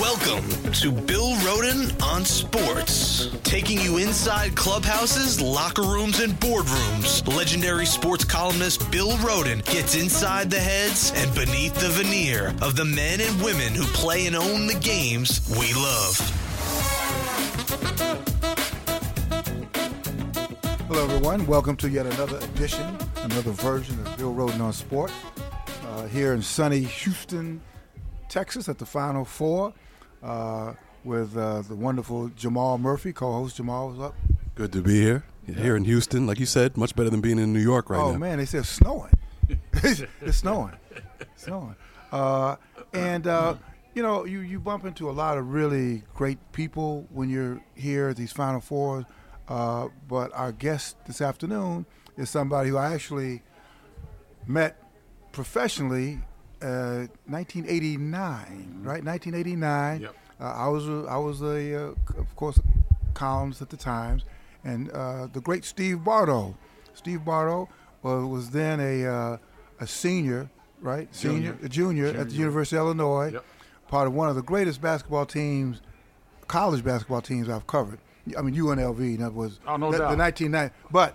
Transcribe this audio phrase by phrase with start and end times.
[0.00, 7.24] Welcome to Bill Rhoden on Sports, taking you inside clubhouses, locker rooms, and boardrooms.
[7.32, 12.84] Legendary sports columnist Bill Rhoden gets inside the heads and beneath the veneer of the
[12.84, 16.18] men and women who play and own the games we love.
[20.88, 21.46] Hello, everyone.
[21.46, 25.12] Welcome to yet another edition, another version of Bill Rhoden on Sport.
[25.86, 27.60] Uh, here in sunny Houston,
[28.34, 29.72] Texas, at the Final Four,
[30.20, 30.72] uh,
[31.04, 33.56] with uh, the wonderful Jamal Murphy, co-host.
[33.56, 34.16] Jamal, what's up?
[34.56, 35.22] Good to be here.
[35.46, 38.08] Here in Houston, like you said, much better than being in New York right oh
[38.08, 38.14] now.
[38.16, 39.12] Oh man, they said it's snowing.
[39.74, 40.72] it's, it's snowing,
[41.36, 41.76] snowing.
[42.10, 42.56] Uh,
[42.92, 43.54] and uh,
[43.94, 48.08] you know, you you bump into a lot of really great people when you're here
[48.08, 49.04] at these Final Fours.
[49.46, 53.42] Uh, but our guest this afternoon is somebody who I actually
[54.44, 54.82] met
[55.30, 56.18] professionally
[56.64, 59.04] uh, 1989, right?
[59.04, 60.00] 1989.
[60.00, 60.14] Yep.
[60.40, 62.58] Uh, I was a, I was a uh, of course
[63.14, 64.24] columnist at the Times,
[64.64, 66.56] and uh, the great Steve Bardo.
[66.94, 67.68] Steve Bardo
[68.02, 69.36] was, was then a uh,
[69.80, 70.48] a senior,
[70.80, 71.14] right?
[71.14, 71.66] Senior, Junior.
[71.66, 73.44] a junior, at the University of Illinois, Yep.
[73.88, 75.80] part of one of the greatest basketball teams,
[76.48, 77.98] college basketball teams I've covered.
[78.36, 79.60] I mean UNLV, in other words.
[79.66, 80.10] Oh, no the, doubt.
[80.12, 81.14] The 1990, but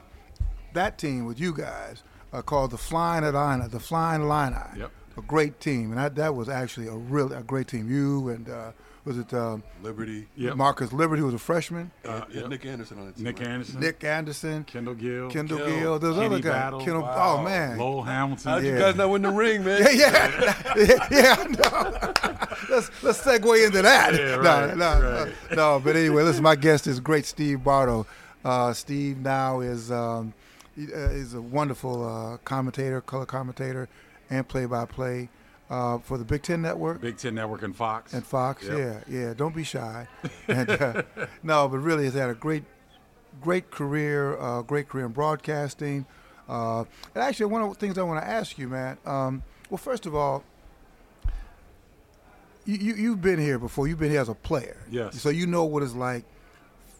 [0.73, 4.56] that team with you guys uh, called the Flying Illini, the Flying Illini.
[4.78, 4.91] Yep.
[5.20, 7.89] A great team, and that, that was actually a real a great team.
[7.89, 8.72] You and uh,
[9.06, 10.28] was it um, Liberty.
[10.36, 10.56] Yep.
[10.56, 12.50] Marcus Liberty, who was a freshman, Uh, yeah, yep.
[12.50, 13.23] Nick Anderson on the team.
[13.23, 13.47] Nick right?
[13.47, 16.52] Anderson, Nick Anderson, Kendall Gill, Kendall Gill, Gill, those other guys.
[16.52, 16.80] Battle.
[16.80, 17.38] Kendall, Wow.
[17.40, 18.52] Oh man, Lowell Hamilton.
[18.52, 19.81] How'd you guys not win the ring, man?
[19.94, 21.36] yeah, yeah, yeah.
[21.38, 22.14] I know.
[22.70, 24.14] let's let's segue into that.
[24.14, 25.34] Yeah, no, right, no, right.
[25.52, 25.81] no, no.
[25.84, 26.44] But anyway, listen.
[26.44, 28.06] My guest is great Steve Bardo.
[28.45, 30.34] Uh, Steve now is um,
[30.75, 33.90] he, uh, is a wonderful uh, commentator, color commentator,
[34.30, 35.30] and play-by-play
[35.69, 38.13] uh, for the Big Ten Network Big Ten Network and Fox.
[38.13, 38.66] and Fox.
[38.66, 38.77] Yep.
[38.77, 39.33] Yeah, yeah.
[39.33, 40.08] Don't be shy.
[40.47, 41.03] and, uh,
[41.44, 42.63] no, but really has had a great,
[43.41, 44.38] great career.
[44.39, 46.06] Uh, great career in broadcasting.
[46.47, 46.79] Uh,
[47.13, 48.97] and actually, one of the things I want to ask you, man.
[49.06, 50.44] Um, well, first of all,
[52.66, 53.88] you, you you've been here before.
[53.88, 54.78] You've been here as a player.
[54.90, 55.22] Yes.
[55.22, 56.23] So you know what it's like.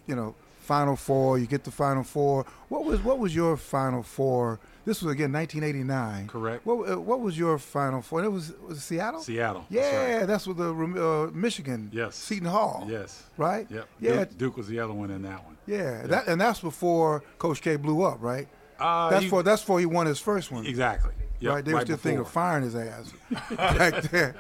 [0.06, 1.40] You know, Final Four.
[1.40, 2.46] You get the Final Four.
[2.70, 4.60] What was what was your Final Four?
[4.90, 6.26] This was again 1989.
[6.30, 6.66] Correct.
[6.66, 8.24] What uh, what was your Final Four?
[8.24, 9.22] It was was it Seattle.
[9.22, 9.64] Seattle.
[9.70, 10.26] Yeah, That's right.
[10.28, 11.92] that's with the uh, Michigan.
[11.94, 12.16] Yes.
[12.16, 12.88] Seton Hall.
[12.90, 13.22] Yes.
[13.38, 13.68] Right.
[13.70, 13.88] Yep.
[14.00, 14.16] Yeah.
[14.26, 15.58] Duke, Duke was the other one in that one.
[15.68, 16.08] Yeah.
[16.08, 18.48] That and that's before Coach K blew up, right?
[18.80, 20.66] Uh, that's he- for that's for he won his first one.
[20.66, 21.14] Exactly.
[21.40, 21.64] Yep, right.
[21.66, 23.14] They were still thinking of firing his ass
[23.56, 24.34] back there.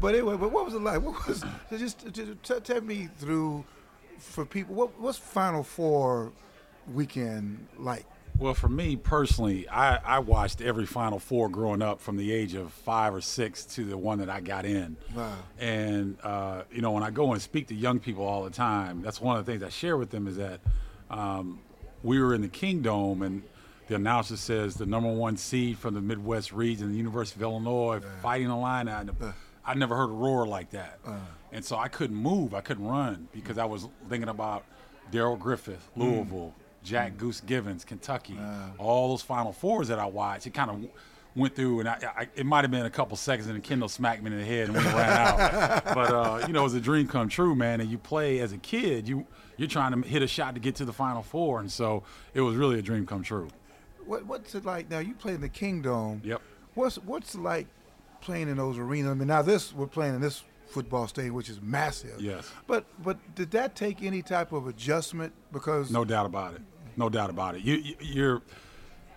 [0.00, 1.02] But anyway, but what was it like?
[1.02, 3.64] What was just, just t- tell me through
[4.20, 6.30] for people what what's Final Four
[6.94, 8.06] weekend like?
[8.40, 12.54] Well, for me personally, I, I watched every Final Four growing up from the age
[12.54, 14.96] of five or six to the one that I got in.
[15.14, 15.34] Wow.
[15.58, 19.02] And, uh, you know, when I go and speak to young people all the time,
[19.02, 20.60] that's one of the things I share with them is that
[21.10, 21.60] um,
[22.02, 23.42] we were in the Kingdome and
[23.88, 28.00] the announcer says the number one seed from the Midwest region, the University of Illinois,
[28.22, 28.90] Fighting Illini.
[28.90, 29.04] I,
[29.66, 30.98] I never heard a roar like that.
[31.52, 32.54] and so I couldn't move.
[32.54, 34.64] I couldn't run because I was thinking about
[35.10, 38.38] Darrell Griffith, Louisville, Jack Goose Givens, Kentucky,
[38.78, 40.46] all those Final Fours that I watched.
[40.46, 40.90] It kind of
[41.34, 43.88] went through, and I, I, it might have been a couple seconds, and then Kendall
[43.88, 45.84] smacked me in the head and we ran out.
[45.94, 47.80] but uh, you know, it was a dream come true, man.
[47.80, 49.26] And you play as a kid, you
[49.56, 52.02] you're trying to hit a shot to get to the Final Four, and so
[52.34, 53.48] it was really a dream come true.
[54.04, 54.98] What what's it like now?
[54.98, 56.22] You play in the Kingdome.
[56.24, 56.40] Yep.
[56.74, 57.66] What's what's it like
[58.20, 59.10] playing in those arenas?
[59.10, 62.20] I mean, now this we're playing in this football stadium, which is massive.
[62.20, 62.50] Yes.
[62.66, 65.32] But but did that take any type of adjustment?
[65.52, 66.62] Because No doubt about it.
[66.96, 67.62] No doubt about it.
[67.62, 68.42] You, you, you're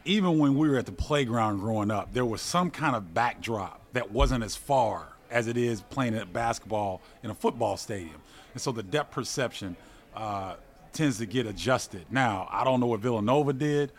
[0.06, 3.81] even when we were at the playground growing up, there was some kind of backdrop
[3.94, 8.22] that wasn't as far as it is playing at basketball in a football stadium,
[8.53, 9.75] and so the depth perception
[10.16, 10.56] uh,
[10.91, 12.06] tends to get adjusted.
[12.12, 13.91] Now, I don't know what Villanova did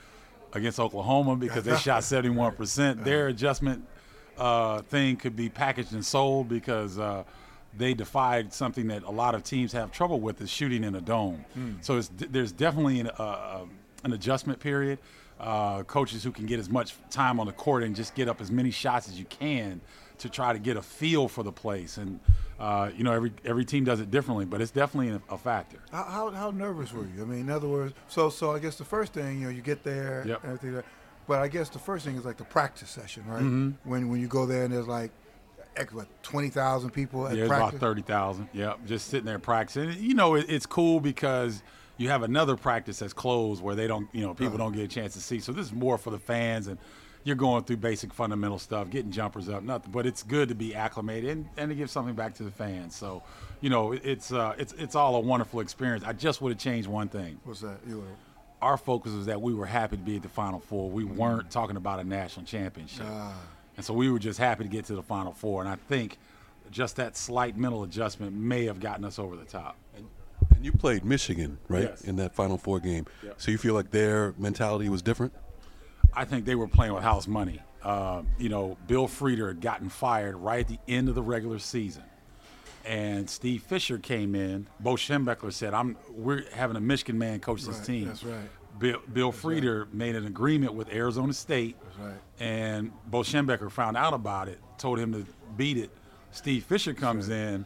[0.52, 3.02] against Oklahoma because they shot 71%.
[3.02, 3.84] Their adjustment
[4.38, 7.24] uh, thing could be packaged and sold because uh,
[7.76, 11.00] they defied something that a lot of teams have trouble with is shooting in a
[11.00, 11.44] dome.
[11.80, 13.60] So it's, there's definitely an, uh,
[14.04, 14.98] an adjustment period.
[15.40, 18.40] Uh, coaches who can get as much time on the court and just get up
[18.40, 19.80] as many shots as you can
[20.18, 21.96] to try to get a feel for the place.
[21.98, 22.20] And
[22.60, 25.78] uh, you know, every every team does it differently, but it's definitely a, a factor.
[25.90, 27.22] how, how how nervous were you?
[27.22, 29.60] I mean, in other words, so so I guess the first thing you know you
[29.60, 30.44] get there Yep.
[30.44, 30.76] and everything.
[30.76, 30.84] Like,
[31.26, 33.42] but I guess the first thing is like the practice session, right?
[33.42, 33.90] Mm-hmm.
[33.90, 35.23] When when you go there and there's like, ex-
[35.92, 37.68] what, twenty thousand people at Yeah, practice.
[37.70, 38.48] about thirty thousand.
[38.52, 39.92] Yep, just sitting there practicing.
[40.02, 41.62] You know, it, it's cool because
[41.96, 44.88] you have another practice that's closed where they don't, you know, people don't get a
[44.88, 45.38] chance to see.
[45.40, 46.76] So this is more for the fans and
[47.22, 49.90] you're going through basic fundamental stuff, getting jumpers up, nothing.
[49.92, 52.94] But it's good to be acclimated and, and to give something back to the fans.
[52.96, 53.22] So,
[53.62, 56.04] you know, it- it's uh, it's it's all a wonderful experience.
[56.04, 57.38] I just would have changed one thing.
[57.44, 57.78] What's that?
[57.88, 58.04] You were,
[58.60, 60.90] Our focus was that we were happy to be at the Final Four.
[60.90, 63.06] We weren't talking about a national championship,
[63.76, 65.60] and so we were just happy to get to the Final Four.
[65.62, 66.18] And I think
[66.70, 69.76] just that slight mental adjustment may have gotten us over the top.
[69.96, 70.06] And
[70.64, 72.02] you played Michigan, right, Yes.
[72.02, 73.06] in that Final Four game.
[73.22, 73.34] Yep.
[73.40, 75.32] So you feel like their mentality was different?
[76.14, 77.60] I think they were playing with house money.
[77.82, 81.58] Uh, you know, Bill Frieder had gotten fired right at the end of the regular
[81.58, 82.02] season,
[82.84, 84.66] and Steve Fisher came in.
[84.80, 88.48] Bo Schembechler said, "I'm we're having a Michigan man coach this Right, team." that's right.
[88.78, 92.14] Bill, Bill Frieder made an agreement with Arizona State, right.
[92.40, 95.26] and Bo Schembechler found out about it, told him to
[95.56, 95.90] beat it.
[96.32, 97.64] Steve Fisher comes in,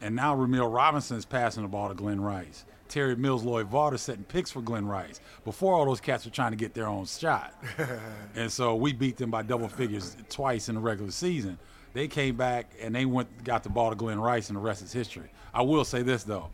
[0.00, 2.64] and now Rumeal Robinson is passing the ball to Glen Rice.
[2.88, 5.20] Terry Mills, Loy Vaught setting picks for Glen Rice.
[5.44, 7.52] Before all those cats were trying to get their own shot.
[8.34, 11.58] and so we beat them by double figures twice in the regular season.
[11.92, 14.82] They came back and they went got the ball to Glen Rice, and the rest
[14.82, 15.30] is history.
[15.54, 16.50] I will say this though.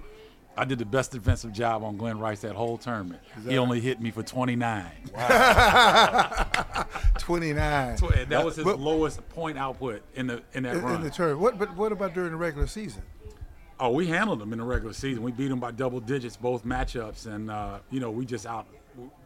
[0.57, 3.21] I did the best defensive job on Glen Rice that whole tournament.
[3.49, 4.85] He only hit me for 29.
[5.15, 6.47] Wow.
[7.19, 10.95] 29 So, that was his But- lowest point output in the in that in, run.
[10.97, 11.41] in the tournament.
[11.41, 13.03] What, but what about during the regular season?
[13.81, 15.23] oh, we handled them in the regular season.
[15.25, 18.67] We beat them by double digits both matchups, and uh, you know we just out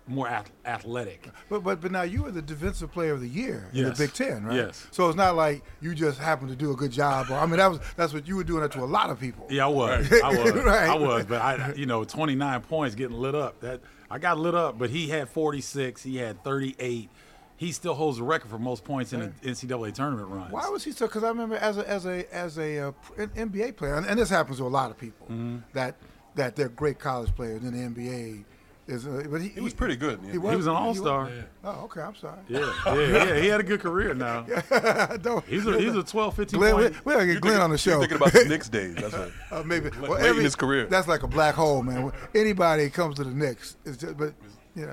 [0.09, 1.29] more ath- athletic.
[1.49, 4.13] But but but now you were the defensive player of the year in the Big
[4.13, 4.57] Ten, right?
[4.57, 4.87] Yes.
[4.91, 7.27] So it's not like you just happened to do a good job.
[7.31, 9.21] Or, I mean, that was that's what you were doing that to a lot of
[9.21, 9.47] people.
[9.51, 10.13] Yeah, I was.
[10.23, 10.53] I was.
[10.53, 10.89] Right.
[10.91, 11.27] I was.
[11.27, 13.61] But I, you know, 29 points getting lit up.
[13.61, 16.03] That I got lit up, but he had 46.
[16.03, 17.11] He had 38.
[17.57, 20.51] He still holds the record for most points in an NCAA tournament run.
[20.53, 21.07] Why was he so?
[21.07, 24.19] Because I remember as a as a as a uh, an NBA player, and, and
[24.19, 25.59] this happens to a lot of people Mm-hmm.
[25.75, 25.97] that
[26.37, 28.45] that they're great college players in the NBA.
[28.89, 30.19] Is uh, but he, He was pretty good.
[30.25, 31.25] He He was, He was an all-star.
[31.25, 31.33] was-
[31.63, 32.01] Oh, okay.
[32.01, 32.39] I'm sorry.
[32.49, 32.95] Yeah, yeah,
[33.27, 33.39] yeah.
[33.41, 34.43] He had a good career now.
[35.23, 37.05] Don't- He's a he's a 12, 15 Glen, we, point.
[37.05, 37.91] we gotta get Glen on the show.
[37.91, 38.95] You're thinking about the Knicks days.
[38.95, 39.31] That's right.
[39.51, 40.87] Uh, maybe well, late in his career.
[40.87, 42.13] That's like a black hole, man.
[42.35, 44.33] Anybody comes to the Knicks, it's just, but
[44.75, 44.87] you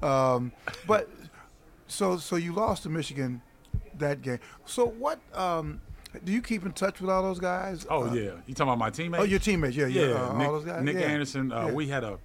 [0.00, 0.52] know, um,
[0.86, 1.10] but
[1.88, 3.42] so so you lost to Michigan
[3.98, 4.38] that game.
[4.64, 5.20] So what?
[5.34, 5.82] Um,
[6.24, 7.86] do you keep in touch with all those guys?
[7.90, 9.22] Oh Uh, yeah, you talking about my teammates?
[9.22, 10.14] Oh, your teammates, yeah, yeah, yeah.
[10.14, 10.82] uh, Nick, all those guys.
[10.82, 11.02] Nick yeah.
[11.02, 11.52] Anderson.
[11.52, 11.72] Uh, Yeah.
[11.72, 12.18] We had a.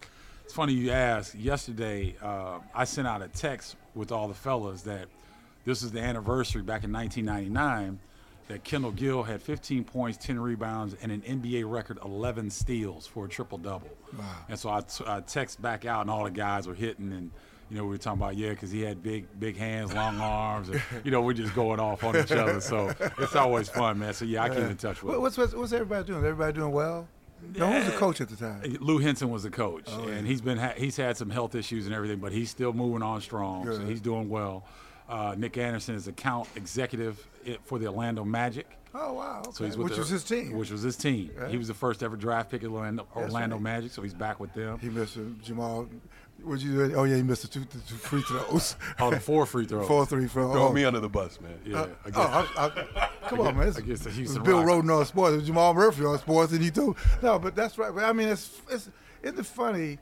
[0.48, 1.36] It's funny you asked.
[1.36, 5.10] Yesterday, uh, I sent out a text with all the fellas that
[5.66, 8.00] this is the anniversary back in 1999
[8.48, 13.26] that Kendall Gill had 15 points, 10 rebounds, and an NBA record 11 steals for
[13.26, 13.90] a triple double.
[14.18, 14.24] Wow.
[14.48, 17.30] And so I, t- I text back out, and all the guys were hitting and.
[17.70, 20.70] You know, we were talking about yeah, because he had big, big hands, long arms,
[20.70, 22.62] and you know, we're just going off on each other.
[22.62, 24.14] So it's always fun, man.
[24.14, 25.18] So yeah, I keep in touch with.
[25.18, 26.20] What's, what's what's everybody doing?
[26.20, 27.10] Is Everybody doing well?
[27.56, 28.78] No, who was the coach at the time?
[28.80, 31.86] Lou Henson was the coach, Oh, and he's been ha- he's had some health issues
[31.86, 33.66] and everything, but he's still moving on strong.
[33.66, 34.66] So he's doing well.
[35.08, 37.26] Uh, Nick Anderson is account executive
[37.64, 38.68] for the Orlando Magic.
[38.96, 39.52] Oh wow, okay.
[39.54, 40.58] So he's with which the- was his team.
[40.58, 41.32] Which was his team.
[41.50, 43.62] He was the first ever draft pick at Orlando, Orlando right.
[43.64, 44.80] Magic, so he's back with them.
[44.80, 45.88] he missed uh, Jamal.
[46.44, 46.90] Would you?
[46.90, 46.96] Do?
[46.96, 48.76] Oh yeah, he missed the two, the two free throws.
[49.00, 49.88] Oh, the four free throws.
[49.88, 50.52] Four three throw.
[50.52, 50.74] Throw oh.
[50.74, 51.60] me under the bus, man.
[51.66, 52.48] Yeah, uh, I Oh.
[52.58, 53.68] I, I, come on, man!
[53.68, 54.64] It's, against the Houston Bill.
[54.64, 55.34] Rhoden on sports.
[55.34, 57.94] It was Jamal Murphy on sports, and he told no, but that's right.
[57.94, 58.90] But I mean, it's it's
[59.24, 60.00] isn't it funny?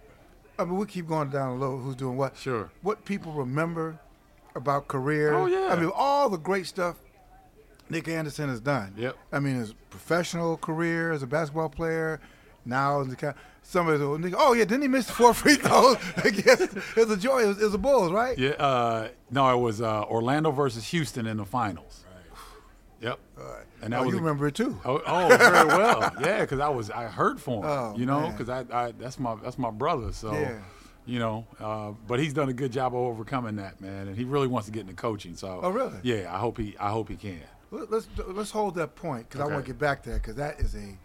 [0.58, 1.78] I mean, we keep going down a little.
[1.78, 2.38] Who's doing what?
[2.38, 2.70] Sure.
[2.82, 4.00] What people remember
[4.56, 5.34] about career?
[5.34, 5.68] Oh, yeah.
[5.72, 6.96] I mean, all the great stuff
[7.90, 8.94] Nick Anderson has done.
[8.98, 9.16] Yep.
[9.32, 12.20] I mean, his professional career as a basketball player.
[12.66, 15.98] Now, in the somebody, oh yeah, didn't he miss four free throws?
[16.24, 17.44] I guess it was a joy.
[17.44, 18.38] It was, it was the Bulls, right?
[18.38, 22.04] Yeah, uh, no, it was uh, Orlando versus Houston in the finals.
[23.02, 23.20] Yep.
[23.82, 24.80] And that oh, was you a- remember it too.
[24.86, 26.12] Oh, oh very well.
[26.22, 27.70] Yeah, because I was I heard for him.
[27.70, 30.12] Oh, you know, because I, I that's my that's my brother.
[30.14, 30.60] So, Yeah.
[31.06, 34.24] you know, uh, but he's done a good job of overcoming that, man, and he
[34.24, 35.36] really wants to get into coaching.
[35.36, 35.94] So, Oh, really?
[36.04, 37.42] Yeah, I hope he I hope he can.
[37.70, 40.60] Let- Let's let's hold that point because I want to get back there because that
[40.62, 40.98] is a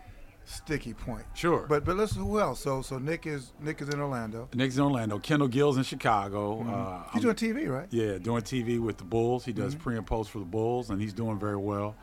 [0.50, 1.25] sticky point.
[1.35, 1.66] Sure.
[1.69, 2.61] But but listen, who else?
[2.61, 4.49] So so Nick is Nick is in Orlando.
[4.54, 5.19] Nick's in Orlando.
[5.19, 6.61] Kendall Gill's in Chicago.
[6.62, 7.87] Uh, He's I'm- doing TV, right?
[7.90, 9.45] Yeah, doing TV with the Bulls.
[9.45, 9.62] He Mm-hmm.
[9.62, 11.95] does pre and post for the Bulls, and he's doing very well.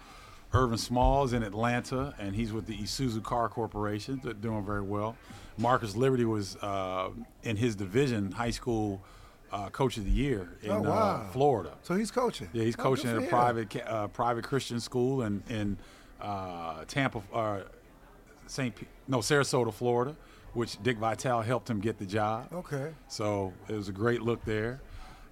[0.54, 4.22] Ervin Small is in Atlanta, and he's with the Isuzu Car Corporation.
[4.24, 5.18] They're doing very well.
[5.58, 7.10] Marcus Liberty was uh,
[7.44, 9.02] in his division, high school
[9.52, 10.90] uh, coach of the year in Oh, wow.
[11.28, 11.74] uh, Florida.
[11.84, 12.50] So he's coaching.
[12.54, 13.28] Yeah, he's Oh, coaching at a him.
[13.30, 15.78] private uh, private Christian school in in
[16.22, 17.60] uh, Tampa, uh,
[18.48, 18.76] St.
[18.76, 20.16] P- no Sarasota, Florida,
[20.54, 22.48] which Dick Vitale helped him get the job.
[22.54, 22.92] Okay.
[23.08, 24.82] So it was a great look there.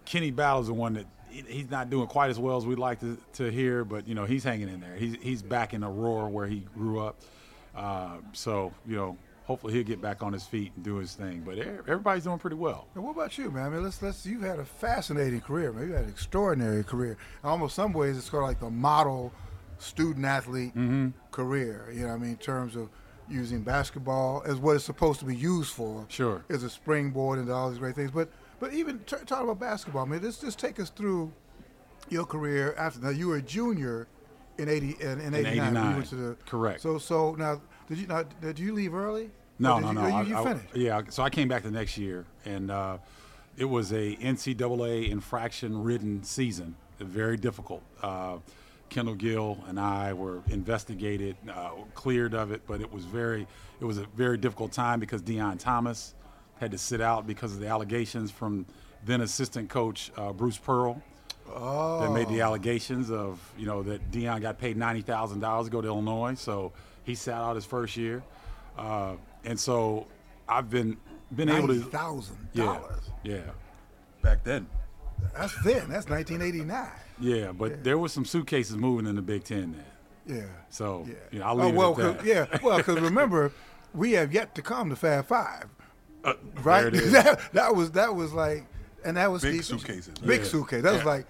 [0.05, 3.17] Kenny Battle's the one that he's not doing quite as well as we'd like to,
[3.33, 4.95] to hear, but you know he's hanging in there.
[4.95, 7.15] He's he's back in Aurora where he grew up.
[7.75, 11.41] Uh, so you know hopefully he'll get back on his feet and do his thing.
[11.45, 12.87] But everybody's doing pretty well.
[12.95, 13.65] And what about you, man?
[13.65, 14.25] I mean, let's let's.
[14.25, 15.87] You've had a fascinating career, man.
[15.87, 17.17] You had an extraordinary career.
[17.43, 19.33] In almost some ways, it's sort of like the model
[19.79, 21.09] student athlete Mm-hmm.
[21.31, 21.89] career.
[21.93, 22.89] You know, what I mean, in terms of
[23.29, 26.05] using basketball as what it's supposed to be used for.
[26.09, 26.43] Sure.
[26.49, 28.11] As a springboard and all these great things.
[28.11, 28.29] But
[28.59, 31.31] but even t- talking about basketball, I mean, just just take us through
[32.09, 32.99] your career after.
[33.01, 34.07] Now you were a junior
[34.57, 35.67] in eighty in, in eighty nine.
[35.75, 36.81] 89, You went to the correct.
[36.81, 39.31] So so now did you now, did you leave early?
[39.57, 40.01] No, no, you, no.
[40.01, 40.75] I- You, I- finished.
[40.75, 42.97] yeah, so I came back the next year, and uh,
[43.57, 46.75] it was a NCAA infraction-ridden season.
[46.99, 47.81] Very difficult.
[48.01, 48.37] Uh,
[48.89, 53.47] Kendall Gill and I were investigated, uh, cleared of it, but it was very,
[53.79, 56.13] it was a very difficult time because Deon Thomas
[56.59, 58.65] had to sit out because of the allegations from
[59.05, 61.01] then assistant coach uh, Bruce Pearl.
[61.47, 65.71] That made the allegations of you know that Deon got paid ninety thousand dollars to
[65.71, 66.71] go to Illinois, so
[67.03, 68.23] he sat out his first year,
[68.79, 69.13] uh,
[69.43, 70.07] and so
[70.49, 70.97] I've been
[71.35, 73.11] been able to thousand yeah dollars.
[73.23, 73.41] yeah
[74.23, 74.65] Back then.
[75.37, 75.87] That's then.
[75.87, 76.89] That's 1989.
[77.19, 79.75] Yeah, but there was some suitcases moving in the Big Ten
[80.25, 80.43] then, Yeah.
[80.69, 81.13] so Yeah.
[81.31, 82.51] you know, I'll oh leave well, it at 'cause- that.
[82.51, 82.57] yeah.
[82.63, 83.51] Well, because remember,
[83.93, 85.65] we have yet to come to Fab Five,
[86.23, 86.81] Uh, right?
[86.81, 87.11] there it is.
[87.13, 88.65] that, that was that was like,
[89.03, 90.13] and that was Big Steve- suitcases.
[90.25, 90.47] Big Yeah.
[90.47, 90.83] suitcase.
[90.83, 91.25] That was like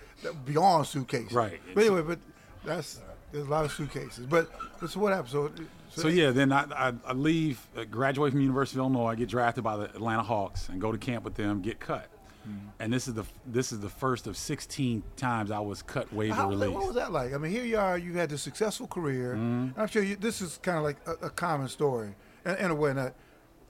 [0.46, 1.32] beyond suitcase.
[1.32, 1.60] Right.
[1.74, 2.20] But anyway, but
[2.64, 3.00] that's
[3.32, 4.26] there's a lot of suitcases.
[4.26, 4.50] But,
[4.80, 5.30] but so what happened?
[5.32, 5.52] So,
[5.90, 9.28] So yeah, then I, I, I leave, uh, graduate from University of Illinois, I get
[9.28, 12.08] drafted by the Atlanta Hawks, and go to camp with them, get cut.
[12.48, 12.68] Mm-hmm.
[12.80, 16.36] And this is the this is the first of 16 times I was cut waiver
[16.36, 17.34] How what was that like?
[17.34, 17.98] I mean, here you are.
[17.98, 19.36] You had this successful career.
[19.36, 19.80] Mm-hmm.
[19.80, 22.76] I'm sure you, this is kind of like a, a common story, in, in a
[22.76, 23.16] way that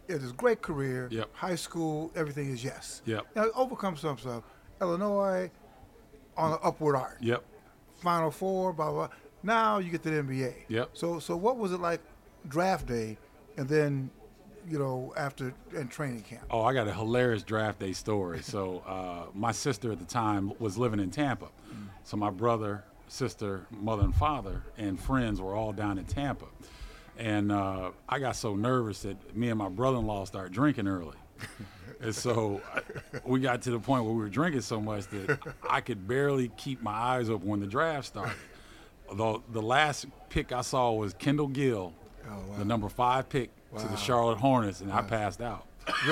[0.07, 1.07] it is a great career.
[1.11, 1.29] Yep.
[1.33, 3.01] High school, everything is yes.
[3.05, 3.25] Yep.
[3.35, 4.43] Now overcome some stuff.
[4.81, 5.49] Illinois
[6.37, 7.17] on an upward arc.
[7.21, 7.43] Yep.
[8.01, 9.09] Final four, blah blah.
[9.43, 10.53] Now you get to the NBA.
[10.67, 10.89] Yep.
[10.93, 12.01] So so what was it like,
[12.47, 13.17] draft day,
[13.57, 14.09] and then,
[14.69, 16.43] you know, after and training camp?
[16.49, 18.41] Oh, I got a hilarious draft day story.
[18.41, 21.47] So, uh, my sister at the time was living in Tampa.
[22.03, 26.45] So, my brother, sister, mother, and father, and friends were all down in Tampa.
[27.17, 30.87] And uh, I got so nervous that me and my brother in law started drinking
[30.87, 31.17] early.
[32.01, 32.61] and so,
[33.23, 36.49] we got to the point where we were drinking so much that I could barely
[36.57, 38.35] keep my eyes open when the draft started.
[39.09, 41.93] Although the last pick I saw was Kendall Gill,
[42.57, 45.65] the number five pick to the Charlotte Hornets, and I passed out.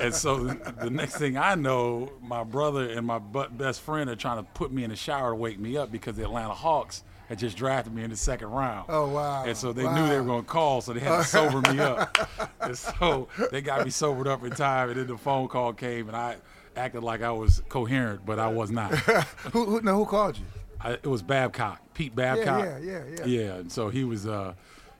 [0.00, 4.38] and so the, next thing I know, my brother and my best friend are trying
[4.38, 7.38] to put me in the shower to wake me up because the Atlanta Hawks had
[7.38, 8.86] just drafted me in the second round.
[8.88, 9.44] Oh, wow.
[9.44, 11.80] And so they knew they were going to call, so they had to sober me
[11.80, 12.16] up.
[12.60, 16.08] And so they got me sobered up in time, and then the phone call came,
[16.08, 16.36] and I
[16.76, 18.94] acted like I was coherent, but I was not.
[19.52, 20.44] who, who now who called you?
[20.80, 22.64] I, it was Babcock, Pete Babcock.
[22.64, 23.24] yeah, yeah, yeah.
[23.24, 24.26] Yeah, and so he was.
[24.26, 24.54] Uh,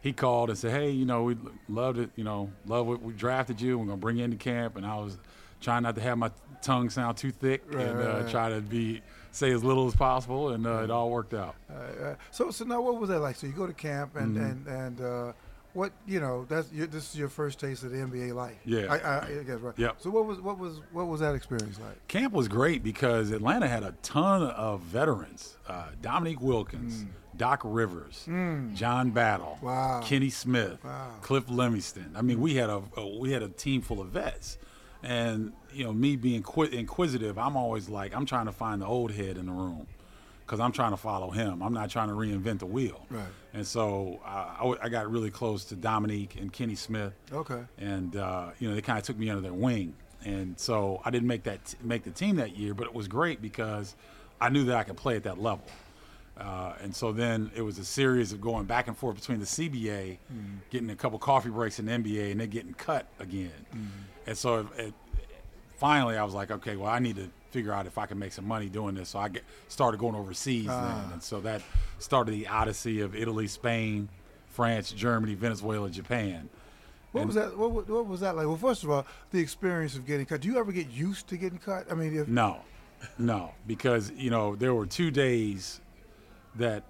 [0.05, 1.37] he called and said, "Hey, you know, we
[1.69, 2.11] loved it.
[2.15, 3.77] You know, love what we drafted you.
[3.79, 5.19] We're gonna bring you into camp." And I was
[5.61, 6.31] trying not to have my
[6.63, 8.29] tongue sound too thick Right, and uh, right.
[8.29, 11.57] try to be say as little as possible, and uh, it all worked out.
[11.69, 13.35] Uh, so so now what was that like?
[13.37, 14.45] So you go to camp and Mm-hmm.
[14.45, 15.33] and and uh,
[15.75, 18.57] what you know that's your, this is your first taste of the NBA life.
[18.64, 18.87] Yeah.
[18.90, 19.75] I, I, I guess right.
[19.78, 19.97] Yep.
[19.99, 22.09] So what was what was what was that experience like?
[22.09, 27.04] Camp was great because Atlanta had a ton of veterans: uh, Dominique Wilkins,
[27.37, 28.25] Doc Rivers,
[28.75, 30.00] John Battle, Wow.
[30.02, 31.11] Kenny Smith, Wow.
[31.21, 32.12] Cliff Livingston.
[32.16, 34.57] I mean, we had a, a we had a team full of vets,
[35.02, 39.11] and you know, me being inquisitive, I'm always like, I'm trying to find the old
[39.11, 39.88] head in the room.
[40.47, 41.63] Because I'm trying to follow him.
[41.63, 43.07] I'm not trying to reinvent the wheel.
[43.11, 43.25] Right.
[43.55, 44.29] And so uh,
[44.61, 47.63] I, I got really close to Dominique and Kenny Smith Okay.
[47.79, 51.11] and uh, you know they kind of took me under their wing, and so I
[51.11, 53.95] didn't make that make the team that year, but it was great because
[54.41, 55.65] I knew that I could play at that level,
[56.37, 59.47] uh, and so then it was a series of going back and forth between the
[59.47, 60.19] CBA,
[60.71, 63.53] getting a couple coffee breaks in the NBA, and then getting cut again,
[64.27, 64.95] and so it, it,
[65.77, 68.33] finally I was like, okay, well I need to figure out if I can make
[68.33, 71.11] some money doing this, so I get, started going overseas then, ah.
[71.13, 71.63] and so that
[71.99, 74.09] started the odyssey of Italy, Spain.
[74.55, 76.49] France, Germany, Venezuela, Japan.
[77.11, 77.57] What was that?
[77.57, 78.47] What, what was that like?
[78.47, 80.41] Well, first of all, the experience of getting cut.
[80.41, 81.91] Do you ever get used to getting cut?
[81.91, 82.59] I mean, if, No,
[83.19, 85.81] no, because you know there were two days
[86.57, 86.85] that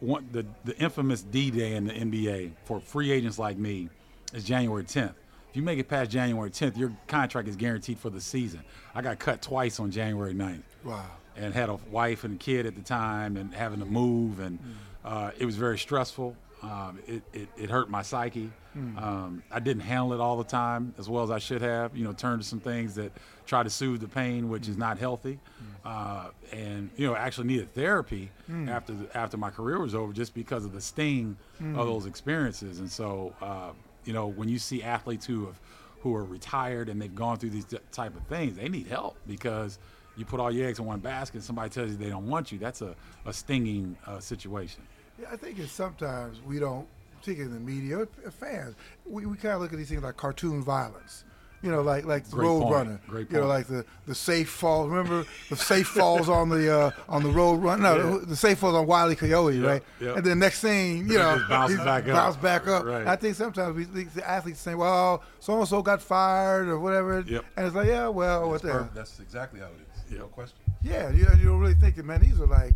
[0.00, 3.88] one the the infamous D Day in the NBA for free agents like me
[4.32, 5.14] is January 10th.
[5.58, 8.60] You make it past January 10th, your contract is guaranteed for the season.
[8.94, 10.62] I got cut twice on January 9th.
[10.84, 11.04] Wow.
[11.34, 14.60] And had a wife and a kid at the time, and having to move, and
[15.04, 16.36] uh, it was very stressful.
[16.62, 18.52] Um, it, it, it hurt my psyche.
[18.76, 21.96] Um, I didn't handle it all the time as well as I should have.
[21.96, 23.10] You know, turned to some things that
[23.44, 25.40] try to soothe the pain, which is not healthy.
[25.84, 28.30] Uh, and you know, actually needed therapy
[28.68, 31.36] after the, after my career was over, just because of the sting
[31.74, 32.78] of those experiences.
[32.78, 33.70] And so, uh,
[34.08, 35.60] You know, when you see athletes who have
[36.00, 39.78] who are retired and they've gone through these type of things, they need help because
[40.16, 41.34] you put all your eggs in one basket.
[41.34, 42.58] and Somebody tells you they don't want you.
[42.58, 42.96] That's a,
[43.26, 44.80] a stinging uh, situation.
[45.20, 46.86] Yeah, I think it's sometimes we don't,
[47.18, 50.62] particularly in the media, fans, we, we kind of look at these things like cartoon
[50.62, 51.24] violence.
[51.60, 52.72] You know, like like the Great Road point.
[52.74, 53.00] Runner.
[53.08, 54.88] Great You know, like the, the safe fall.
[54.88, 57.82] Remember the safe falls on the uh, on the Road Runner.
[57.82, 58.24] No, Yeah.
[58.26, 59.82] the safe falls on Wiley Coyote, Yep, right?
[60.00, 60.16] yep.
[60.18, 62.14] And then next thing, you It know, just bounces he's back up.
[62.14, 62.84] bounce back up.
[62.84, 63.06] Right.
[63.08, 66.78] I think sometimes we think the athletes say, "Well, so and so got fired or
[66.78, 67.44] whatever," Yep.
[67.56, 68.88] and it's like, "Yeah, well, what the.
[68.94, 70.18] That's exactly how it is.
[70.18, 70.56] No question.
[70.84, 72.20] Yeah, you, you don't really think that, man.
[72.20, 72.74] These are like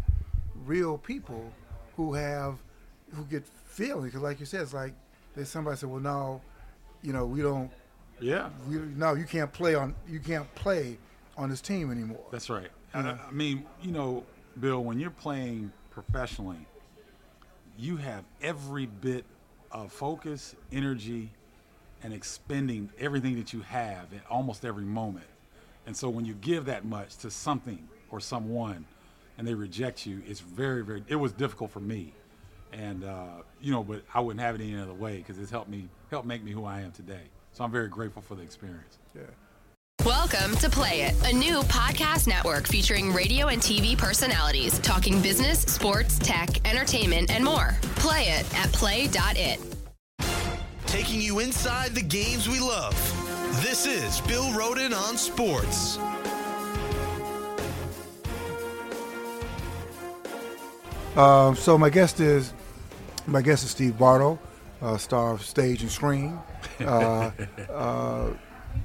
[0.67, 1.53] real people
[1.97, 2.57] who have
[3.15, 4.07] who get feelings.
[4.07, 4.93] Because, like you said, it's like
[5.37, 6.41] there's somebody said, "Well, no,
[7.03, 7.71] you know, we don't.
[8.21, 9.95] Yeah, We, no, you can't play on.
[10.09, 10.99] You can't play
[11.37, 12.69] on this team anymore." That's right.
[12.95, 14.25] I, I mean, you know,
[14.61, 16.67] Bill, when you're playing professionally,
[17.79, 19.25] you have every bit
[19.71, 21.31] of focus, energy,
[22.03, 25.27] and expending everything that you have at almost every moment.
[25.87, 28.85] And so when you give that much to something or someone
[29.39, 32.13] and they reject you, it's very, very, it was difficult for me.
[32.73, 35.69] And, uh, you know, but I wouldn't have it any other way because it's helped
[35.69, 37.23] me, helped make me who I am today.
[37.53, 38.99] So I'm very grateful for the experience.
[39.15, 39.23] Yeah.
[40.07, 45.61] Welcome to Play It, a new podcast network featuring radio and TV personalities talking business,
[45.61, 47.77] sports, tech, entertainment, and more.
[47.97, 49.61] Play it at play.it.
[50.87, 52.95] Taking you inside the games we love.
[53.63, 55.99] This is Bill Rhoden on sports.
[61.17, 62.55] Um, so my guest is
[63.27, 64.39] my guest is Steve Bardo,
[64.81, 66.52] uh, star of stage and screen, uh, uh,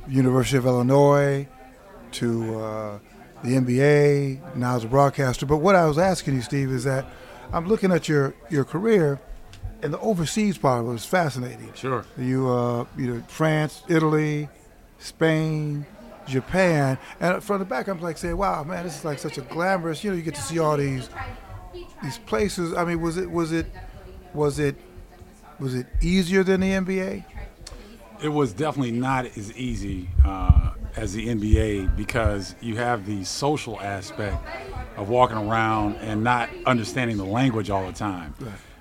[0.07, 1.47] University of Illinois,
[2.13, 2.99] to uh,
[3.43, 4.55] the NBA.
[4.55, 5.45] Now as a broadcaster.
[5.45, 7.05] But what I was asking you, Steve, is that
[7.51, 9.19] I'm looking at your your career,
[9.81, 11.71] and the overseas part was fascinating.
[11.73, 12.05] Sure.
[12.17, 14.49] You uh, you know France, Italy,
[14.99, 15.85] Spain.
[16.27, 19.41] Japan, and from the back, I'm like saying, "Wow, man, this is like such a
[19.41, 21.09] glamorous." You know, you get to see all these
[22.03, 22.73] these places.
[22.73, 23.67] I mean, was it was it
[24.33, 24.75] was it
[25.57, 27.23] was it easier than the NBA?
[28.21, 33.79] It was definitely not as easy uh, as the NBA because you have the social
[33.79, 34.37] aspect
[34.97, 38.33] of walking around and not understanding the language all the time.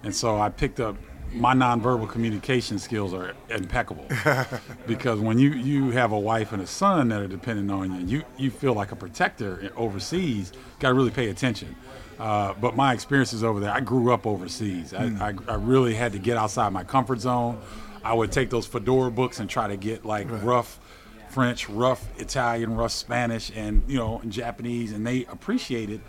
[0.02, 0.96] And so I picked up
[1.32, 4.06] my nonverbal communication skills are impeccable
[4.86, 8.18] because when you, you have a wife and a son that are dependent on you,
[8.18, 10.52] you, you feel like a protector overseas.
[10.78, 11.76] Got to really pay attention.
[12.18, 14.94] Uh, but my experiences over there, I grew up overseas.
[14.94, 17.60] I, I, I really had to get outside my comfort zone.
[18.04, 20.78] I would take those fedora books and try to get like rough
[21.30, 26.00] French, rough Italian, rough Spanish, and you know, and Japanese, and they appreciated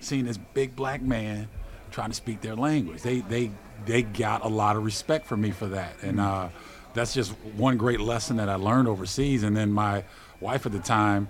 [0.00, 1.48] seeing this big black man
[1.90, 3.02] trying to speak their language.
[3.02, 3.50] They they
[3.86, 6.48] they got a lot of respect for me for that, and uh,
[6.94, 9.42] that's just one great lesson that I learned overseas.
[9.42, 10.04] And then my
[10.40, 11.28] wife at the time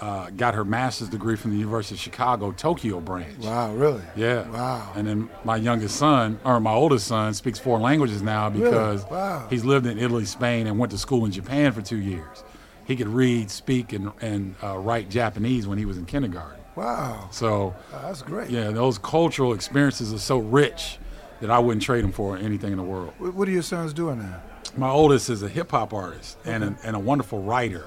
[0.00, 3.38] uh, got her master's degree from the University of Chicago Tokyo branch.
[3.38, 4.02] Wow, really?
[4.16, 4.48] Yeah.
[4.48, 4.92] Wow.
[4.96, 9.46] And then my youngest son, or my oldest son, speaks four languages now because Wow.
[9.50, 12.44] he's lived in Italy, Spain, and went to school in Japan for two years.
[12.86, 16.58] He could read, speak, and, and uh, write Japanese when he was in kindergarten.
[16.76, 18.48] Wow, So, Oh, that's great.
[18.48, 20.98] yeah, those cultural experiences are so rich
[21.40, 23.12] that I wouldn't trade them for anything in the world.
[23.18, 24.40] What, are your sons doing now?
[24.76, 27.86] My oldest is a hip hop artist and, a, and a wonderful writer.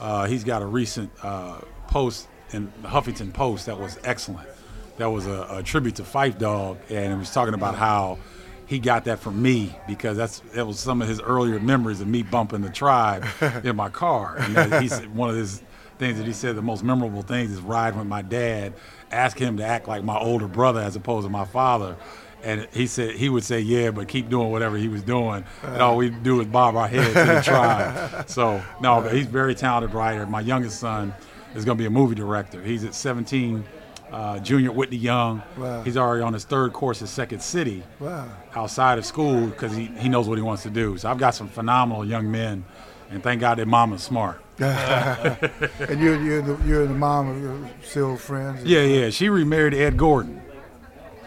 [0.00, 4.48] Uh, he's got a recent uh, post in the Huffington Post that was excellent.
[4.96, 8.18] That was a, a tribute to Phife Dawg, and he was talking about how
[8.66, 12.08] he got that from me because that's that was some of his earlier memories of
[12.08, 13.26] me bumping the tribe
[13.64, 14.36] in my car.
[14.38, 15.62] And he said one of his
[15.98, 18.74] things that he said the most memorable things is riding with my dad,
[19.10, 21.96] asking him to act like my older brother as opposed to my father.
[22.44, 25.80] And he said he would say, "Yeah, but keep doing whatever he was doing, and
[25.82, 28.24] all we do is bob our heads and try.
[28.26, 30.26] So no, but he's a very talented writer.
[30.26, 31.14] My youngest son
[31.54, 32.60] is going to be a movie director.
[32.62, 33.64] He's at 17,
[34.12, 35.42] uh, junior Whitney Young.
[35.56, 35.82] Wow.
[35.84, 38.28] He's already on his third course at Second City Wow.
[38.54, 40.98] outside of school because he, he knows what he wants to do.
[40.98, 42.64] So I've got some phenomenal young men,
[43.10, 44.42] and thank God their mama's smart.
[44.60, 48.64] And you're you're the, you're the mom of your still friends.
[48.64, 49.10] Yeah, yeah.
[49.10, 50.40] She remarried Ed Gordon.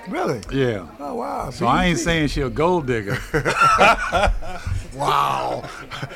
[0.10, 0.42] Really?
[0.52, 0.88] Yeah.
[1.00, 1.50] Oh wow.
[1.50, 3.18] So I ain't saying she a gold digger.
[4.98, 5.70] Wow.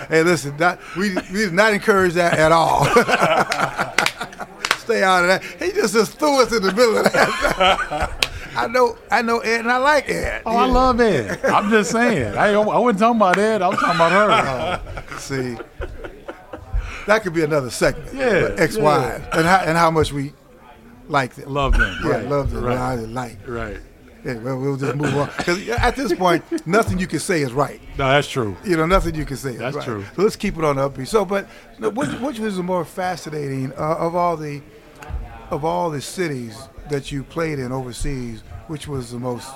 [0.09, 2.85] hey, listen, that, we we did not encourage that at all.
[4.79, 5.43] Stay out of that.
[5.59, 8.27] He just just threw us in the middle of that.
[8.55, 10.41] I know, I know Ed, and I like Ed.
[10.45, 11.45] Oh, I love Ed.
[11.45, 12.35] I'm just saying.
[12.35, 13.61] I, I wasn't talking about Ed.
[13.61, 15.17] I was talking about her.
[15.19, 15.57] See,
[17.05, 18.13] that could be another segment.
[18.13, 20.33] Yeah, ex-wives and how and how much we
[21.11, 21.53] like them.
[21.53, 21.95] Love them.
[22.03, 22.27] Yeah, right.
[22.27, 22.63] love them.
[22.63, 22.77] Right.
[22.77, 23.37] How they like.
[23.47, 23.77] Right.
[24.23, 25.27] Yeah, well, we'll just move on.
[25.29, 27.81] 'Cause at this point, nothing you can say is right.
[27.97, 28.55] No, that's true.
[28.63, 29.53] You know, nothing you can say.
[29.53, 29.85] is That's right.
[29.85, 30.05] true.
[30.15, 31.07] So let's keep it on the upbeat.
[31.07, 31.47] So, but
[31.79, 34.61] which, which was the more fascinating uh, of all the
[35.49, 36.55] of all the cities
[36.89, 38.43] that you played in overseas?
[38.67, 39.49] Which was the most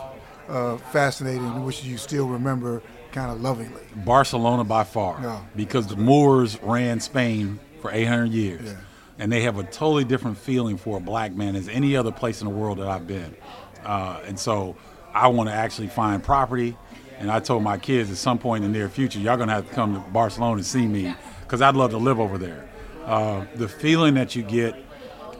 [0.49, 1.63] uh, fascinating?
[1.63, 3.83] Which you still remember kind of lovingly?
[3.97, 5.39] Barcelona by far, Yeah.
[5.55, 8.73] because the Moors ran Spain for 800 years, Yeah.
[9.17, 12.41] And they have a totally different feeling for a black man as any other place
[12.41, 13.35] in the world that I've been.
[13.83, 14.75] Uh, and so,
[15.15, 16.77] I want to actually find property.
[17.17, 19.69] And I told my kids at some point in the near future, y'all gonna have
[19.69, 22.67] to come to Barcelona and see me, because I'd love to live over there.
[23.05, 24.75] Uh, the feeling that you get,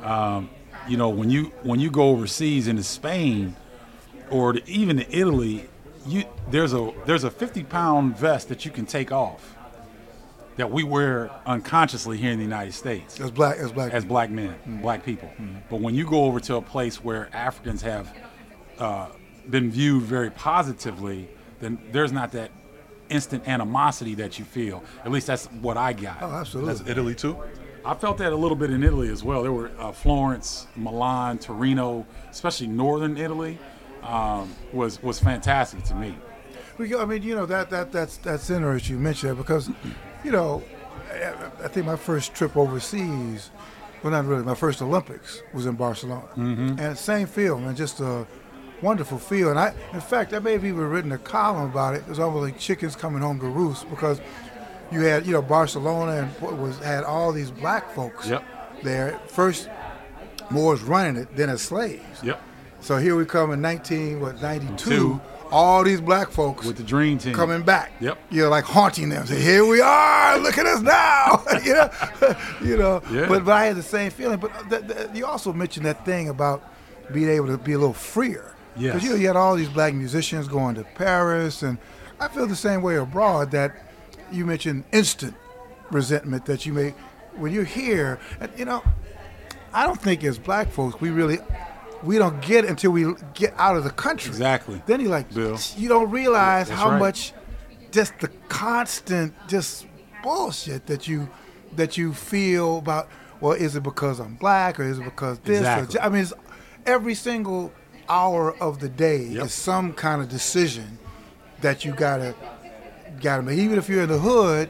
[0.02, 0.50] um,
[0.88, 3.58] you know, when you when you go overseas into Spain,
[4.30, 5.68] or to, even to Italy,
[6.08, 9.58] you there's a there's a 50 pound vest that you can take off
[10.58, 13.94] that we wear unconsciously here in the United States As black, as black.
[13.94, 15.30] as black men, black people.
[15.70, 18.14] But when you go over to a place where Africans have
[18.80, 19.08] uh,
[19.50, 21.28] been viewed very positively,
[21.60, 22.52] then there's not that
[23.10, 24.84] instant animosity that you feel.
[25.04, 26.18] At least that's what I got.
[26.22, 26.74] oh, absolutely.
[26.74, 27.38] That's Italy too.
[27.84, 29.44] I felt that a little bit in Italy as well.
[29.44, 33.60] There were uh, Florence, Milan, Torino, especially northern Italy,
[34.02, 36.16] um, was was fantastic to me.
[36.80, 39.70] We I mean, you know that that that's that's interesting you mentioned that because,
[40.26, 40.64] you know,
[41.64, 43.52] I, think my first trip overseas,
[44.04, 44.44] well, not really.
[44.44, 46.80] My first Olympics was in Barcelona, mm-hmm.
[46.80, 48.26] and same feel, man, just a
[48.82, 49.50] wonderful feel.
[49.50, 52.00] And I, in fact, I may have even written a column about it.
[52.00, 54.20] It was almost like chickens coming home to roost because
[54.92, 58.44] you had, you know, Barcelona and what was had all these black folks Yep.
[58.84, 59.20] there.
[59.28, 59.70] First,
[60.50, 62.24] Moors running it, then as slaves.
[62.24, 62.42] Yep.
[62.82, 64.76] So here we come in 19, what, 92.
[64.78, 65.22] Two.
[65.52, 67.34] All these black folks With the dream team.
[67.34, 67.92] coming back.
[68.02, 68.18] Yep.
[68.32, 69.26] You know, like haunting them.
[69.26, 70.38] Say, here we are.
[70.40, 71.44] Look at us now.
[71.64, 71.90] you know,
[72.64, 73.02] you know.
[73.12, 73.28] Yeah.
[73.28, 74.40] But but I had the same feeling.
[74.40, 76.64] But uh, th- th- you also mentioned that thing about
[77.14, 78.54] being able to be a little freer.
[78.76, 78.94] Yes.
[78.94, 81.78] Because you know you had all these black musicians going to Paris, and
[82.20, 83.52] I feel the same way abroad.
[83.52, 83.72] That
[84.32, 85.36] you mentioned instant
[85.92, 86.94] resentment that you may
[87.38, 88.20] when you're here.
[88.40, 88.84] And, you know,
[89.74, 91.38] I don't think as black folks we really
[92.06, 94.30] we don't get until we get out of the country.
[94.30, 94.82] Exactly.
[94.86, 95.58] Then you like Bill.
[95.78, 97.00] you don't realize That's how right.
[97.00, 97.34] much
[97.92, 99.86] just the constant just
[100.24, 101.30] bullshit that you
[101.76, 103.08] that you feel about
[103.42, 106.00] well is it because I'm black or is it because this Exactly.
[106.00, 106.34] or I mean it's
[106.86, 107.72] every single
[108.10, 109.46] hour of the day Yep.
[109.46, 111.00] is some kind of decision
[111.62, 112.36] that you gotta
[113.22, 114.70] gotta make even if you're in the hood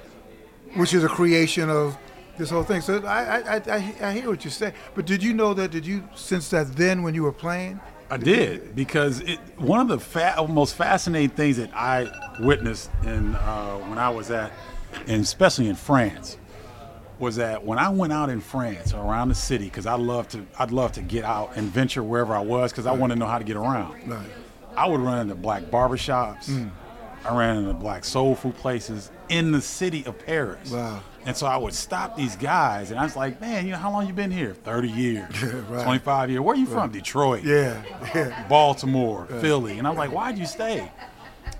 [0.75, 1.97] which is a creation of
[2.37, 5.33] this whole thing so I I, I, I hear what you say but did you
[5.33, 9.39] know that did you sense that then when you were playing I did because it,
[9.57, 12.07] one of the fa- most fascinating things that I
[12.39, 14.51] witnessed in uh, when I was at,
[15.07, 16.37] and especially in France,
[17.17, 20.27] was that when I went out in France or around the city, because I love
[20.29, 23.15] to, I'd love to get out and venture wherever I was, because I want to
[23.17, 24.07] know how to get around.
[24.07, 24.27] Right.
[24.75, 26.69] I would run into black barbershops.
[27.23, 30.69] I ran into black soul food places in the city of Paris.
[30.69, 31.01] Wow.
[31.25, 33.91] And so I would stop these guys, and I was like, "Man, you know how
[33.91, 34.53] long you been here?
[34.53, 35.83] Thirty years, Right.
[35.83, 36.41] twenty-five years.
[36.41, 36.91] Where are you from?
[36.91, 37.81] Detroit, yeah
[38.15, 40.91] yeah Baltimore, Philly." And I'm like, "Why'd you stay?"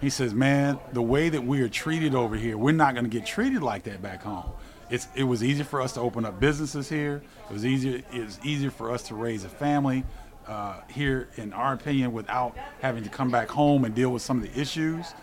[0.01, 3.09] He says, "Man, the way that we are treated over here, we're not going to
[3.09, 4.51] get treated like that back home.
[4.91, 7.23] It's it was easier for us to open up businesses here.
[7.49, 10.03] It was easier it was easier for us to raise a family
[10.47, 14.37] uh, here, in our opinion, without having to come back home and deal with some
[14.37, 15.15] of the issues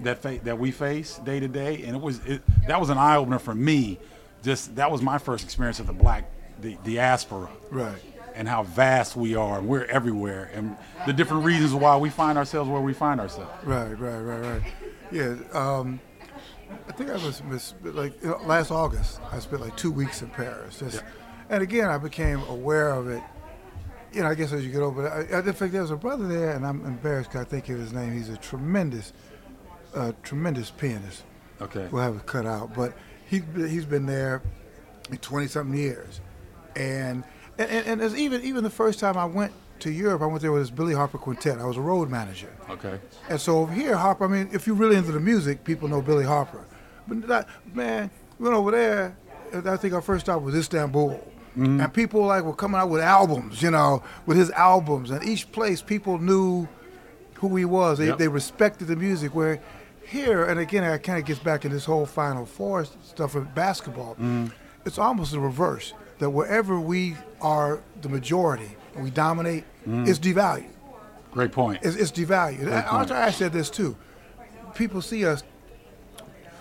[0.00, 1.82] that fa- that we face day to day.
[1.84, 3.98] And it was it, that was an eye opener for me.
[4.42, 6.30] Just that was my first experience of the black
[6.60, 7.98] the diaspora right
[8.34, 10.74] and how vast we are and we're everywhere and
[11.06, 13.50] the different reasons why we find ourselves where we find ourselves.
[13.64, 14.62] Right, right, right, right.
[15.10, 16.00] Yeah, um,
[16.88, 19.20] I think I was miss, like you know, last August.
[19.30, 20.78] I spent like two weeks in Paris.
[20.78, 21.02] Just,
[21.48, 23.22] and again, I became aware of it.
[24.12, 25.90] You know, I guess as you get over it, I, I, in fact, there was
[25.90, 28.12] a brother there, and I'm embarrassed because I think of his name.
[28.12, 29.12] He's a tremendous,
[29.96, 31.24] uh, tremendous pianist.
[31.60, 31.88] Okay.
[31.90, 32.92] We'll have it cut out, but
[33.28, 34.42] he he's been there
[35.20, 36.20] twenty something years,
[36.76, 37.24] and
[37.58, 40.42] and, and, and as even even the first time I went to Europe, I went
[40.42, 41.58] there with this Billy Harper quintet.
[41.58, 42.52] I was a road manager.
[42.70, 42.98] Okay.
[43.28, 46.00] And so over here, Harper, I mean, if you're really into the music, people know
[46.00, 46.64] Billy Harper.
[47.06, 49.16] But that, man, we went over there,
[49.52, 51.20] I think our first stop was Istanbul.
[51.56, 55.10] And people like were coming out with albums, you know, with his albums.
[55.10, 56.68] And each place, people knew
[57.34, 57.96] who he was.
[57.98, 58.18] They, Yep.
[58.18, 59.34] they respected the music.
[59.34, 59.60] Where
[60.06, 63.54] here, and again, it kind of gets back in this whole Final Four stuff of
[63.54, 64.14] basketball.
[64.14, 64.46] Mm-hmm.
[64.84, 65.92] It's almost the reverse.
[66.18, 70.06] That wherever we are the majority and we dominate, mm-hmm.
[70.06, 70.70] it's devalued.
[71.30, 71.80] Great point.
[71.82, 72.72] It's, it's devalued.
[72.72, 73.10] I, point.
[73.10, 73.96] I said this too.
[74.74, 75.42] People see us.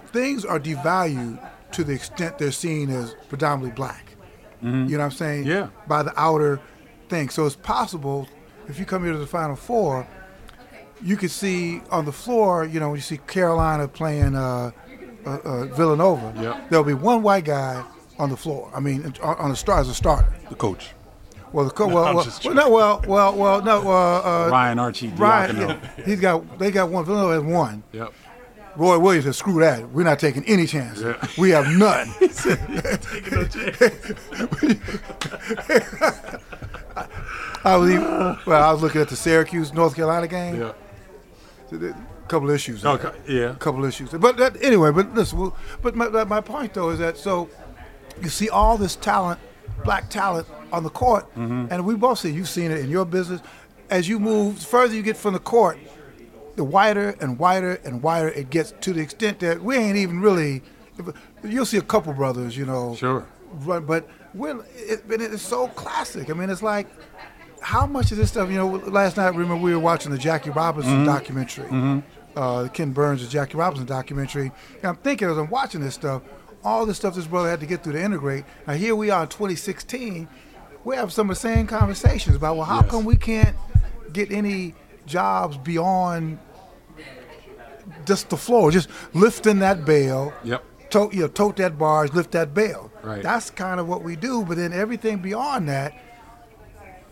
[0.07, 1.39] Things are devalued
[1.71, 4.15] to the extent they're seen as predominantly black.
[4.63, 4.85] Mm-hmm.
[4.85, 5.45] You know what I'm saying?
[5.45, 5.69] Yeah.
[5.87, 6.59] By the outer
[7.09, 7.29] thing.
[7.29, 8.27] So it's possible
[8.67, 10.07] if you come here to the Final Four,
[11.05, 14.71] you could see on the floor, you know, when you see Carolina playing uh,
[15.25, 16.69] uh, uh, Villanova, Yep.
[16.69, 17.83] there'll be one white guy
[18.17, 18.71] on the floor.
[18.75, 20.33] I mean, on, on the star as a starter.
[20.49, 20.89] The coach.
[21.53, 25.07] Well, the co- well, well, well, no, well, well, well, no, uh, uh, Ryan Archie
[25.09, 27.05] Ryan, yeah, he's got they got one.
[27.05, 27.83] Villanova has one.
[27.93, 28.11] Yep.
[28.75, 29.87] Roy Williams said, "Screw that.
[29.91, 31.03] We're not taking any chances.
[31.03, 31.27] Yeah.
[31.37, 32.13] We have none."
[37.63, 38.03] I was even,
[38.45, 38.63] well.
[38.63, 40.59] I was looking at the Syracuse North Carolina game.
[40.59, 40.77] Yep.
[41.71, 42.85] A couple issues.
[42.85, 43.11] Okay.
[43.27, 43.51] Yeah.
[43.51, 44.09] A couple issues.
[44.11, 45.39] But that, anyway, but listen.
[45.39, 47.49] Well, but my, my point though is that so
[48.21, 49.39] you see all this talent,
[49.83, 51.67] black talent on the court, Mm-hmm.
[51.71, 53.41] and we both see you've seen it in your business.
[53.89, 55.77] As you move further, you get from the court,
[56.55, 60.21] the wider and wider and wider it gets to the extent that we ain't even
[60.21, 60.61] really.
[61.43, 62.95] You'll see a couple brothers, you know.
[62.95, 63.25] Sure.
[63.51, 66.29] Run, but we're, it, but it's so classic.
[66.29, 66.87] I mean, it's like
[67.65, 68.49] how much of this stuff?
[68.49, 71.05] You know, last night remember we were watching the Jackie Robinson Mm-hmm.
[71.05, 72.03] documentary,
[72.35, 74.51] uh, Ken Burns' the Jackie Robinson documentary.
[74.77, 76.21] And I'm thinking as I'm watching this stuff,
[76.63, 78.45] all the stuff this brother had to get through to integrate.
[78.67, 80.27] Now here we are in 2016.
[80.83, 82.91] We have some of the same conversations about well, how Yes.
[82.91, 83.55] come we can't
[84.13, 84.75] get any
[85.07, 86.37] jobs beyond
[88.05, 90.33] just the floor, just lifting that bale.
[90.43, 90.63] Yep.
[90.91, 92.91] Tote, you know, tote that barge, lift that bale.
[93.03, 93.23] Right.
[93.23, 94.43] That's kind of what we do.
[94.45, 95.93] But then everything beyond that,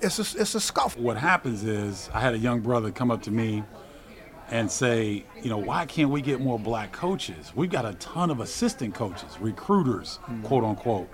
[0.03, 1.01] it's a, it's a scuffle.
[1.01, 3.63] What happens is I had a young brother come up to me
[4.49, 7.53] and say, you know, why can't we get more black coaches?
[7.55, 10.43] We've got a ton of assistant coaches, recruiters, hmm.
[10.43, 11.09] quote unquote.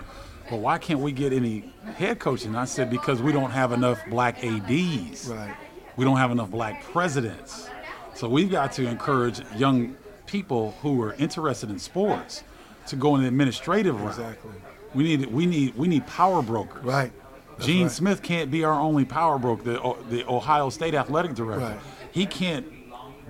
[0.49, 2.49] But why can't we get any head coaching?
[2.49, 5.28] And I said, because we don't have enough black ADs.
[5.28, 5.56] Right.
[5.95, 7.69] We don't have enough black presidents.
[8.15, 12.43] So we've got to encourage young people who are interested in sports
[12.88, 14.10] to go in the administrative route.
[14.10, 14.52] Exactly.
[14.95, 16.84] We need we need we need power brokers.
[16.84, 17.12] Right.
[17.60, 17.91] That's Gene right.
[17.91, 21.65] Smith can't be our only power broker, the, the Ohio State athletic director.
[21.65, 21.80] Right.
[22.12, 22.65] He can't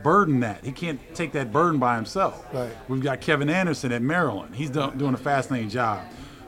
[0.04, 0.64] burden that.
[0.64, 2.46] He can't take that burden by himself.
[2.54, 2.72] Right.
[2.88, 4.56] We've got Kevin Anderson at Maryland.
[4.56, 6.06] He's do, doing a fascinating job.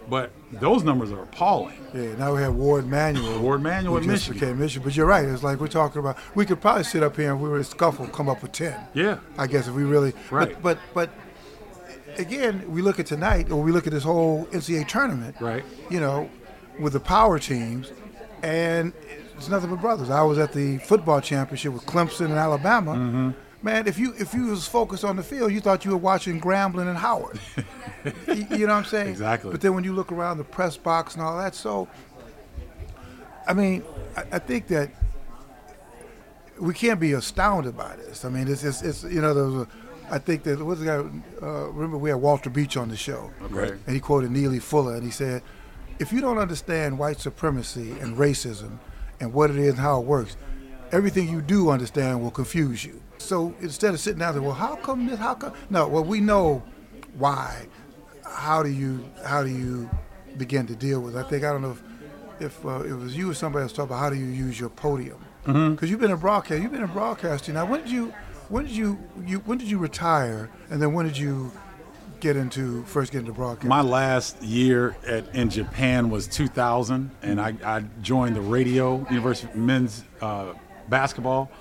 [0.09, 1.77] But those numbers are appalling.
[1.93, 3.39] Yeah, now we have Warde Manuel.
[3.39, 4.39] Warde Manuel at Michigan.
[4.39, 4.83] became Michigan.
[4.83, 5.25] But you're right.
[5.25, 6.17] It's like we're talking about.
[6.35, 8.77] We could probably sit up here and we were a scuffle, come up with ten.
[8.93, 9.19] Yeah.
[9.37, 10.13] I guess if we really.
[10.29, 10.61] Right.
[10.61, 11.09] But but,
[12.15, 15.35] but again, we look at tonight, or we look at this whole NCAA tournament.
[15.39, 15.63] Right.
[15.89, 16.29] You know,
[16.81, 17.91] with the power teams,
[18.43, 18.93] and
[19.37, 20.09] it's nothing but brothers.
[20.09, 22.93] I was at the football championship with Clemson and Alabama.
[22.93, 23.31] Mm-hmm.
[23.63, 26.41] Man, if you if you was focused on the field, you thought you were watching
[26.41, 27.39] Grambling and Howard.
[28.27, 29.09] you, you know what I'm saying?
[29.09, 29.51] Exactly.
[29.51, 31.87] But then when you look around the press box and all that, so
[33.47, 33.83] I mean,
[34.17, 34.89] I, I think that
[36.59, 38.25] we can't be astounded by this.
[38.25, 39.67] I mean, it's it's, it's you know there was a,
[40.09, 41.45] I think that what's the guy?
[41.45, 43.77] Uh, remember we had Walter Beach on the show, Okay.
[43.85, 45.43] and he quoted Neely Fuller, and he said,
[45.99, 48.79] "If you don't understand white supremacy and racism
[49.19, 50.37] and what it is and how it works,
[50.91, 54.75] everything you do understand will confuse you." So instead of sitting down there, well, how
[54.75, 55.19] come this?
[55.19, 55.53] How come?
[55.69, 56.63] No, well, we know
[57.17, 57.67] why.
[58.25, 59.89] How do you how do you
[60.37, 61.15] begin to deal with?
[61.15, 61.19] it?
[61.19, 61.83] I think I don't know if
[62.41, 64.69] if uh, it was you or somebody else talking about how do you use your
[64.69, 67.55] podium because you've been in broadcast, you've been in broadcasting.
[67.55, 68.13] Now, when did you
[68.49, 71.51] when did you, you when did you retire, and then when did you
[72.21, 73.67] get into first get into broadcast?
[73.67, 79.51] My last year at, in Japan was 2000, and I, I joined the radio, University
[79.51, 80.53] of Men's uh,
[80.87, 81.51] Basketball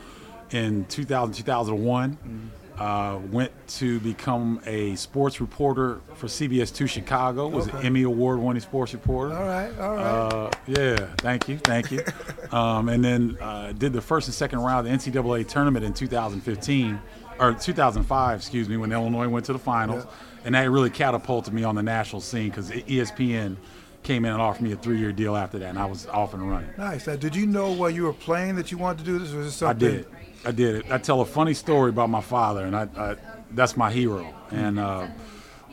[0.51, 2.51] in 2000, 2001.
[2.79, 7.47] Uh, went to become a sports reporter for CBS 2 Chicago.
[7.47, 9.37] Was an Emmy Award winning sports reporter.
[9.37, 10.03] all right, all right.
[10.03, 12.03] Uh, yeah, thank you, thank you.
[12.57, 15.93] um, and then uh, did the first and second round of the NCAA tournament in
[15.93, 16.99] 2015,
[17.39, 20.07] or 2005, excuse me, when Illinois went to the finals.
[20.45, 23.57] And that really catapulted me on the national scene because ESPN
[24.03, 26.49] came in and offered me a three-year deal after that, and I was off and
[26.51, 26.71] running.
[26.79, 27.07] nice.
[27.07, 29.33] Now, did you know while you were playing that you wanted to do this?
[29.33, 30.07] Or was it I did.
[30.45, 30.91] I did it.
[30.91, 33.17] I tell a funny story about my father, and I, I
[33.51, 34.35] that's my hero.
[34.51, 35.09] And uh,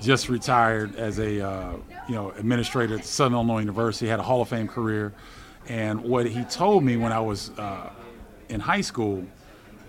[0.01, 1.73] just retired as a uh,
[2.09, 4.07] you know administrator at Southern Illinois University.
[4.07, 5.13] Had a Hall of Fame career.
[5.69, 7.89] And what he told me when I was uh,
[8.49, 9.25] in high school,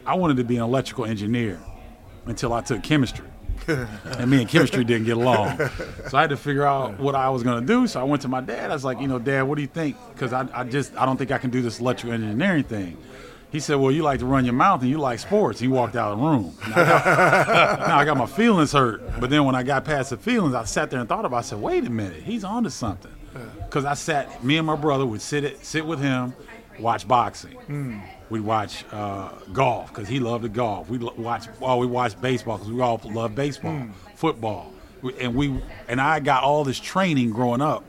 [0.05, 1.61] I wanted to be an electrical engineer
[2.27, 3.27] until I took chemistry.
[4.05, 5.59] and me and chemistry didn't get along.
[6.09, 7.87] So I had to figure out what I was going to do.
[7.87, 8.71] So I went to my dad.
[8.71, 9.97] I was like, you know, Dad, what do you think?
[10.13, 12.97] Because I, I just, I don't think I can do this electrical engineering thing.
[13.51, 15.59] He said, well, you like to run your mouth and you like sports.
[15.59, 16.55] He walked out of the room.
[16.69, 19.03] Now I, got, now I got my feelings hurt.
[19.21, 21.41] But then when I got past the feelings, I sat there and thought about it.
[21.41, 23.13] I said, wait a minute, he's onto something.
[23.65, 26.35] Because I sat, me and my brother would sit, it, sit with him,
[26.79, 27.53] watch boxing.
[27.53, 27.99] Hmm.
[28.31, 30.89] We'd watch uh, golf because he loved to golf.
[30.91, 33.87] We watch, well, we watched baseball because we all love baseball,
[34.17, 37.85] football, We- and we and I got all this training growing up.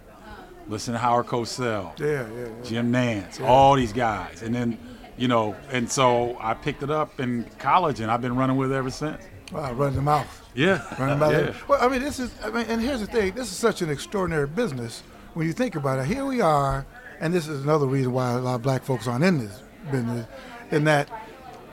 [0.67, 2.47] Listen to Howard Cosell, Yeah, yeah, yeah.
[2.63, 4.78] Jim Nantz, all these guys, and then
[5.17, 8.71] You know, and so I picked it up in college, and I've been running with
[8.71, 9.21] it ever since.
[9.52, 10.28] Wow, running the mouth.
[10.56, 11.39] Yeah, Running about yeah.
[11.39, 11.67] it.
[11.67, 12.32] Well, I mean, this is.
[12.41, 13.34] I mean, and here's the thing.
[13.34, 16.06] This is such an extraordinary business when you think about it.
[16.06, 16.86] Here we are,
[17.19, 20.25] and this is another reason why a lot of black folks aren't in this business,
[20.71, 21.10] in that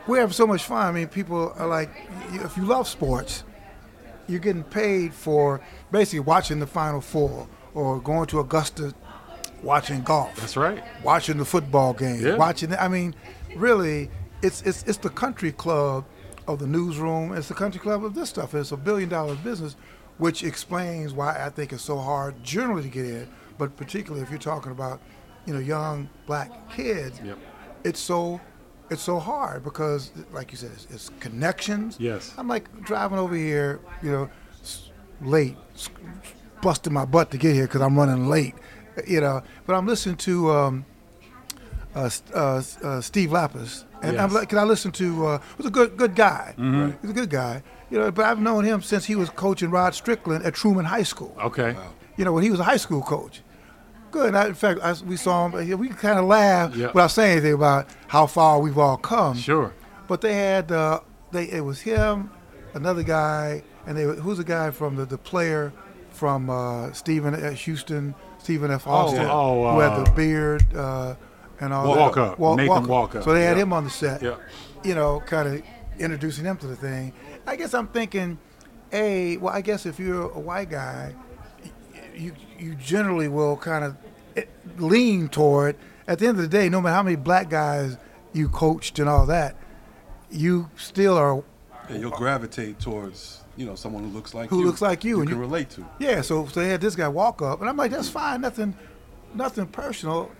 [0.06, 0.86] we have so much fun.
[0.86, 1.90] I mean, people are like,
[2.32, 3.44] if you love sports,
[4.28, 8.94] you're getting paid for basically watching the Final Four or going to Augusta,
[9.62, 10.82] watching golf That's right.
[11.02, 12.36] watching the football game, Yeah.
[12.36, 12.74] watching.
[12.74, 13.14] I mean,
[13.54, 14.10] really,
[14.42, 16.04] it's it's it's the country club
[16.48, 17.32] of the newsroom.
[17.32, 18.54] It's the country club of this stuff.
[18.54, 19.76] It's a billion dollar business,
[20.18, 24.30] which explains why I think it's so hard generally to get in, but particularly if
[24.30, 25.00] you're talking about,
[25.46, 27.20] you know, young black kids.
[27.24, 27.38] Yep.
[27.86, 28.40] It's so.
[28.88, 31.96] It's so hard because, like you said, it's, it's connections.
[31.98, 32.32] Yes.
[32.38, 34.30] I'm like driving over here, you know,
[35.20, 35.56] late,
[36.62, 38.54] busting my butt to get here because I'm running late,
[39.04, 39.42] you know.
[39.66, 40.84] But I'm listening to um,
[41.96, 44.32] uh, uh, uh, Steve Lappas, and I'm Yes.
[44.34, 45.26] like, can I listen to?
[45.26, 46.54] Uh, he's a good good guy.
[46.56, 46.92] Mm-hmm.
[47.02, 48.12] He's a good guy, you know.
[48.12, 51.34] But I've known him since he was coaching Rod Strickland at Truman High School.
[51.42, 51.74] Okay.
[52.16, 53.42] You know, when he was a high school coach.
[54.16, 54.28] Good.
[54.28, 55.78] And I, in fact, I, we saw him.
[55.78, 56.86] We kind of laughed Yeah.
[56.86, 59.36] without saying anything about how far we've all come.
[59.36, 59.74] Sure.
[60.08, 61.00] But they had uh,
[61.32, 62.30] they it was him,
[62.74, 65.72] another guy, and they who's the guy from the the player
[66.10, 68.86] from uh, Stephen at Houston, Stephen F.
[68.86, 71.14] Austin, oh, oh, who had the uh, beard uh,
[71.60, 72.12] and all that.
[72.14, 73.64] Walkup, Wa- Nathan Walkup, So they had yeah.
[73.64, 74.22] him on the set.
[74.22, 74.36] Yeah.
[74.82, 75.62] You know, kind of
[75.98, 77.12] introducing him to the thing.
[77.46, 78.38] I guess I'm thinking,
[78.92, 81.14] a well, I guess if you're a white guy,
[82.16, 83.96] you you generally will kind of
[84.36, 84.44] eh,
[84.78, 85.76] lean toward.
[86.08, 87.96] At the end of the day, no matter how many black guys
[88.32, 89.56] you coached and all that,
[90.30, 91.42] you still are.
[91.88, 94.66] And you'll gravitate towards, you know, someone who looks like Who you.
[94.66, 95.84] looks like you, You and can you- relate to.
[95.98, 98.74] Yeah, so, so they had this guy walk up, and I'm like, that's fine, nothing,
[99.34, 100.30] nothing personal.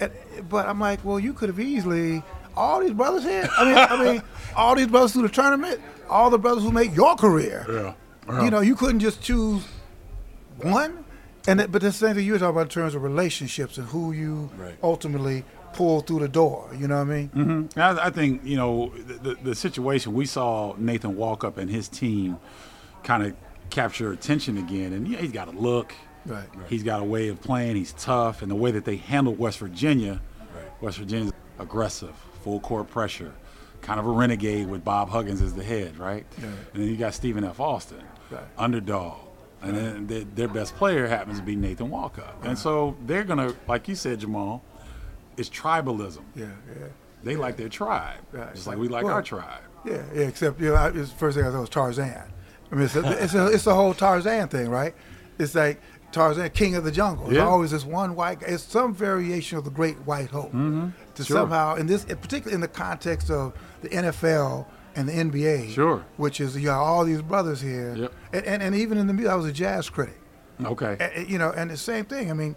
[0.00, 0.12] And,
[0.48, 2.22] but I'm like, well, you could have easily
[2.56, 3.48] all these brothers here.
[3.58, 4.22] I mean, I mean,
[4.56, 7.66] all these brothers through the tournament, all the brothers who make your career.
[7.68, 7.94] Yeah.
[8.28, 8.44] Yeah.
[8.44, 9.64] You know, you couldn't just choose
[10.62, 11.04] one.
[11.48, 14.12] And but the same thing you were talking about in terms of relationships and who
[14.12, 14.74] you Right.
[14.82, 16.68] ultimately pull through the door.
[16.76, 17.28] You know what I mean?
[17.30, 17.78] Mm-hmm.
[17.80, 21.88] I, I think you know the, the, the situation we saw Nathan Walkup and his
[21.88, 22.38] team
[23.02, 23.34] kind of
[23.70, 25.92] capture attention again, and yeah, he's got a look,
[26.24, 26.48] Right.
[26.68, 27.76] He's got a way of playing.
[27.76, 30.20] He's tough, and the way that they handled West Virginia,
[30.56, 30.82] right.
[30.82, 33.32] West Virginia's aggressive, full court pressure,
[33.80, 36.26] kind of a renegade with Bob Huggins as the head, right?
[36.38, 36.46] Yeah.
[36.74, 37.60] And then you got Stephen F.
[37.60, 38.42] Austin, Right.
[38.58, 39.18] underdog.
[39.68, 42.44] And then their, their best player happens to be Nathan Walkup.
[42.44, 44.62] And so they're going to, like you said, Jamal,
[45.36, 46.22] it's tribalism.
[46.34, 46.46] Yeah,
[46.80, 46.86] yeah.
[47.22, 48.54] They like their tribe, Right.
[48.54, 49.62] just like we like Well, our tribe.
[49.84, 50.22] Yeah, yeah.
[50.26, 52.22] Except you know, I, it's the first thing I thought was Tarzan.
[52.70, 54.94] I mean, it's a, it's a, it's the whole Tarzan thing, right?
[55.38, 55.80] It's like
[56.12, 57.26] Tarzan, king of the jungle.
[57.26, 57.46] There's Yeah.
[57.46, 58.46] always this one white guy.
[58.48, 60.50] It's some variation of the Great White Hope.
[60.52, 60.88] To Mm-hmm.
[61.22, 61.24] Sure.
[61.24, 66.04] somehow, in this, particularly in the context of the NFL and the NBA, Sure.
[66.16, 68.12] which is you got all these brothers here, Yep.
[68.32, 70.18] and, and and even in the music, I was a jazz critic.
[70.64, 70.96] Okay.
[70.98, 72.30] A- a- you know, and the same thing.
[72.30, 72.56] I mean,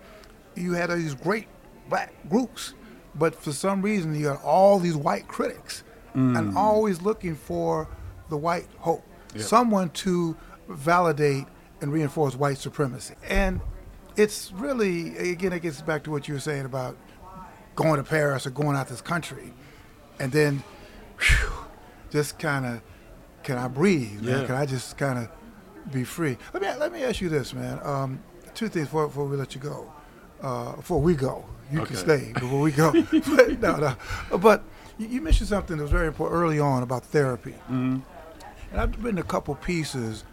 [0.56, 1.48] you had all these great
[1.90, 2.74] black groups,
[3.16, 5.84] but for some reason you had all these white critics,
[6.16, 6.38] mm.
[6.38, 7.88] and always looking for
[8.30, 9.04] the white hope,
[9.36, 9.44] Yep.
[9.44, 10.36] someone to
[10.70, 11.46] validate
[11.82, 13.16] and reinforce white supremacy.
[13.28, 13.60] And
[14.16, 16.96] it's really, again, it gets back to what you were saying about
[17.76, 19.54] going to Paris or going out this country,
[20.20, 20.64] and then,
[21.20, 21.50] whew,
[22.10, 22.82] just kind of,
[23.44, 24.22] can I breathe?
[24.22, 24.46] Man?
[24.46, 26.38] Can I just kind of be free?
[26.54, 27.80] Let me let me ask you this, man.
[27.84, 28.22] Um,
[28.54, 29.92] two things before, before we let you go.
[30.42, 32.32] Uh, before we go, you can stay.
[32.34, 34.38] Before we go, but, no, no.
[34.38, 34.64] But
[34.98, 37.56] you, you mentioned something that was very important early on about therapy.
[37.70, 38.00] Mm-hmm.
[38.72, 40.24] And I've written a couple pieces.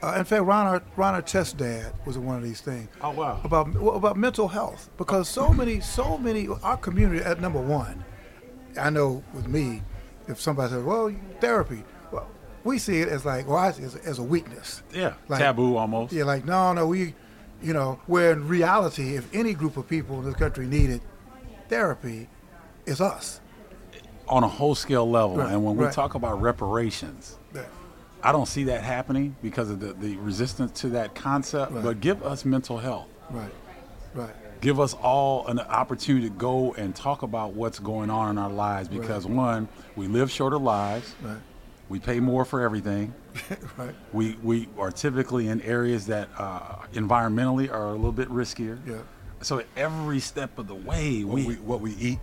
[0.00, 3.40] Uh, in fact, Ron, Ron Artest's dad was one of these things Oh, wow.
[3.42, 8.04] about well, about mental health because so many so many our community at number one
[8.80, 9.82] i know with me
[10.28, 12.26] if somebody says well therapy well
[12.64, 15.14] we see it as like well I see it as, as a weakness Yeah.
[15.28, 16.12] Like- Taboo almost.
[16.12, 17.14] yeah like no no we
[17.62, 21.00] you know where in reality if any group of people in this country needed
[21.68, 22.28] therapy
[22.86, 23.40] it's us
[24.28, 25.36] On a whole scale level.
[25.38, 25.92] Right, and when we right.
[25.92, 27.62] talk about reparations, Yeah.
[28.22, 31.72] I don't see that happening because of the, the resistance to that concept.
[31.72, 31.82] Right.
[31.84, 33.06] But give us mental health.
[33.30, 33.50] right
[34.60, 38.50] Give us all an opportunity to go and talk about what's going on in our
[38.50, 41.14] lives because, one, we live shorter lives.
[41.22, 41.38] right
[41.88, 43.14] We pay more for everything.
[43.76, 48.78] right We, we are typically in areas that uh, environmentally are a little bit riskier.
[48.86, 48.96] yeah
[49.42, 52.18] So every step of the way, What we, we, what we eat,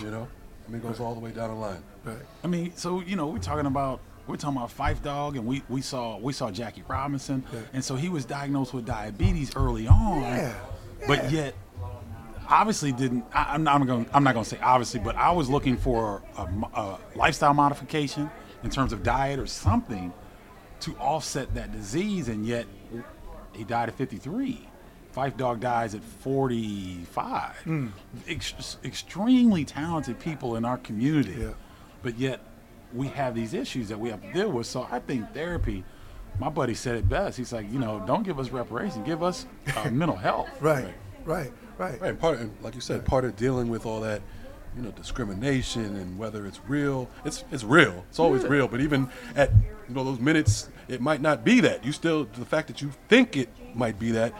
[0.00, 0.26] you know,
[0.66, 1.82] I mean, it goes all the way down the line.
[2.04, 5.44] right I mean, so you know, we're talking about we're talking about Phife Dawg, and
[5.46, 7.60] we, we saw we saw Jackie Robinson, Yeah.
[7.72, 10.20] and so he was diagnosed with diabetes early on.
[10.22, 10.54] Yeah,
[11.06, 11.54] But yet,
[12.48, 13.24] obviously didn't.
[13.32, 14.06] I, I'm not going.
[14.12, 16.42] I'm not going to say obviously, but I was looking for a,
[16.74, 18.30] a lifestyle modification
[18.62, 20.12] in terms of diet or something
[20.80, 22.66] to offset that disease, and yet
[23.52, 24.66] he died at 53.
[25.14, 27.56] Phife Dawg dies at 45.
[27.64, 27.86] Hmm.
[28.28, 31.50] Ex- extremely talented people in our community, Yeah.
[32.02, 32.40] but yet
[32.94, 34.66] we have these issues that we have to deal with.
[34.66, 35.84] So I think therapy.
[36.38, 37.36] My buddy said it best.
[37.36, 40.48] He's like, you know, don't give us reparation, give us uh, mental health.
[40.60, 42.00] Right, right, right.
[42.00, 44.22] Right, and part and like you said, part of dealing with all that,
[44.76, 48.04] you know, discrimination and whether it's real, it's it's real.
[48.08, 48.68] It's always real.
[48.68, 49.50] But even at
[49.88, 51.84] you know those minutes, it might not be that.
[51.84, 54.32] You still the fact that you think it might be that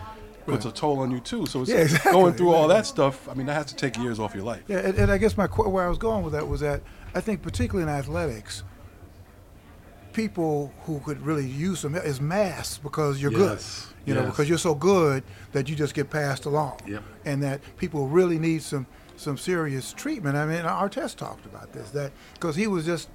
[0.47, 1.47] puts a toll on you too.
[1.47, 3.29] So it's Yeah, exactly, going through all that stuff.
[3.29, 4.63] I mean, that has to take years off your life.
[4.69, 6.83] Yeah, and, and I guess my where I was going with that was that
[7.15, 8.63] I think particularly in athletics,
[10.13, 14.09] people who could really use some is mass because you're Yes, good.
[14.09, 16.81] You know, because you're so good that you just get passed along.
[16.87, 17.03] Yep.
[17.25, 18.87] And that people really need some
[19.17, 20.37] some serious treatment.
[20.37, 23.09] I mean, Artest talked about this that because he was just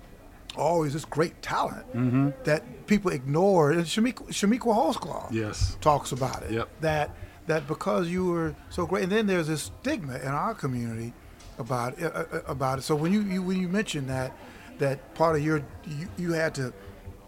[0.56, 2.30] always this great talent Mm-hmm.
[2.44, 3.72] that people ignore.
[3.72, 5.78] And Chamique, Chamique Holdsclaw Yes.
[5.82, 6.52] talks about it.
[6.52, 6.70] Yep.
[6.82, 7.16] That
[7.48, 11.14] that because you were so great, and then there's this stigma in our community
[11.58, 12.84] about uh, uh, about it.
[12.84, 14.32] So when you, you when you mentioned that
[14.78, 16.74] that part of your you, you had to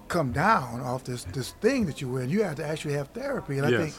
[0.07, 3.09] come down off this this thing that you were in, you had to actually have
[3.09, 3.95] therapy, and I think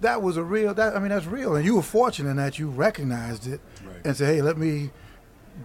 [0.00, 0.74] that was a real.
[0.74, 3.96] That I mean, that's real, and you were fortunate in that you recognized it Right.
[4.04, 4.90] and said, "Hey, let me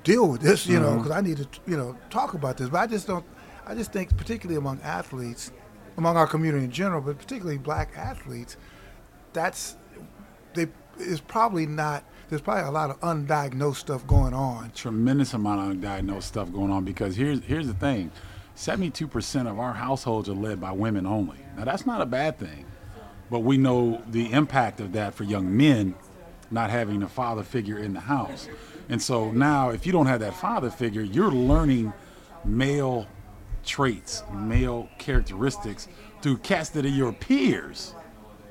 [0.04, 0.98] deal with this," you know, Mm-hmm.
[1.04, 2.70] because I need to, you know, talk about this.
[2.70, 3.26] But I just don't.
[3.66, 5.52] I just think, particularly among athletes,
[5.98, 8.58] among our community in general, but particularly black athletes,
[9.34, 9.76] that's
[10.54, 10.68] they
[11.00, 12.04] is probably not.
[12.30, 14.72] There's probably a lot of undiagnosed stuff going on.
[14.76, 18.12] tremendous amount of undiagnosed stuff going on because here's here's the thing
[18.58, 21.38] 72% of our households are led by women only.
[21.56, 22.66] Now that's not a bad thing
[23.30, 25.96] but we know the impact of that for young men
[26.50, 28.48] not having a father figure in the house.
[28.90, 31.94] And so now if you don't have that father figure you're learning
[32.46, 33.08] male
[33.66, 35.90] traits male characteristics
[36.22, 37.94] through cats that are your peers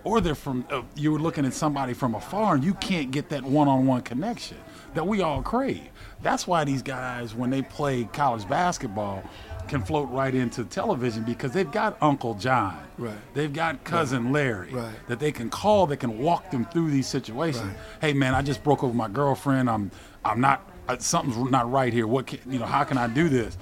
[0.05, 3.43] or they're from uh, you're looking at somebody from afar and you can't get that
[3.43, 4.59] one-on-one connection
[4.93, 5.89] that we all crave.
[6.23, 9.23] That's why these guys when they play college basketball
[9.69, 13.17] can float right into television because they've got uncle john Right.
[13.35, 14.95] they've got cousin larry Right.
[15.09, 17.77] that they can call that can walk them through these situations Right.
[18.01, 19.91] hey man i just broke up with my girlfriend i'm
[20.25, 23.29] i'm not uh, something's not right here what can, you know how can i do
[23.29, 23.57] this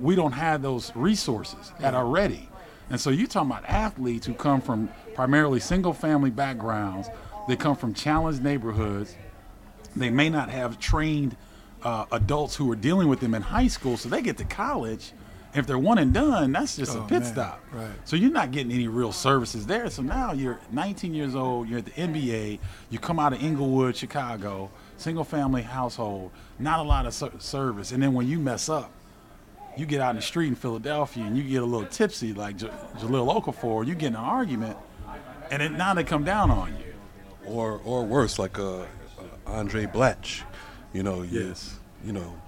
[0.00, 2.48] we don't have those resources at our ready
[2.90, 7.08] and so you're talking about athletes who come from primarily single family backgrounds.
[7.46, 9.14] They come from challenged neighborhoods.
[9.94, 11.36] They may not have trained
[11.82, 13.98] uh, adults who are dealing with them in high school.
[13.98, 15.12] So they get to college.
[15.58, 17.32] If they're one and done, that's just a Oh, pit man.
[17.32, 17.60] stop.
[17.72, 17.88] Right.
[18.04, 19.90] So you're not getting any real services there.
[19.90, 21.68] So now you're 19 years old.
[21.68, 22.58] You're at the NBA.
[22.90, 27.92] You come out of Englewood, Chicago, single family household, not a lot of ser- service.
[27.92, 28.90] And then when you mess up,
[29.76, 32.56] you get out in the street in Philadelphia and you get a little tipsy like
[32.56, 34.76] J- Jahlil Okafor, you get in an argument,
[35.50, 36.84] and then now they come down on you.
[37.46, 38.84] or or worse, like uh, uh,
[39.46, 40.42] Andray Blatche.
[40.92, 41.78] You know, Yes.
[42.04, 42.32] you know, you,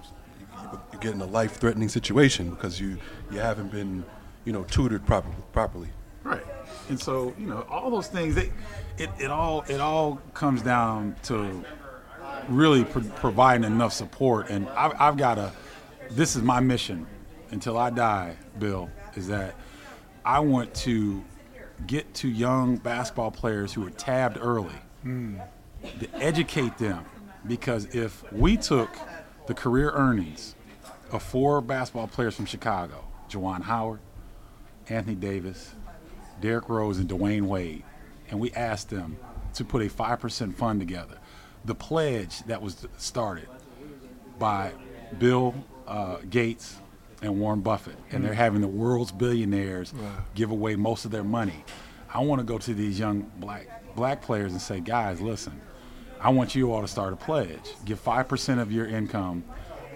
[1.01, 2.97] get in a life-threatening situation because you
[3.31, 4.05] you haven't been,
[4.45, 5.35] you know, tutored properly.
[5.51, 5.89] Properly.
[6.23, 6.43] Right.
[6.89, 8.51] And so, you know, all those things, they,
[8.97, 11.63] it, it all it all comes down to
[12.47, 14.49] really pro- providing enough support.
[14.49, 15.51] And I've, I've got to,
[16.11, 17.07] this is my mission
[17.51, 19.55] until I die, Bill, is that
[20.23, 21.23] I want to
[21.87, 25.37] get to young basketball players who are tabbed early hmm.
[25.99, 27.05] to educate them.
[27.47, 28.89] Because if we took
[29.47, 30.55] the career earnings
[31.11, 33.99] of four basketball players from Chicago, Juwan Howard,
[34.89, 35.73] Anthony Davis,
[36.39, 37.83] Derrick Rose, and Dwyane Wade,
[38.29, 39.17] and we asked them
[39.53, 41.17] to put a 5% fund together.
[41.65, 43.47] The pledge that was started
[44.39, 44.71] by
[45.19, 45.53] Bill
[45.87, 46.77] uh, Gates
[47.21, 49.93] and Warren Buffett, and they're having the world's billionaires
[50.33, 51.63] give away most of their money.
[52.11, 55.61] I want to go to these young black black players and say, guys, listen,
[56.19, 57.75] I want you all to start a pledge.
[57.85, 59.43] Give 5% of your income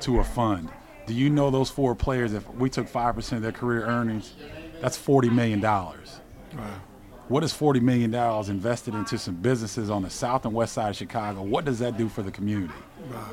[0.02, 0.70] to a fund.
[1.08, 4.34] Do you know those four players, if we took 5% of their career earnings,
[4.82, 6.20] that's forty million dollars.
[6.56, 6.82] Wow.
[7.28, 10.90] What is forty million dollars invested into some businesses on the south and west side
[10.90, 11.42] of Chicago?
[11.42, 12.74] What does that do for the community?
[13.12, 13.30] Wow.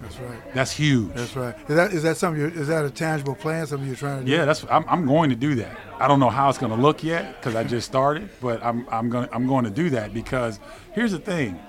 [0.00, 0.54] That's right.
[0.54, 1.12] That's huge.
[1.12, 1.54] That's right.
[1.68, 2.40] Is that is that something?
[2.40, 3.66] You're, is that a tangible plan?
[3.66, 4.32] Something you're trying to do?
[4.32, 5.78] Yeah, that's I'm, I'm going to do that.
[5.98, 8.86] I don't know how it's going to look yet because I just started, but I'm
[8.90, 10.58] I'm going I'm going to do that because
[10.92, 11.60] here's the thing.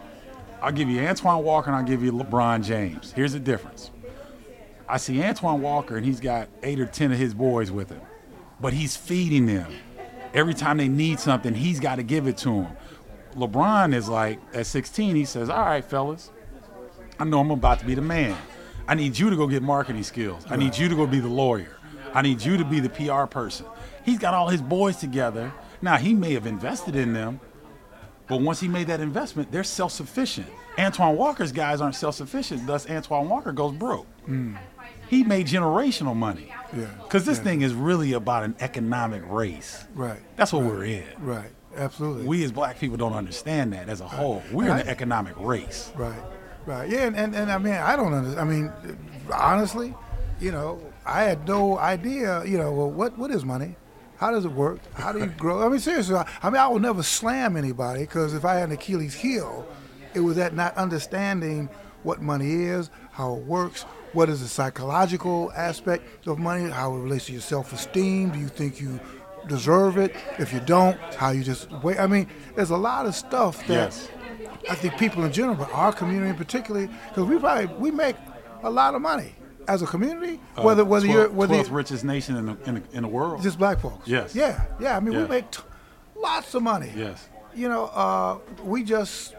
[0.61, 3.11] I'll give you Antoine Walker and I'll give you LeBron James.
[3.11, 3.91] Here's the difference.
[4.91, 8.01] I see Antoine Walker and he's got eight or ten of his boys with him,
[8.59, 9.71] but he's feeding them.
[10.33, 12.67] Every time they need something, he's got to give it to them.
[13.35, 16.29] LeBron is like at 16, he says, "All right, fellas,
[17.17, 18.37] I know I'm about to be the man.
[18.85, 20.45] I need you to go get marketing skills.
[20.49, 21.77] I need you to go be the lawyer.
[22.13, 23.67] I need you to be the PR person."
[24.03, 25.53] He's got all his boys together.
[25.81, 27.39] Now he may have invested in them,
[28.27, 30.47] but once he made that investment, they're self-sufficient.
[30.77, 34.07] Antoine Walker's guys aren't self-sufficient, thus Antoine Walker goes broke.
[34.27, 34.57] Mm.
[35.11, 36.53] He made generational money.
[36.73, 37.43] Yeah, Because this yeah.
[37.43, 39.83] thing is really about an economic race.
[39.93, 40.21] Right.
[40.37, 41.03] That's what right, we're in.
[41.19, 41.51] Right.
[41.75, 42.25] Absolutely.
[42.25, 44.41] We as black people don't understand that as a whole.
[44.53, 44.81] We're in Right.
[44.83, 45.91] an economic race.
[45.97, 46.17] Right,
[46.65, 46.89] right.
[46.89, 48.39] Yeah, and, and, and I mean, I don't understand.
[48.39, 48.71] I mean,
[49.33, 49.93] honestly,
[50.39, 53.75] you know, I had no idea, you know, well, what, what is money?
[54.15, 54.79] How does it work?
[54.93, 55.65] How do you grow?
[55.65, 58.69] I mean, seriously, I, I mean, I would never slam anybody because if I had
[58.69, 59.67] an Achilles heel,
[60.13, 61.67] it was that not understanding
[62.03, 63.83] what money is, how it works,
[64.13, 68.31] what is the psychological aspect of money, how it relates to your self-esteem.
[68.31, 68.99] Do you think you
[69.47, 70.15] deserve it?
[70.37, 71.99] If you don't, how you just wait.
[71.99, 74.09] I mean, there's a lot of stuff that Yes.
[74.69, 78.15] I think people in general, but our community in particular, because we probably we make
[78.63, 79.33] a lot of money
[79.67, 82.83] as a community, whether whether you're whether 12th you're, richest nation in the, in the,
[82.93, 83.41] in the world.
[83.41, 84.07] just black folks.
[84.07, 84.35] Yes.
[84.35, 84.95] Yeah, yeah.
[84.97, 85.23] I mean, Yeah.
[85.23, 85.63] we make t-
[86.15, 86.91] lots of money.
[86.95, 87.27] Yes.
[87.55, 89.35] You know, uh, we just,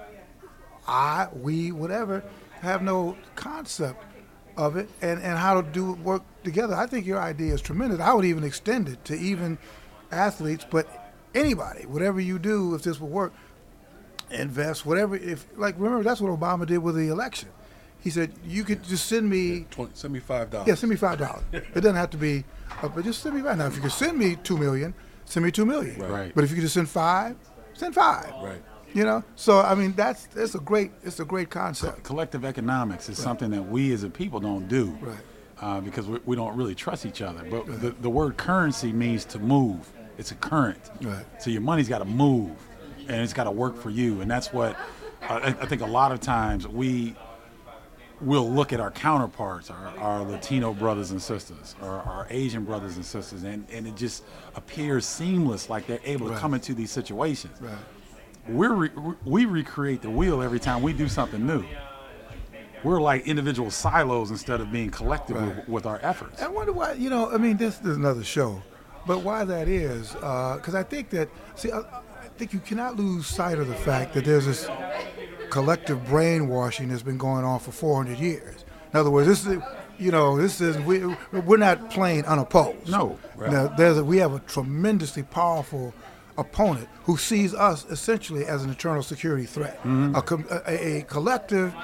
[0.89, 2.23] I, we, whatever,
[2.61, 4.05] have no concept
[4.57, 6.75] of it and, and how to do work together.
[6.75, 8.01] I think your idea is tremendous.
[8.01, 9.59] I would even extend it to even
[10.11, 10.87] athletes, but
[11.35, 13.33] anybody, whatever you do, if this will work,
[14.31, 15.17] invest, whatever.
[15.17, 17.49] If like, remember that's what Obama did with the election.
[18.01, 20.67] He said you could just send me 20, send me five dollars.
[20.69, 21.45] yeah, send me five dollars.
[21.53, 22.45] it doesn't have to be,
[22.83, 23.59] uh, but just send me five.
[23.59, 24.93] Now, if you could send me two million,
[25.25, 26.01] send me two million.
[26.01, 26.33] Right.
[26.35, 27.37] But if you could just send five,
[27.75, 28.33] send five.
[28.43, 28.63] Right.
[28.95, 29.25] You know.
[29.37, 32.03] So I mean, that's it's a great it's a great concept.
[32.03, 34.97] Collective economics is something that we as a people don't do.
[35.01, 35.19] Right.
[35.61, 37.45] Uh, because we, we don't really trust each other.
[37.49, 39.89] But the, the word currency means to move.
[40.19, 40.91] It's a current.
[41.01, 41.25] Right.
[41.41, 42.51] So your money's got to move,
[43.07, 44.21] and it's got to work for you.
[44.23, 44.77] And that's what
[45.23, 47.15] I, I think a lot of times we
[48.21, 52.97] will look at our counterparts, our, our Latino brothers and sisters, or our Asian brothers
[52.97, 54.25] and sisters, and, and it just
[54.55, 57.59] appears seamless, like they're able to come into these situations.
[58.47, 58.55] Right.
[58.55, 61.65] We're re- we recreate the wheel every time we do something new.
[62.85, 65.57] We're like individual silos instead of being collective Right.
[65.57, 66.43] with, with our efforts.
[66.43, 66.95] I wonder why.
[66.95, 68.61] You know, I mean, this, this is another show,
[69.07, 70.17] but why that is?
[70.21, 73.75] Uh, because I think that see, I, I think you cannot lose sight of the
[73.77, 74.69] fact that there's this
[75.51, 78.65] collective brainwashing that's been going on for 400 years.
[78.93, 79.63] In other words, this is,
[79.99, 82.91] you know, this is we we're not playing unopposed.
[82.91, 83.17] No.
[83.39, 85.95] Now, there's a, we have a tremendously powerful
[86.37, 89.79] opponent who sees us essentially as an eternal security threat.
[89.79, 90.15] Mm-hmm.
[90.15, 91.75] A, com- a, a collective,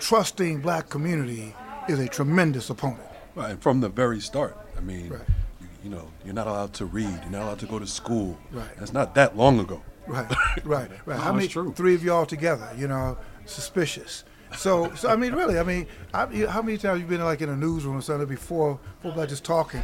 [0.00, 1.54] trusting black community
[1.88, 3.00] is a tremendous opponent.
[3.34, 4.56] Right, and from the very start.
[4.76, 5.20] I mean, Right.
[5.60, 7.08] you, you know, you're not allowed to read.
[7.22, 8.38] You're not allowed to go to school.
[8.50, 8.68] Right.
[8.78, 9.82] That's not that long ago.
[10.06, 10.30] Right,
[10.64, 11.18] right, right.
[11.18, 11.48] How No, many?
[11.48, 11.72] true.
[11.72, 13.16] Three of y'all together, you know,
[13.46, 14.24] suspicious.
[14.56, 17.40] So, so I mean, really, I mean, I, you- how many times you been like
[17.42, 19.82] in a newsroom or something before, before like just talking,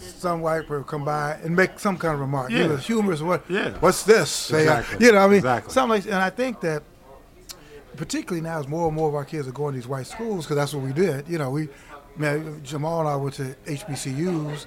[0.00, 2.64] some white person come by and make some kind of remark, Yeah.
[2.64, 3.44] either humorous or what?
[3.48, 3.70] Yeah.
[3.80, 4.30] What's this?
[4.30, 5.06] Say, uh, Exactly.
[5.06, 5.72] you know, what I mean, Exactly.
[5.72, 6.82] something like, and I think that
[7.96, 10.44] particularly now as more and more of our kids are going to these white schools
[10.46, 11.28] because that's what we did.
[11.28, 11.68] You know, we,
[12.16, 14.66] man, Jamal and I went to HBCUs,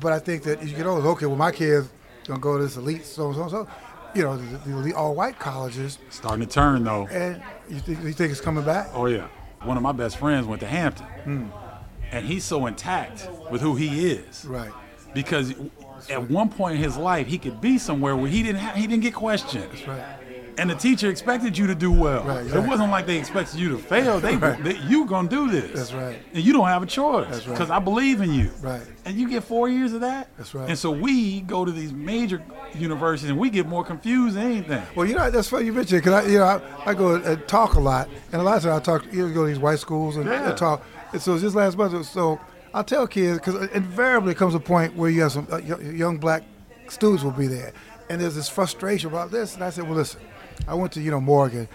[0.00, 1.88] but I think that as you get older, okay, well, my kids
[2.26, 3.66] gonna go to this elite so so so,
[4.14, 7.06] you know, the, the elite all white colleges, Starting to turn though.
[7.08, 8.88] and you think you think it's coming back?
[8.92, 9.26] Oh yeah.
[9.62, 11.46] One of my best friends went to Hampton, Hmm.
[12.12, 14.44] And he's so intact with who he is.
[14.44, 14.72] Right.
[15.14, 15.54] Because
[16.10, 18.86] at one point in his life, he could be somewhere where he didn't ha- he
[18.86, 19.70] didn't get questioned.
[19.86, 20.02] Right.
[20.58, 22.24] And the teacher expected you to do well.
[22.24, 24.18] Right, It wasn't like they expected you to fail.
[24.18, 24.60] They, Right.
[24.62, 25.70] they you gonna do this.
[25.72, 26.18] That's right.
[26.34, 27.28] And you don't have a choice.
[27.30, 27.52] That's right.
[27.54, 28.50] Because I believe in you.
[28.60, 28.82] Right.
[29.04, 30.28] And you get four years of that.
[30.36, 30.68] That's right.
[30.68, 32.42] And so we go to these major
[32.74, 34.82] universities and we get more confused than anything.
[34.96, 37.46] Well, you know that's funny you mentioned because I, you know, I, I go and
[37.48, 39.60] talk a lot, and a lot of times I talk, you know, go to these
[39.60, 40.48] white schools and, Yeah.
[40.50, 40.82] and talk.
[41.12, 42.40] And so just last month, so
[42.74, 46.44] I'll tell kids because invariably comes a point where you have some uh, young black
[46.88, 47.72] students will be there,
[48.08, 50.20] and there's this frustration about this, and I said, well, listen,
[50.66, 51.68] I went to you know Morgan.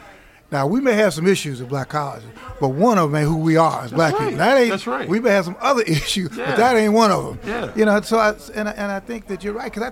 [0.52, 2.30] Now we may have some issues at black colleges,
[2.60, 4.22] but one of them ain't who we are as black right.
[4.22, 4.38] people.
[4.38, 4.70] That ain't.
[4.70, 5.10] That's right.
[5.10, 6.46] We may have some other issues, Yeah.
[6.46, 7.40] but that ain't one of them.
[7.50, 7.72] Yeah.
[7.76, 9.92] You know, so I, and I, and I think that you're right because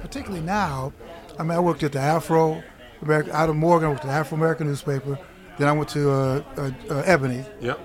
[0.00, 0.92] particularly now,
[1.38, 2.60] I mean, I worked at the Afro,
[3.02, 5.16] American, out of Morgan, I worked at the Afro American newspaper.
[5.58, 7.44] Then I went to uh, uh, uh, Ebony.
[7.60, 7.78] Yep.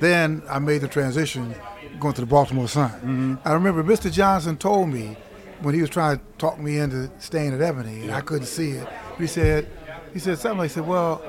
[0.00, 1.54] Then I made the transition
[2.00, 2.90] going to the Baltimore Sun.
[2.90, 3.34] Mm-hmm.
[3.44, 4.10] I remember Mr.
[4.12, 5.16] Johnson told me
[5.62, 8.70] when he was trying to talk me into staying at Ebony, and I couldn't see
[8.72, 8.88] it.
[9.18, 9.68] He said,
[10.12, 11.22] he said something like, he said, well,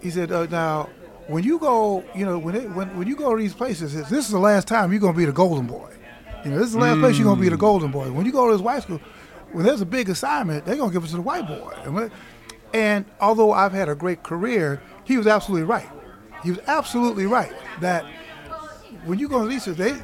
[0.00, 0.88] he said, uh, now,
[1.26, 4.26] when you go, you know, when, it, when when you go to these places, this
[4.26, 5.90] is the last time you're going to be the golden boy.
[6.44, 7.52] You know, this is the last place you're going to be Mm.
[7.52, 8.12] the golden boy.
[8.12, 9.00] When you go to this white school,
[9.52, 11.72] when there's a big assignment, they're gonna give it to the white boy.
[11.84, 12.10] And, when-
[12.74, 15.88] and although I've had a great career, he was absolutely right.
[16.44, 18.04] He was absolutely right that
[19.04, 19.94] when you go to research, they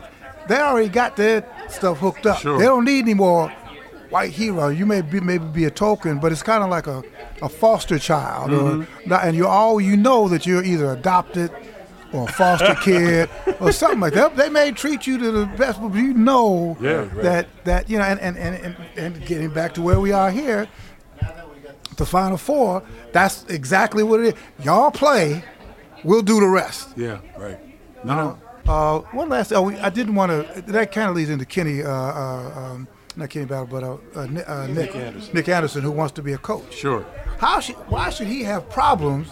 [0.48, 2.38] they already got their stuff hooked up.
[2.38, 2.58] Sure.
[2.58, 3.52] They don't need any more
[4.10, 4.68] white hero.
[4.68, 7.02] You may be maybe be a token, but it's kind of like a,
[7.42, 9.08] a foster child, or mm-hmm.
[9.08, 11.50] not, and you all you know that you're either adopted
[12.12, 13.30] or a foster kid
[13.60, 14.36] or something like that.
[14.36, 17.22] They may treat you to the best, but you know Yeah, right.
[17.22, 20.30] that that you know, and and, and and and getting back to where we are
[20.30, 20.68] here,
[21.96, 22.82] the Final Four.
[23.12, 24.64] That's exactly what it is.
[24.64, 25.44] Y'all play,
[26.04, 26.96] we'll do the rest.
[26.96, 27.20] Yeah.
[27.36, 27.58] Right.
[28.04, 28.38] No.
[28.66, 29.52] Uh, one last.
[29.52, 30.62] Oh, we, I didn't want to.
[30.62, 31.82] That kind of leads into Kenny.
[31.82, 35.34] Uh, uh, um, not Kenny Battle, but uh, uh, Nick, uh, Nick, Anderson.
[35.34, 36.72] Nick Anderson, who wants to be a coach.
[36.72, 37.04] Sure.
[37.38, 37.76] How should?
[37.88, 39.28] Why should he have problems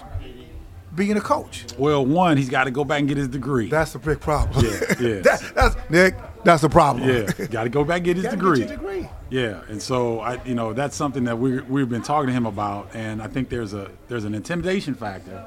[0.94, 1.66] being a coach?
[1.78, 3.68] Well, one, he's got to go back and get his degree.
[3.68, 4.64] That's a big problem.
[4.64, 5.20] Yeah, yeah.
[5.20, 6.14] that, that's Nick.
[6.44, 7.08] That's a problem.
[7.08, 8.60] yeah, got to go back and get his degree.
[8.60, 9.08] Get degree.
[9.30, 12.46] Yeah, and so I, you know, that's something that we we've been talking to him
[12.46, 15.44] about, and I think there's a there's an intimidation factor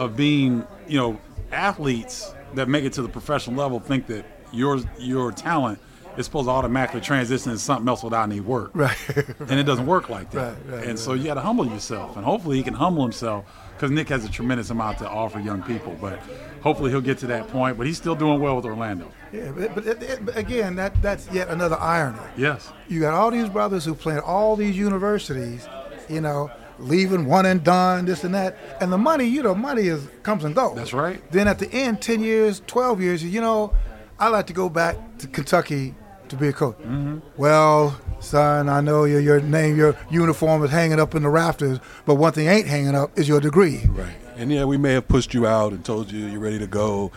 [0.00, 1.20] of being, you know,
[1.52, 5.78] athletes that make it to the professional level think that your your talent
[6.16, 8.96] is supposed to automatically transition into something else without any work, Right.
[9.48, 10.56] and it doesn't work like that.
[10.66, 13.44] Right, right, and so you got to humble yourself, and hopefully he can humble himself
[13.76, 16.18] because Nick has a tremendous amount to offer young people, but
[16.62, 17.78] hopefully he'll get to that point.
[17.78, 19.10] But he's still doing well with Orlando.
[19.32, 22.18] yeah, but, but, but again, that that's yet another irony.
[22.36, 22.72] Yes.
[22.88, 25.68] You got all these brothers who play at all these universities,
[26.08, 26.50] you know,
[26.80, 30.44] leaving one and done, this and that, and the money, you know, money is comes
[30.44, 30.76] and goes.
[30.76, 31.22] That's right.
[31.30, 33.74] Then at the end, ten years, twelve years, you know,
[34.18, 35.94] I like to go back to Kentucky
[36.28, 36.78] to be a coach.
[36.78, 37.18] Mm-hmm.
[37.36, 41.78] Well, son, I know your your name, your uniform is hanging up in the rafters,
[42.06, 43.84] but one thing ain't hanging up is your degree.
[43.88, 44.14] Right.
[44.36, 47.12] And yeah, we may have pushed you out and told you you're ready to go,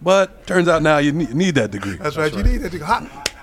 [0.00, 1.96] but turns out now you need, need that degree.
[1.96, 2.32] That's right.
[2.34, 2.72] You need that.
[2.72, 2.88] degree.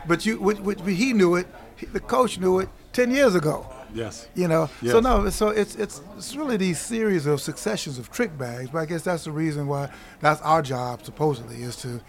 [0.08, 1.48] But you, which, he knew it.
[1.94, 3.71] The coach knew it ten years ago.
[3.94, 4.28] Yes.
[4.36, 8.38] You know, so no, so it's it's it's really these series of successions of trick
[8.38, 8.70] bags.
[8.70, 9.90] But I guess that's the reason why
[10.20, 12.02] that's our job supposedly is to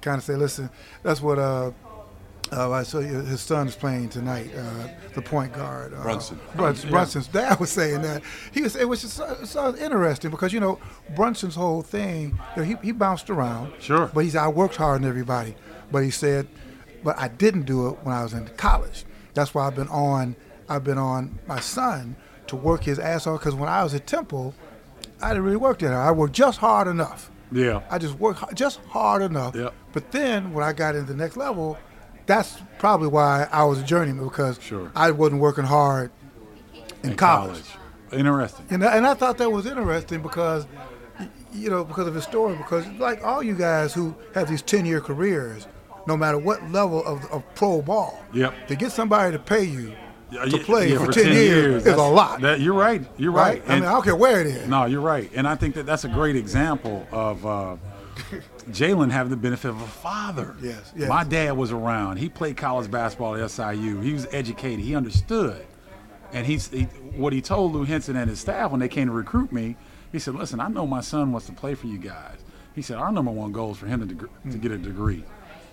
[0.00, 0.70] kind of say, listen,
[1.02, 1.72] that's what uh.
[2.52, 5.92] Uh, I saw his son is playing tonight, uh, the point guard.
[5.92, 6.38] Uh, Brunson.
[6.54, 6.90] Brunson.
[6.90, 8.22] Brunson's dad was saying that.
[8.52, 8.76] He was.
[8.76, 10.78] It was just so, so interesting because you know
[11.16, 12.38] Brunson's whole thing.
[12.54, 13.72] You know, he he bounced around.
[13.80, 14.12] Sure.
[14.14, 15.56] But he's I worked hard than everybody.
[15.90, 16.46] But he said,
[17.02, 19.04] but I didn't do it when I was in college.
[19.34, 20.36] That's why I've been on.
[20.68, 22.16] I've been on my son
[22.48, 24.54] to work his ass off because when I was at Temple,
[25.20, 25.98] I didn't really work there.
[26.00, 27.30] I worked just hard enough.
[27.52, 27.82] Yeah.
[27.90, 29.54] I just worked just hard enough.
[29.54, 29.72] Yep.
[29.92, 31.78] But then when I got into the next level,
[32.26, 34.90] that's probably why I was a journeyman because Sure.
[34.96, 36.10] I wasn't working hard
[37.02, 37.62] in, In college.
[38.12, 38.66] Interesting.
[38.70, 40.66] And I, and I thought that was interesting because,
[41.52, 42.56] you know, because of his story.
[42.56, 45.66] Because like all you guys who have these ten-year careers,
[46.06, 48.68] no matter what level of, of pro ball, Yep.
[48.68, 49.96] to get somebody to pay you Yeah,
[50.30, 53.02] to play yeah, for, ten, years, is a lot, That, you're right.
[53.16, 53.60] You're right?
[53.60, 53.70] right.
[53.70, 54.68] I mean, I don't care where it is.
[54.68, 55.30] no, you're right.
[55.34, 57.76] And I think that that's a great example of uh,
[58.70, 60.56] Jalen having the benefit of a father.
[60.62, 61.08] Yes, yes.
[61.08, 62.16] My dad was around.
[62.16, 64.00] He played college basketball at SIU.
[64.00, 64.80] He was educated.
[64.80, 65.64] He understood.
[66.32, 69.12] And he's he, what he told Lou Henson and his staff when they came to
[69.12, 69.76] recruit me.
[70.10, 72.38] He said, "Listen, I know my son wants to play for you guys."
[72.74, 75.24] He said, "Our number one goal is for him to, deg- to get a degree."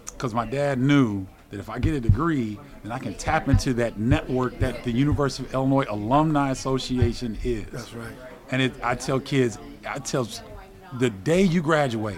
[0.06, 3.76] because my dad knew that if I get a degree, then I can tap into
[3.76, 7.68] that network that the University of Illinois Alumni Association is.
[7.72, 8.12] That's right.
[8.50, 10.28] And it, I tell kids, I tell
[10.98, 12.18] the day you graduate,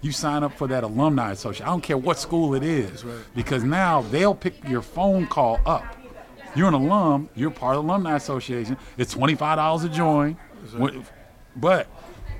[0.00, 1.66] you sign up for that alumni association.
[1.66, 3.18] I don't care what school it is, right.
[3.34, 5.84] because now they'll pick your phone call up.
[6.54, 7.28] You're an alum.
[7.34, 8.76] You're part of the alumni association.
[8.96, 10.36] It's twenty five dollars to join,
[10.76, 10.94] What-
[11.56, 11.88] but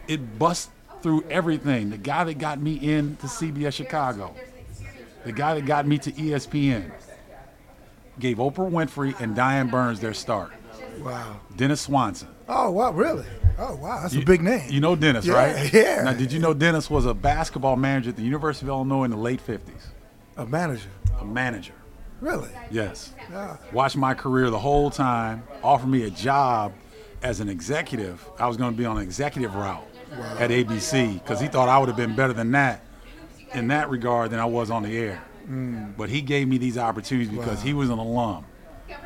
[0.07, 0.70] it busts
[1.03, 1.91] through everything.
[1.91, 4.37] The guy that got me in to CBS Chicago,
[5.25, 6.91] the guy that got me to ESPN,
[8.18, 10.53] gave Oprah Winfrey and Diann Burns their start.
[11.01, 11.41] Wow.
[11.57, 12.29] Dennis Swanson.
[12.49, 13.25] Oh wow, really?
[13.59, 14.68] Oh wow, that's You- a big name.
[14.70, 15.73] You know Dennis, Yeah, right?
[15.73, 16.03] yeah.
[16.05, 19.11] Now, did you know Dennis was a basketball manager at the University of Illinois in
[19.11, 19.89] the late 50s?
[20.37, 20.89] a manager.
[21.20, 21.75] A manager.
[22.20, 22.49] Really?
[22.70, 23.12] Yes.
[23.31, 23.57] Yeah.
[23.73, 26.73] Watched my career the whole time, offered me a job
[27.23, 28.25] as an executive.
[28.39, 29.85] I was going to be on an executive route
[30.39, 32.85] at ABC because he thought I would have been better than that
[33.55, 35.23] in that regard than I was on the air.
[35.49, 35.97] Mm.
[35.97, 37.65] But he gave me these opportunities because Wow.
[37.65, 38.45] he was an alum.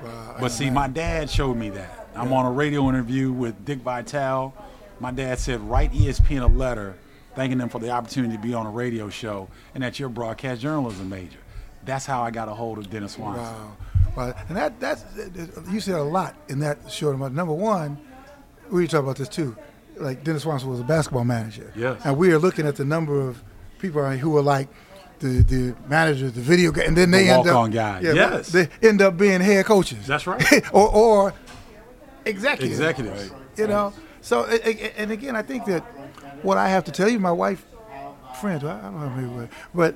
[0.03, 0.37] Wow.
[0.41, 2.09] But see, my dad showed me that.
[2.15, 4.55] I'm on a radio interview with Dick Vitale.
[5.01, 6.97] My dad said, write ESPN a letter
[7.35, 10.13] thanking them for the opportunity to be on a radio show and that you're a
[10.13, 11.39] broadcast journalism major.
[11.85, 13.45] That's how I got a hold of Dennis Swanson.
[13.45, 13.77] Wow.
[14.17, 14.35] Wow.
[14.49, 15.05] And that that's
[15.71, 17.35] you said a lot in that short amount.
[17.35, 17.99] Number one,
[18.71, 19.55] we talk about this too.
[19.99, 21.73] Like Dennis Swanson was a basketball manager.
[21.77, 22.01] Yes.
[22.05, 23.43] And we are looking at the number of
[23.79, 24.69] people who are like
[25.19, 28.01] the the managers, the video game, and then The they end up guy.
[28.01, 28.49] Yeah, Yes.
[28.49, 30.07] they end up being head coaches.
[30.07, 30.43] That's right.
[30.73, 31.35] or or
[32.25, 32.79] executives.
[32.79, 33.31] Executives.
[33.57, 33.93] You know.
[34.21, 35.83] So and again, I think that
[36.43, 37.65] what I have to tell you, my wife,
[38.41, 39.95] friends, I don't know maybe, but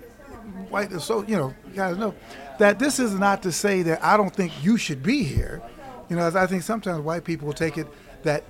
[0.71, 0.93] white.
[1.01, 2.15] So you know, you guys know
[2.59, 5.61] that this is not to say that I don't think you should be here.
[6.09, 7.87] You know, as I think sometimes white people will take it
[8.23, 8.45] that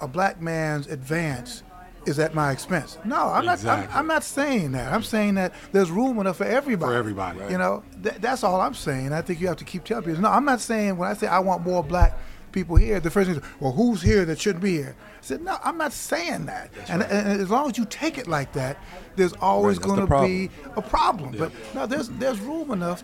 [0.00, 1.62] a black man's advance
[2.06, 2.98] is at my expense.
[3.04, 3.64] No, I'm not.
[3.64, 4.92] I'm, I'm not saying that.
[4.92, 6.92] I'm saying that there's room enough for everybody.
[6.92, 7.38] For everybody.
[7.50, 9.12] You know, Th- that's all I'm saying.
[9.12, 10.20] I think you have to keep telling people.
[10.22, 12.18] No, I'm not saying when I say I want more black
[12.52, 12.98] people here.
[13.00, 14.96] The first thing is, well, who's here that shouldn't be here?
[14.98, 16.70] I said, no, I'm not saying that.
[16.88, 18.76] And, and as long as you take it like that,
[19.16, 21.34] there's always Right, going to be a problem.
[21.38, 23.02] But no, there's there's room enough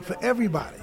[0.00, 0.78] for everybody.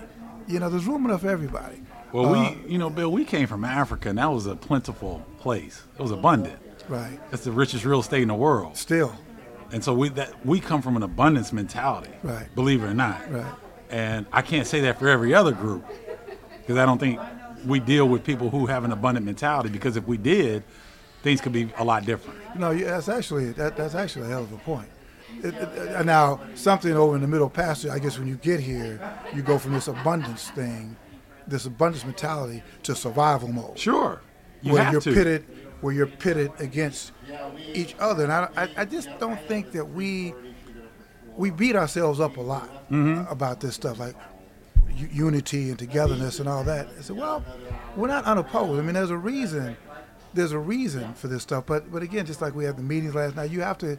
[0.47, 1.81] You know, there's room enough for everybody.
[2.11, 5.25] Well, Uh, we, you know, Bill, we came from Africa, and that was a plentiful
[5.39, 5.83] place.
[5.97, 6.59] It was abundant.
[6.89, 7.19] Right.
[7.31, 8.75] That's the richest real estate in the world.
[8.77, 9.15] Still.
[9.71, 12.47] And so we that we come from an abundance mentality, Right.
[12.55, 13.53] Believe it or not, Right.
[13.91, 15.83] And I can't say that for every other group
[16.61, 17.19] because I don't think
[17.65, 19.69] we deal with people who have an abundant mentality.
[19.69, 20.63] Because if we did,
[21.23, 22.39] things could be a lot different.
[22.57, 24.89] No, yeah, that's actually that, that's actually a hell of a point.
[25.43, 28.99] It, it, now, something over in the middle passage, I guess when you get here,
[29.33, 30.95] you go from this abundance thing,
[31.47, 33.77] this abundance mentality, to survival mode.
[33.77, 34.21] Sure,
[34.61, 35.13] you where have you're to.
[35.13, 35.45] pitted,
[35.81, 37.11] where you're pitted against
[37.73, 40.33] each other, and I, I, I just don't think that we
[41.37, 43.31] we beat ourselves up a lot Mm-hmm.
[43.31, 44.15] about this stuff, like
[45.13, 46.87] unity and togetherness and all that.
[46.97, 47.43] I said, well,
[47.95, 48.79] we're not unopposed.
[48.79, 49.77] I mean, there's a reason.
[50.33, 53.15] There's a reason for this stuff, but but again, just like we had the meetings
[53.15, 53.97] last night, you have to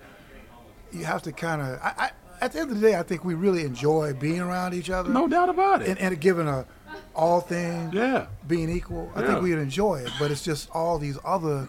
[0.92, 1.78] you have to kind of.
[1.82, 2.10] I, I,
[2.40, 5.10] at the end of the day, I think we really enjoy being around each other.
[5.10, 5.88] No doubt about it.
[5.88, 6.66] And, and given a
[7.14, 8.26] all things Yeah.
[8.46, 9.26] being equal, I Yeah.
[9.28, 10.10] think we'd enjoy it.
[10.18, 11.68] But it's just all these other.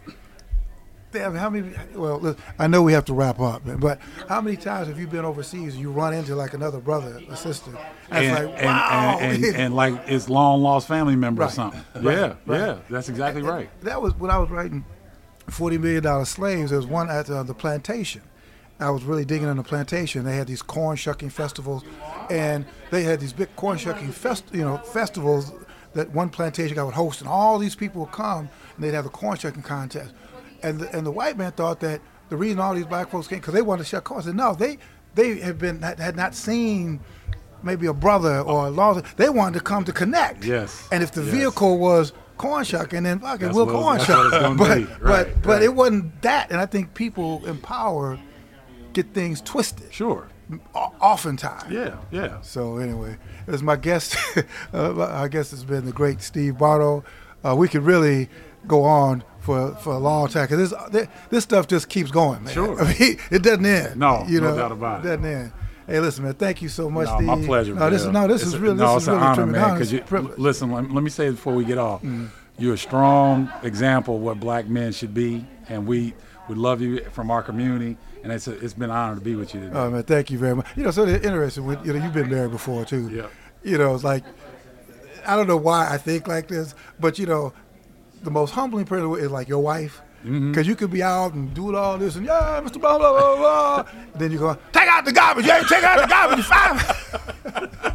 [1.11, 1.73] Damn, how many?
[1.93, 5.07] Well, look, I know we have to wrap up, but how many times have you
[5.07, 5.73] been overseas?
[5.73, 7.71] and You run into like another brother or sister,
[8.09, 9.17] and, and, like, wow.
[9.19, 11.51] and, and, and like it's long lost family member Right.
[11.51, 11.83] or something.
[11.95, 12.17] Right.
[12.17, 12.59] Yeah, Right.
[12.59, 13.69] yeah, that's exactly right.
[13.83, 14.85] that was when I was writing
[15.49, 16.69] Forty Million Dollar Slaves.
[16.69, 18.21] There was one at uh, the plantation.
[18.81, 20.23] I was really digging on the plantation.
[20.25, 21.83] They had these corn shucking festivals,
[22.29, 25.51] and they had these big corn shucking fest, you know, festivals
[25.93, 29.05] that one plantation guy would host, and all these people would come, and they'd have
[29.05, 30.13] a corn shucking contest.
[30.63, 33.39] And the, and the white man thought that the reason all these black folks came
[33.39, 34.21] because they wanted to shuck corn.
[34.21, 34.77] I said no, they
[35.15, 36.99] they had been had not seen
[37.63, 38.93] maybe a brother or a law.
[39.17, 40.43] They wanted to come to connect.
[40.45, 40.87] Yes.
[40.91, 41.33] And if the Yes.
[41.33, 44.57] vehicle was corn shucking, then fucking we'll what it was- corn that's what it's shuck.
[44.57, 44.83] But be.
[44.85, 48.17] but Right, but it wasn't that, and I think people in power
[48.93, 49.93] get things twisted.
[49.93, 50.27] Sure.
[50.73, 51.71] Oftentimes.
[51.71, 52.41] Yeah, yeah.
[52.41, 53.17] So anyway,
[53.47, 54.15] as my guest.
[54.73, 57.03] uh, I guess it's been the great Steve Bardo.
[57.43, 58.29] Uh, we could really
[58.67, 62.53] go on for, for a long time because this this- stuff just keeps going, man.
[62.53, 62.79] Sure.
[62.83, 63.99] I mean, it doesn't end.
[63.99, 65.07] No, you no know, doubt about it.
[65.07, 65.51] Doesn't end.
[65.87, 66.33] Hey, listen, man.
[66.35, 67.27] Thank you so much, No, Steve.
[67.27, 67.73] my pleasure.
[67.73, 69.45] No, this is no, this It's is really no, this it's is an really honor,
[69.47, 69.73] man.
[69.73, 72.01] Because It's listen, let, let me say before we get off.
[72.01, 72.27] Mm-hmm.
[72.57, 76.13] You're a strong example of what black men should be, and we
[76.47, 77.97] we love you from our community.
[78.23, 79.73] And it's a, it's been an honor to be with you today.
[79.75, 80.67] Oh man, thank you very much.
[80.75, 81.65] You know, so it's interesting.
[81.65, 83.09] With, you know, you've been married before too.
[83.09, 83.27] Yeah.
[83.63, 84.23] You know, it's like
[85.25, 87.53] I don't know why I think like this, but you know,
[88.23, 90.01] the most humbling person is like your wife.
[90.23, 90.61] Because Mm-hmm.
[90.69, 92.79] you could be out and do all this and yeah, Mr.
[92.79, 93.85] Blah blah blah blah.
[94.15, 95.47] then you go take out the garbage.
[95.47, 96.45] Yeah, take out the garbage.
[96.45, 97.91] Five.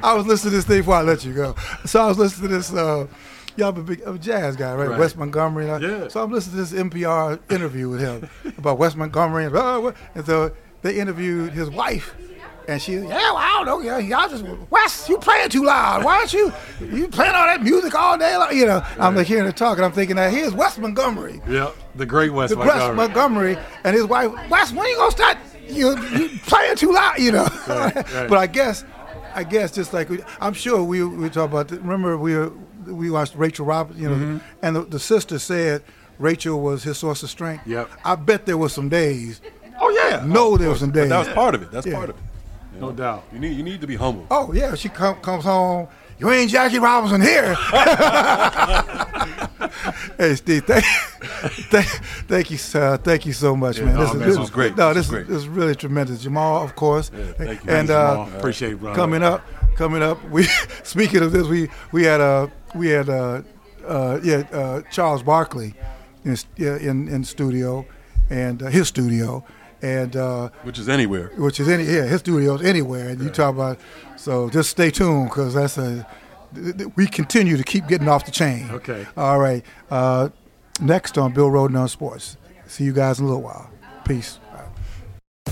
[0.02, 1.54] I was listening to this thing before I let you go.
[1.84, 2.72] So I was listening to this.
[2.72, 3.06] Uh,
[3.56, 4.88] y'all been big I'm a jazz guy, right?
[4.88, 4.98] Right.
[4.98, 5.70] Wes Montgomery.
[5.70, 6.08] I, Yeah.
[6.08, 8.28] So I'm listening to this NPR interview with him
[8.58, 10.00] about Wes Montgomery and, blah, blah, blah.
[10.14, 10.52] and so
[10.82, 12.14] they interviewed his wife.
[12.68, 16.02] And she, yeah, well, I don't know, yeah, y'all just Wes, you playing too loud.
[16.02, 18.56] Why aren't you, you playing all that music all day long?
[18.56, 21.70] You know, I'm like hearing her talk, and I'm thinking that here's Wes Montgomery, yeah,
[21.94, 22.96] the great West the Wes Montgomery.
[22.96, 25.38] Montgomery, and his wife, Wes, when you gonna start?
[25.68, 27.46] You, you playing too loud, you know?
[27.68, 28.28] Right, right.
[28.28, 28.84] but I guess,
[29.32, 31.68] I guess just like we, I'm sure we we talk about.
[31.68, 32.52] The, remember we were,
[32.86, 34.38] we watched Rachel Roberts, you know, Mm-hmm.
[34.62, 35.82] and the, the sister said
[36.18, 37.66] Rachel was his source of strength.
[37.66, 37.90] Yep.
[38.04, 39.40] I bet there was some days.
[39.80, 41.08] Oh yeah, No, there was some days.
[41.08, 41.70] But that was part of it.
[41.70, 41.94] That's Yeah.
[41.94, 42.22] part of it.
[42.74, 43.24] You no doubt.
[43.32, 44.26] You need you need to be humble.
[44.30, 45.88] Oh yeah, she come, comes home.
[46.18, 47.54] You ain't Jackie Robinson here.
[50.18, 50.84] hey Steve, thank,
[51.70, 51.86] thank,
[52.26, 52.96] thank you, sir.
[52.96, 53.94] Thank you so much, man.
[53.94, 54.76] no, This is man, this was great.
[54.76, 55.26] No, This this, was is great.
[55.34, 56.22] this is really tremendous.
[56.22, 57.08] Jamal, of course.
[57.10, 57.46] thank you.
[57.48, 58.38] And Thanks, uh, Jamal.
[58.38, 58.96] Appreciate it, brother.
[58.96, 59.42] coming up,
[59.76, 60.22] coming up.
[60.30, 60.44] We
[60.82, 63.42] speaking of this, we we had uh we had uh,
[63.86, 65.74] uh yeah uh, Charles Barkley
[66.24, 67.86] in in in studio,
[68.30, 69.44] and uh, his studio,
[69.82, 70.16] and.
[70.16, 71.30] uh Which is anywhere.
[71.36, 73.78] which is any yeah his studio's anywhere and you talk about
[74.16, 76.06] so just stay tuned because that's a
[76.54, 79.06] th- th- we continue to keep getting off the chain Okay.
[79.16, 80.28] all right uh,
[80.80, 83.70] next on bill rhoden on sports see you guys in a little while
[84.04, 84.38] peace.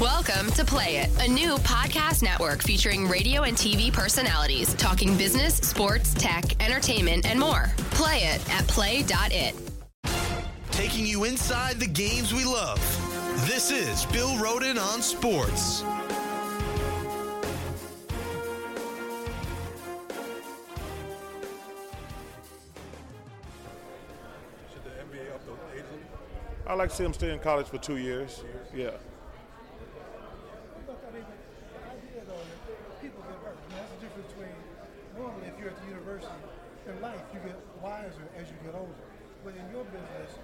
[0.05, 5.55] Welcome to Play It, a new podcast network featuring radio and TV personalities talking business,
[5.57, 7.73] sports, tech, entertainment, and more.
[7.93, 9.55] Play it at play.it.
[10.73, 12.79] Taking you inside the games we love.
[13.47, 15.79] This is Bill Rhoden on Sports.
[24.71, 25.85] Should the NBA up the age?
[26.67, 28.45] I'd like to see him stay in college for two years.
[28.77, 28.91] Yeah.
[33.01, 33.59] People get hurt.
[33.69, 34.57] And that's the difference between
[35.17, 36.33] normally if you're at the university
[36.89, 38.93] in life you get wiser as you get older.
[39.45, 40.39] But in your business,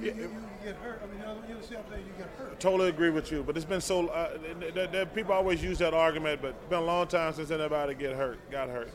[0.00, 0.30] you, you, you
[0.64, 1.00] get hurt.
[1.02, 1.54] I mean, you know, you?
[1.54, 2.60] You get hurt.
[2.60, 4.08] Totally agree with you, but it's been so.
[4.08, 7.32] Uh, th- th- th- people always use that argument, but it's been a long time
[7.32, 8.90] since anybody get hurt, got hurt.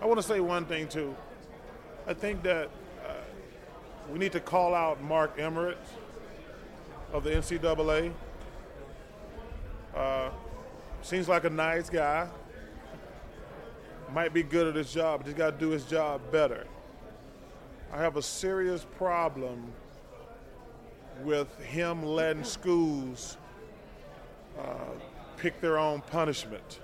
[0.00, 1.14] I want to say one thing too.
[2.06, 2.68] I think that
[3.06, 3.12] uh,
[4.12, 5.78] we need to call out Mark Emmert
[7.12, 8.12] of the NCAA.
[9.94, 10.30] Uh,
[11.02, 12.28] seems like a nice guy.
[14.12, 16.66] Might be good at his job, but he's got to do his job better.
[17.94, 19.72] I have a serious problem
[21.22, 23.36] with him letting schools
[24.58, 24.64] uh,
[25.36, 26.80] pick their own punishment.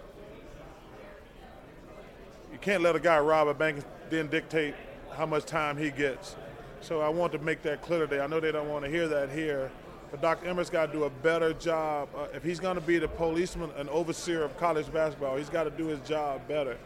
[2.53, 4.77] You can't let a guy rob a bank and then dictate
[5.11, 6.37] how much time he gets.
[6.81, 8.21] So I want to make that clear today.
[8.21, 9.73] I know they don't want to hear that here,
[10.13, 10.47] but Dr.
[10.47, 12.09] Emmert's got to do a better job.
[12.17, 15.65] Uh, if he's going to be the policeman and overseer of college basketball, he's got
[15.65, 16.79] to do his job better.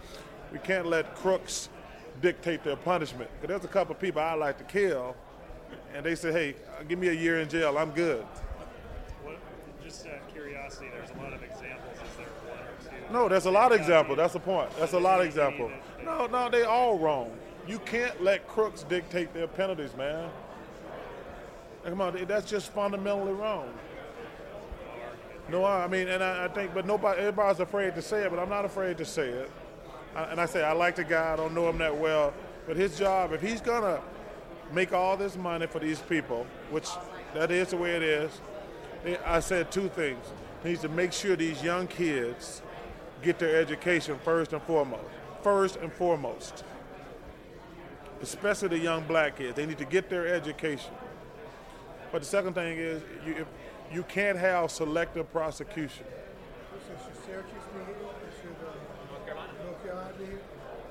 [0.50, 1.68] We can't let crooks
[2.20, 3.30] dictate their punishment.
[3.40, 5.14] 'Cause there's a couple of people I like to kill,
[5.94, 6.54] and they say, hey,
[6.88, 8.24] give me a year in jail, I'm good.
[9.22, 9.36] What,
[9.84, 11.94] just out of curiosity, there's a lot of examples.
[11.94, 13.12] Is there one or two?
[13.12, 14.16] No, there's a lot of examples.
[14.16, 14.70] That's the point.
[14.78, 15.72] That's a lot of examples.
[16.04, 17.30] No, no, they all wrong.
[17.66, 20.30] You can't let crooks dictate their penalties, man.
[21.84, 23.72] Come on, that's just fundamentally wrong.
[25.50, 28.38] No, I mean, and I, I think, but nobody, everybody's afraid to say it, but
[28.38, 29.50] I'm not afraid to say it.
[30.14, 31.32] And I say I like the guy.
[31.32, 32.32] I don't know him that well,
[32.66, 34.00] but his job, if he's gonna
[34.72, 36.88] make all this money for these people, which
[37.34, 38.30] that is the way it is,
[39.26, 40.24] I said two things.
[40.62, 42.62] He needs to make sure these young kids
[43.22, 45.04] get their education first and foremost.
[45.42, 46.64] First and foremost.
[48.22, 49.56] Especially the young black kids.
[49.56, 50.92] They need to get their education.
[52.12, 53.46] But the second thing is you,
[53.92, 56.06] you can't have selective prosecution
[56.84, 57.96] should Syracuse be here?
[58.42, 60.40] Should uh, North Carolina be here?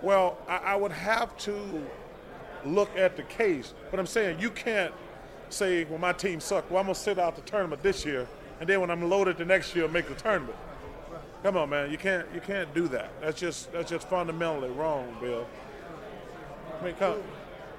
[0.03, 1.59] Well, I, I would have to
[2.65, 4.93] look at the case, but I'm saying you can't
[5.49, 6.69] say, well, my team sucked.
[6.69, 8.27] Well, I'm going to sit out the tournament this year,
[8.59, 10.57] and then when I'm loaded the next year, make the tournament.
[11.41, 11.91] Come on, man.
[11.91, 13.11] You can't you can't do that.
[13.19, 15.45] That's just that's just fundamentally wrong, Bill.
[16.79, 17.17] I mean, come,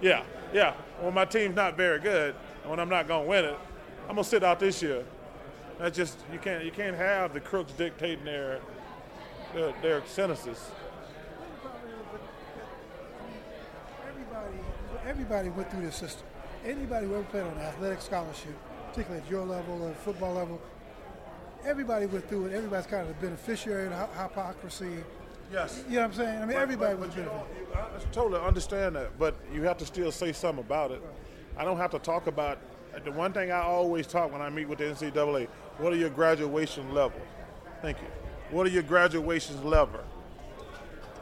[0.03, 0.22] yeah,
[0.53, 0.75] yeah.
[1.01, 3.59] When my team's not very good, and when I'm not gonna win it,
[4.03, 5.03] I'm gonna sit out this year.
[5.79, 8.61] That's just you can't you can't have the crooks dictating their
[9.55, 10.70] their, their sentences.
[15.07, 16.26] Everybody, went through this system.
[16.64, 18.55] Anybody who ever played on an athletic scholarship,
[18.88, 20.61] particularly at your level or football level,
[21.64, 22.55] everybody went through it.
[22.55, 25.05] Everybody's kind of the beneficiary of the hypocrisy.
[25.52, 25.84] Yes.
[25.88, 26.36] You know what I'm saying?
[26.36, 28.09] I mean, But- everybody but- was but you know, beneficiary.
[28.09, 31.02] I totally understand that, but you have to still say something about it.
[31.57, 32.59] I don't have to talk about
[33.05, 35.48] the one thing I always talk when I meet with the NCAA.
[35.78, 37.22] What are your graduation levels?
[37.82, 38.07] Thank you.
[38.50, 40.00] What are your graduation level?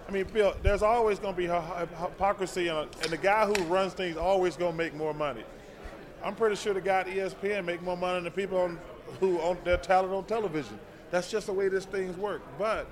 [0.08, 3.54] I mean, Bill, there's always going to be hy- hy- hypocrisy, and, the guy who
[3.64, 5.44] runs things always going to make more money.
[6.24, 8.78] I'm pretty sure the guy at ESPN make more money than the people on,
[9.20, 10.78] who own their talent on television.
[11.10, 12.42] That's just the way this things work.
[12.58, 12.86] But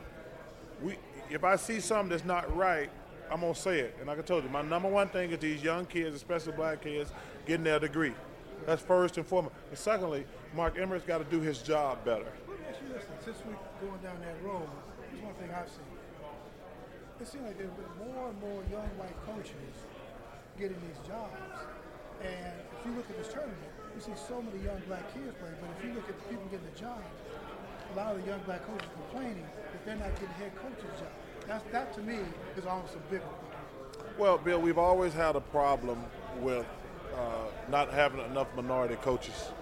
[0.82, 0.96] we,
[1.30, 2.90] if I see something that's not right,
[3.30, 3.96] I'm gonna say it.
[3.98, 6.82] And like I told you, my number one thing is these young kids, especially black
[6.82, 7.12] kids,
[7.46, 8.12] getting their degree.
[8.66, 9.54] That's first and foremost.
[9.70, 12.24] And secondly, Mark Emmert's got to do his job better.
[12.48, 13.04] Let me ask you this.
[13.24, 14.68] Since we're going down that road,
[15.10, 15.84] there's one thing I've seen.
[17.20, 19.76] It seems like there's been more and more young white coaches
[20.58, 21.36] getting these jobs.
[22.24, 23.60] And if you look at this tournament,
[23.94, 25.52] you see so many young black kids play.
[25.60, 27.04] But if you look at the people getting the jobs,
[27.92, 31.12] a lot of the young black coaches complaining that they're not getting head coaches' jobs.
[31.46, 32.20] That's, that to me
[32.56, 33.28] is almost a problem.
[34.18, 36.02] Well, Bill, we've always had a problem
[36.40, 36.64] with
[37.14, 37.20] uh,
[37.70, 39.52] not having enough minority coaches.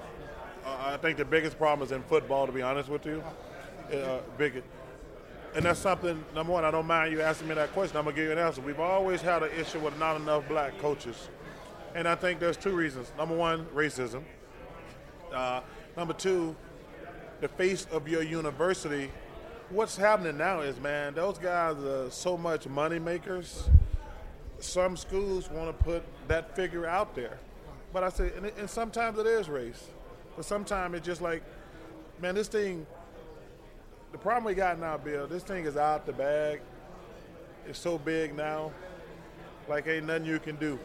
[0.64, 3.22] Uh, I think the biggest problem is in football, to be honest with you.
[3.92, 4.62] Uh, big,
[5.58, 6.24] and that's something.
[6.36, 7.96] Number one, I don't mind you asking me that question.
[7.96, 8.60] I'm gonna give you an answer.
[8.60, 11.28] We've always had an issue with not enough black coaches,
[11.96, 13.10] and I think there's two reasons.
[13.18, 14.22] Number one, racism.
[15.34, 15.62] Uh,
[15.96, 16.54] number two,
[17.40, 19.10] the face of your university.
[19.70, 23.68] What's happening now is, man, those guys are so much money makers
[24.60, 27.38] some schools want to put that figure out there.
[27.92, 29.88] But I say, and, and sometimes it is race,
[30.36, 31.42] but sometimes it's just like
[32.20, 32.86] man, this thing.
[34.12, 35.26] The problem we got now, Bill.
[35.26, 36.60] This thing is out the bag.
[37.66, 38.72] It's so big now.
[39.68, 40.78] Like ain't nothing you can do.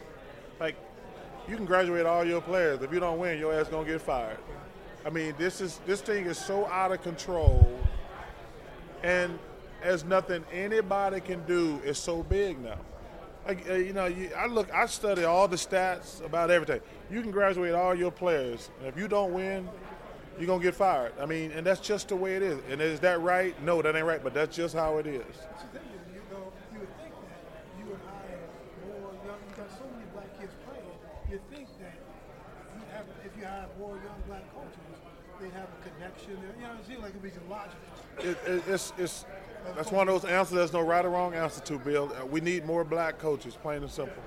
[0.60, 0.76] Like
[1.48, 2.82] you can graduate all your players.
[2.82, 4.38] If you don't win, your ass gonna get fired.
[5.06, 7.66] I mean, this is this thing is so out of control,
[9.02, 9.38] and
[9.82, 11.80] there's nothing anybody can do.
[11.82, 12.78] It's so big now.
[13.46, 16.80] Like uh, you know, you, I look, I study all the stats about everything.
[17.10, 19.68] You can graduate all your players, and if you don't win,
[20.38, 21.12] you're gonna get fired.
[21.20, 22.58] I mean, and that's just the way it is.
[22.70, 23.60] And is that right?
[23.62, 24.22] No, that ain't right.
[24.22, 25.14] But that's just how it is.
[25.14, 27.42] You know, you would think that
[27.78, 28.40] you would hire
[28.86, 29.38] more young.
[29.48, 30.84] You got so many black kids playing.
[31.30, 31.98] You think that
[32.76, 34.78] you have, if you have more young black coaches,
[35.40, 36.38] they have a connection.
[36.60, 37.78] You know, it seems like it'd be logical.
[38.18, 39.24] it, it, it's, it's
[39.76, 40.56] that's one of those answers.
[40.56, 42.12] There's no right or wrong answer to, Bill.
[42.20, 44.22] Uh, we need more black coaches, plain and simple.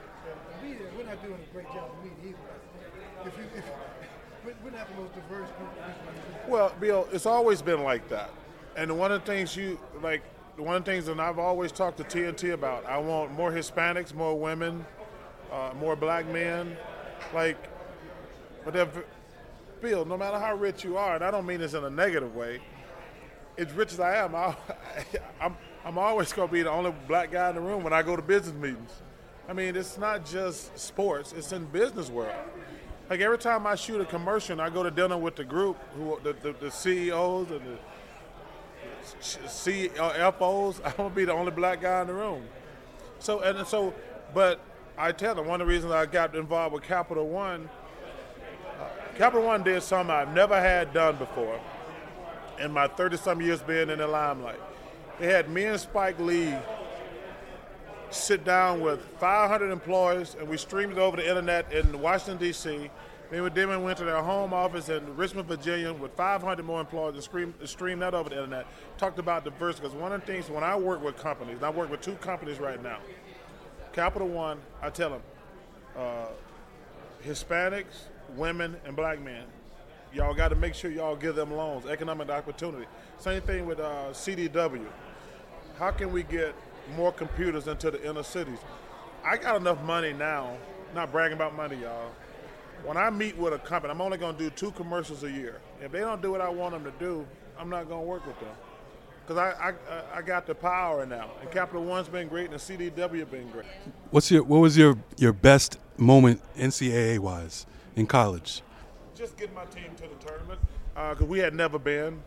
[0.64, 3.30] Media, we're not doing a great job of media either.
[3.30, 3.66] If you, if,
[4.64, 5.77] we're not the most diverse group.
[6.48, 8.30] Well, Bill, it's always been like that.
[8.78, 10.22] And one of the things you like,
[10.56, 14.14] one of the things that I've always talked to TNT about, I want more Hispanics,
[14.14, 14.86] more women,
[15.52, 16.78] uh, more black men.
[17.34, 17.58] Like,
[18.64, 18.88] but if,
[19.82, 22.34] Bill, no matter how rich you are, and I don't mean this in a negative
[22.34, 22.62] way,
[23.58, 24.56] as rich as I am, I,
[25.42, 28.04] I'm, I'm always going to be the only black guy in the room when I
[28.04, 28.92] go to business meetings.
[29.50, 32.36] I mean, it's not just sports; it's in business world.
[33.10, 36.20] Like every time I shoot a commercial, I go to dinner with the group, who
[36.24, 37.78] the, the, the CEOs and the
[39.44, 40.82] CFOs.
[40.86, 42.44] I'm gonna be the only black guy in the room.
[43.20, 43.94] So and so,
[44.34, 44.60] but
[44.98, 47.70] I tell them one of the reasons I got involved with Capital One.
[48.80, 51.60] Uh, Capital One did something I've never had done before
[52.60, 54.60] in my 30 some years being in the limelight.
[55.20, 56.56] They had me and Spike Lee
[58.18, 62.90] sit down with 500 employees, and we streamed it over the internet in Washington, D.C.
[63.30, 66.80] Then we then we went to their home office in Richmond, Virginia, with 500 more
[66.80, 68.68] employees and streamed, streamed that over the internet.
[68.98, 71.70] Talked about diversity, because one of the things when I work with companies, and I
[71.70, 73.00] work with two companies right now,
[73.94, 75.22] Capital One, I tell them,
[75.98, 76.26] uh,
[77.26, 78.06] Hispanics,
[78.36, 79.44] women, and black men,
[80.14, 82.86] y'all got to make sure y'all give them loans, economic opportunity.
[83.18, 84.86] Same thing with uh, CDW.
[85.78, 86.56] How can we get
[86.96, 88.60] more computers into the inner cities?
[89.24, 90.58] I got enough money now,
[90.96, 92.12] not bragging about money, y'all.
[92.84, 95.60] When I meet with a company, I'm only going to do two commercials a year.
[95.82, 97.26] If they don't do what I want them to do,
[97.60, 98.56] I'm not going to work with them.
[99.26, 101.32] Because I, I, I got the power now.
[101.42, 103.66] And Capital One's been great, and the CDW been great.
[104.12, 107.66] What's your what was your your best moment NCAA wise
[107.98, 108.62] in college?
[109.18, 110.60] just getting my team to the tournament
[110.96, 112.22] uh, because we had never been.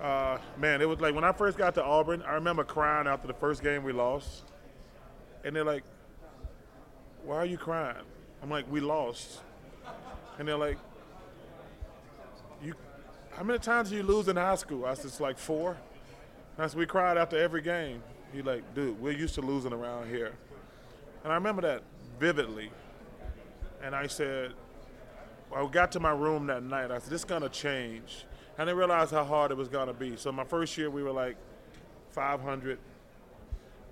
[0.00, 3.26] Uh, man, it was like when I first got to Auburn, I remember crying after
[3.26, 4.44] the first game we lost.
[5.44, 5.84] And they're like,
[7.24, 8.04] Why are you crying?
[8.42, 9.40] I'm like, We lost.
[10.38, 10.78] And they're like,
[12.62, 12.74] You
[13.34, 14.84] how many times did you lose in high school?
[14.84, 15.76] I said, It's like four.
[16.58, 18.02] I said, We cried after every game.
[18.32, 20.32] He like, dude, we're used to losing around here.
[21.22, 21.82] And I remember that
[22.18, 22.70] vividly.
[23.82, 24.52] And I said,
[25.54, 26.90] I got to my room that night.
[26.90, 28.24] I said, "This is gonna change."
[28.58, 30.16] I didn't realize how hard it was gonna be.
[30.16, 31.36] So my first year we were like
[32.10, 32.78] 500.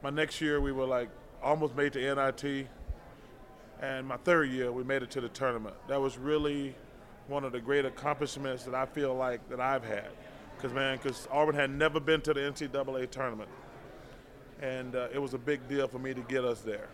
[0.02, 1.10] My next year we were like
[1.42, 2.66] almost made to NIT,
[3.82, 5.76] and my third year we made it to the tournament.
[5.88, 6.74] That was really
[7.28, 10.08] one of the great accomplishments that I feel like that I've had.
[10.58, 13.50] Cause man, cause Auburn had never been to the NCAA tournament,
[14.62, 16.88] and uh, it was a big deal for me to get us there.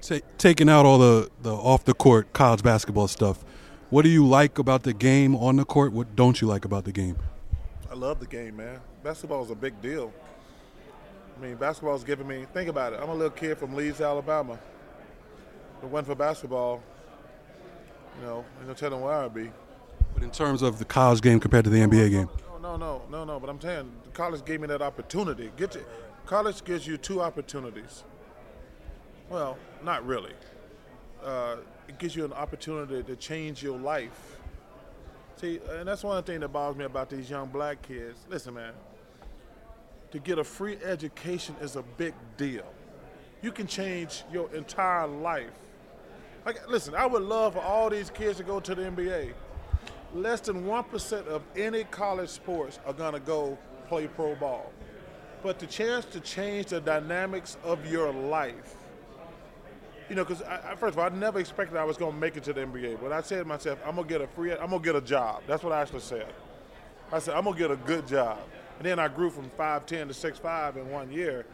[0.00, 3.44] Ta taking out all the, the off the court college basketball stuff,
[3.92, 5.92] what do you like about the game on the court?
[5.92, 7.18] What don't you like about the game?
[7.90, 8.80] I love the game, man.
[9.04, 10.10] Basketball is a big deal.
[11.36, 12.46] I mean, basketball is giving me.
[12.54, 13.00] Think about it.
[13.02, 14.54] I'm a little kid from Leeds, Alabama.
[15.76, 16.82] If it went for basketball,
[18.18, 19.52] you know, ain't no telling where I'd be.
[20.14, 22.30] But in terms of the college game compared to the NBA game,
[22.62, 23.38] No, no, no, no, no.
[23.38, 25.52] But I'm saying, college gave me that opportunity.
[25.58, 25.84] Get you,
[26.24, 28.04] college gives you two opportunities.
[29.28, 30.32] Well, not really.
[31.22, 31.56] Uh,
[31.92, 34.38] it gives you an opportunity to change your life.
[35.36, 38.18] See, and that's one thing that bothers me about these young black kids.
[38.30, 38.72] Listen, man,
[40.10, 42.64] to get a free education is a big deal.
[43.42, 45.50] You can change your entire life.
[46.46, 49.32] Like, listen, I would love for all these kids to go to the NBA.
[50.14, 54.72] Less than 1% of any college sports are going to go play pro ball.
[55.42, 58.76] But the chance to change the dynamics of your life,
[60.12, 60.42] you know, because
[60.76, 63.00] first of all, I never expected I was going to make it to the NBA.
[63.00, 65.00] But I said to myself, I'm going to get a free, I'm to get a
[65.00, 65.42] job.
[65.46, 66.26] That's what I actually said.
[67.10, 68.38] I said, I'm going to get a good job.
[68.76, 71.46] And then I grew from 5'10 to 6'5 in one year.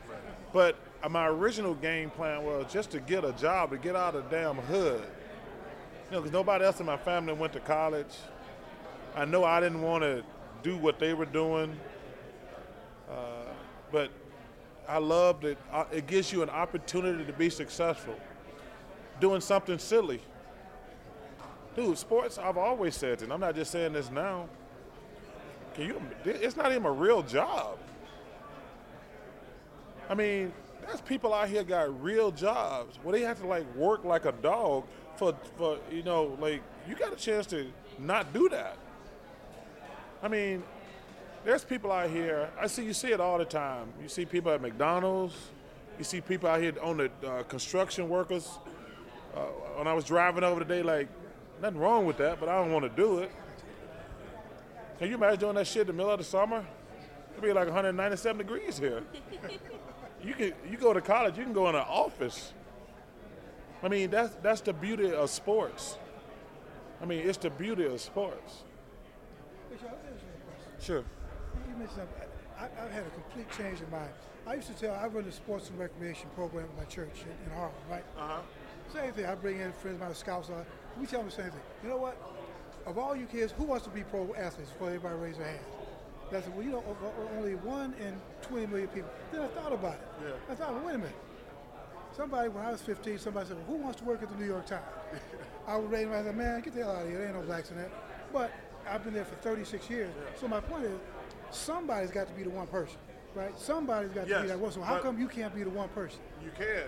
[0.52, 4.16] But uh, my original game plan was just to get a job, to get out
[4.16, 5.04] of the damn hood.
[6.06, 8.16] You know, because nobody else in my family went to college.
[9.14, 10.24] I know I didn't want to
[10.64, 11.78] do what they were doing.
[13.08, 13.52] Uh,
[13.92, 14.10] but
[14.88, 18.16] I love that uh, it gives you an opportunity to be successful
[19.20, 20.20] doing something silly.
[21.76, 24.48] Dude, sports, I've always said and I'm not just saying this now.
[25.74, 27.78] Can you, it's not even a real job.
[30.10, 30.52] I mean,
[30.84, 34.32] there's people out here got real jobs where they have to like work like a
[34.32, 34.84] dog
[35.16, 38.76] for, for you know, like you got a chance to not do that.
[40.22, 40.62] I mean,
[41.44, 42.48] there's people out here.
[42.58, 43.88] I see you see it all the time.
[44.02, 45.34] You see people at McDonald's.
[45.98, 48.58] You see people out here on the uh, construction workers.
[49.38, 49.42] Uh,
[49.76, 51.08] when I was driving over today, like
[51.62, 53.30] nothing wrong with that, but I don't want to do it.
[54.98, 56.66] Can you imagine doing that shit in the middle of the summer?
[57.32, 59.02] It'd be like 197 degrees here.
[60.24, 62.52] you can you go to college, you can go in an office.
[63.80, 65.98] I mean, that's that's the beauty of sports.
[67.00, 68.64] I mean, it's the beauty of sports.
[70.80, 71.04] Sure.
[71.68, 72.28] You mentioned something.
[72.58, 74.10] I, I've had a complete change in mind.
[74.48, 77.46] I used to tell, I run a sports and recreation program at my church in,
[77.46, 78.04] in Harlem, right?
[78.16, 78.40] Uh-huh.
[78.92, 79.26] Same thing.
[79.26, 80.50] I bring in friends mine, scouts.
[80.50, 80.64] Uh,
[80.98, 81.60] we tell them the same thing.
[81.82, 82.16] You know what?
[82.86, 84.70] Of all you kids, who wants to be pro athletes?
[84.70, 85.60] Before everybody raise their hand.
[86.30, 86.84] That's well, you know,
[87.36, 89.10] only one in 20 million people.
[89.32, 90.00] Then I thought about it.
[90.22, 90.52] Yeah.
[90.52, 91.16] I thought, well, wait a minute.
[92.16, 94.46] Somebody, when I was 15, somebody said, well, who wants to work at the New
[94.46, 94.82] York Times?
[95.66, 97.18] I was raised, I said, man, get the hell out of here.
[97.18, 97.90] There ain't no blacks in there.
[98.32, 98.50] But
[98.88, 100.10] I've been there for 36 years.
[100.38, 100.98] So my point is,
[101.50, 102.96] somebody's got to be the one person,
[103.34, 103.58] right?
[103.58, 104.72] Somebody's got to be that one.
[104.72, 106.18] So how come you can't be the one person?
[106.42, 106.84] You can,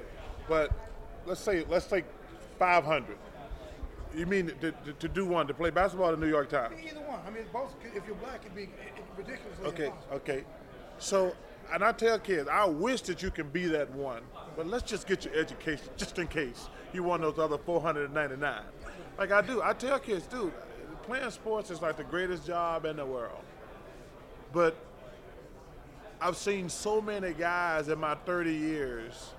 [0.49, 0.73] but
[1.27, 2.05] let's say let's take
[2.59, 3.17] 500.
[4.15, 6.75] You mean to, to, to do one to play basketball at the New York Times?
[6.85, 7.21] Either one.
[7.27, 7.75] I mean, both.
[7.95, 8.69] If you're black, it'd be
[9.17, 9.59] ridiculous.
[9.65, 10.17] Okay, impossible.
[10.17, 10.45] okay.
[10.99, 11.35] So,
[11.73, 14.23] and I tell kids, I wish that you can be that one,
[14.57, 18.63] but let's just get your education, just in case you want those other 499.
[19.17, 20.53] Like I do, I tell kids, dude,
[21.03, 23.43] playing sports is like the greatest job in the world.
[24.53, 24.77] But
[26.21, 29.33] I've seen so many guys in my 30 years,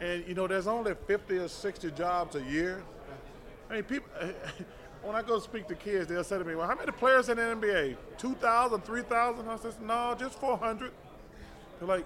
[0.00, 2.82] and you know, there's only 50 or 60 jobs a year.
[3.70, 4.08] I mean, people.
[5.02, 7.36] When I go speak to kids, they'll say to me, "Well, how many players in
[7.36, 7.96] the NBA?
[8.18, 10.90] 2,000, 3,000?" I says, "No, just 400."
[11.78, 12.04] They're like,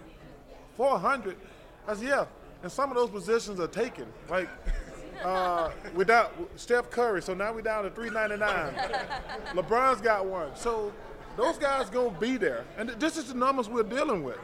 [0.77, 1.37] "400?"
[1.89, 2.27] I said, "Yeah."
[2.63, 4.07] And some of those positions are taken.
[4.29, 4.49] Like,
[5.25, 8.75] uh, without Steph Curry, so now we're down to 399.
[9.55, 10.55] LeBron's got one.
[10.55, 10.93] So
[11.37, 14.39] those guys gonna be there, and th- this is the numbers we're dealing with.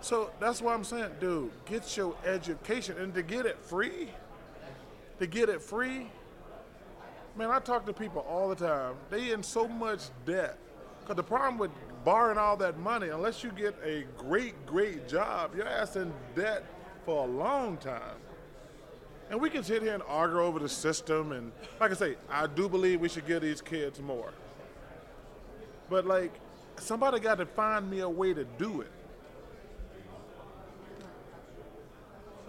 [0.00, 4.08] So that's why I'm saying, dude, get your education, and to get it free,
[5.18, 6.10] to get it free.
[7.36, 8.94] Man, I talk to people all the time.
[9.10, 10.58] They in so much debt.
[11.06, 11.70] Cause the problem with
[12.04, 16.64] borrowing all that money, unless you get a great, great job, your ass in debt
[17.04, 18.16] for a long time.
[19.30, 21.32] And we can sit here and argue over the system.
[21.32, 24.32] And like I say, I do believe we should give these kids more.
[25.88, 26.32] But like,
[26.76, 28.90] somebody got to find me a way to do it.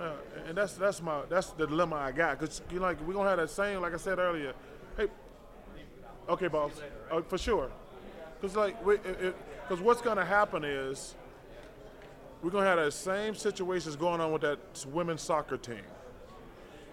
[0.02, 0.14] Uh,
[0.48, 3.30] and that's that's my that's the dilemma I got because you know, like we're gonna
[3.30, 4.54] have that same like I said earlier.
[4.98, 5.08] Hey,
[6.28, 6.72] okay, boss,
[7.12, 7.70] uh, for sure.
[8.40, 11.14] Because like because what's gonna happen is
[12.42, 14.58] we're gonna have that same situations going on with that
[14.92, 15.86] women's soccer team.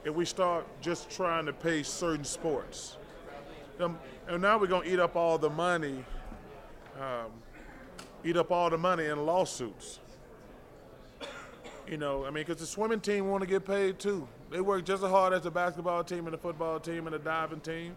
[0.05, 2.99] If we start just trying to pay certain sports,
[3.79, 6.05] and now we're gonna eat up all the money,
[7.01, 7.31] um,
[8.23, 10.01] eat up all the money in lawsuits.
[11.91, 14.29] You know, I mean, because the swimming team want to get paid too.
[14.51, 17.19] They work just as hard as the basketball team and the football team and the
[17.19, 17.97] diving team.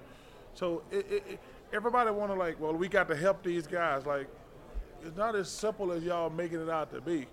[0.54, 1.40] So it, it, it,
[1.74, 4.06] everybody want to like, well, we got to help these guys.
[4.06, 4.28] Like,
[5.04, 7.26] it's not as simple as y'all making it out to be.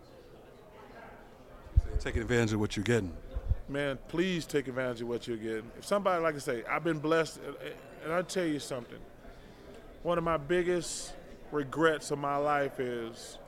[2.00, 3.12] Taking advantage of what you're getting.
[3.68, 5.70] Man, please take advantage of what you're getting.
[5.78, 7.56] If somebody, like I say, I've been blessed, and-
[8.04, 8.98] and I'll tell you something.
[10.04, 11.12] One of my biggest
[11.50, 13.38] regrets of my life is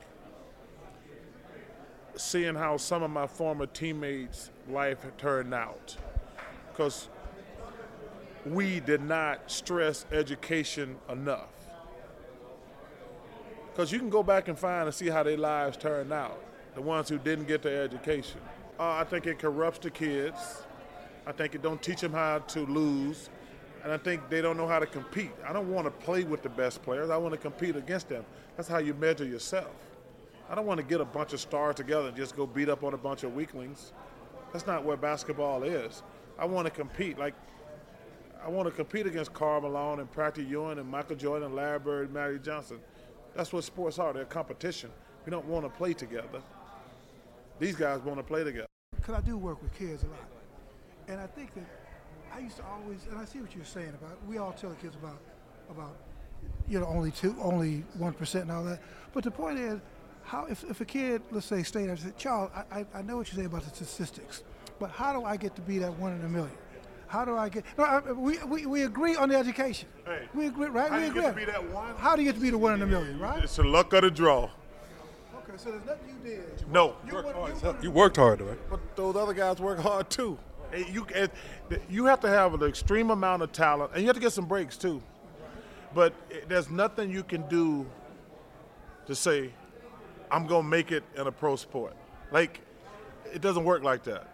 [2.16, 5.96] seeing how some of my former teammates' life turned out.
[6.70, 7.08] Because
[8.46, 11.48] we did not stress education enough.
[13.72, 16.42] Because you can go back and find and see how their lives turned out,
[16.74, 18.40] the ones who didn't get their education.
[18.78, 20.62] Uh, I think it corrupts the kids.
[21.26, 23.28] I think it don't teach them how to lose.
[23.82, 25.32] And I think they don't know how to compete.
[25.46, 27.10] I don't want to play with the best players.
[27.10, 28.24] I want to compete against them.
[28.56, 29.70] That's how you measure yourself.
[30.50, 32.82] I don't want to get a bunch of stars together and just go beat up
[32.82, 33.92] on a bunch of weaklings.
[34.52, 36.02] That's not where basketball is.
[36.36, 37.18] I want to compete.
[37.18, 37.34] Like,
[38.44, 41.78] I want to compete against Karl Malone and Patrick Ewing and Michael Jordan and Larry
[41.78, 42.80] Bird and Magic Johnson.
[43.36, 44.12] That's what sports are.
[44.12, 44.90] They're competition.
[45.24, 46.42] We don't want to play together.
[47.60, 48.66] These guys want to play together.
[48.96, 50.28] because I do work with kids a lot,
[51.06, 51.64] and I think that
[52.34, 54.18] I used to always, and I see what you're saying about.
[54.26, 55.18] We all tell the kids about
[55.70, 55.96] about
[56.68, 58.80] you know, only two, only one percent and all that.
[59.12, 59.80] But the point is,
[60.24, 63.02] how if, if a kid, let's say, stayed there and said, Charles, I, I, I
[63.02, 64.42] know what you say about the statistics,
[64.78, 66.52] but how do I get to be that one in a million?
[67.08, 67.64] How do I get?
[67.76, 69.88] No, I, we, we, we agree on the education.
[70.06, 70.88] Hey, we agree, right?
[70.90, 71.22] how we do you agree.
[71.22, 71.94] get to be that one?
[71.96, 73.42] How do you get to be the one in a million, right?
[73.42, 74.44] It's the luck of the draw.
[74.44, 76.70] Okay, so there's nothing you did.
[76.70, 76.94] No.
[77.06, 77.48] You worked hard.
[77.48, 78.58] you wouldn't- You worked hard, right?
[78.70, 80.38] But those other guys work hard too.
[80.72, 81.26] And You eh,
[81.70, 84.32] and you have to have an extreme amount of talent, and you have to get
[84.32, 85.02] some breaks too.
[85.92, 87.86] But eh, there's nothing you can do
[89.06, 89.52] to say,
[90.30, 91.94] "I'm gonna make it in a pro sport."
[92.30, 92.60] Like,
[93.32, 94.28] it doesn't work like that.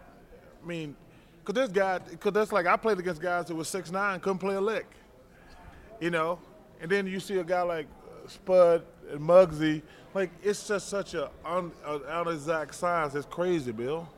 [0.63, 0.97] I mean,
[1.41, 4.39] because there's guys, because that's like I played against guys that were six nine, couldn't
[4.39, 4.87] play a lick.
[6.01, 6.39] You know,
[6.81, 9.83] and then you see a guy like uh, Spud and Muggsy.
[10.13, 13.15] Like, it's just such a un, an unexact science.
[13.15, 14.09] It's crazy, Bill.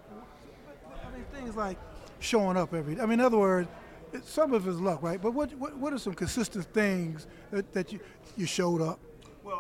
[0.87, 1.77] I mean, things like
[2.21, 3.01] showing up every day.
[3.01, 3.69] I mean, in other words,
[4.13, 5.21] it, some of it's luck, right?
[5.21, 8.01] But what, what what are some consistent things that, that you
[8.37, 8.99] you showed up,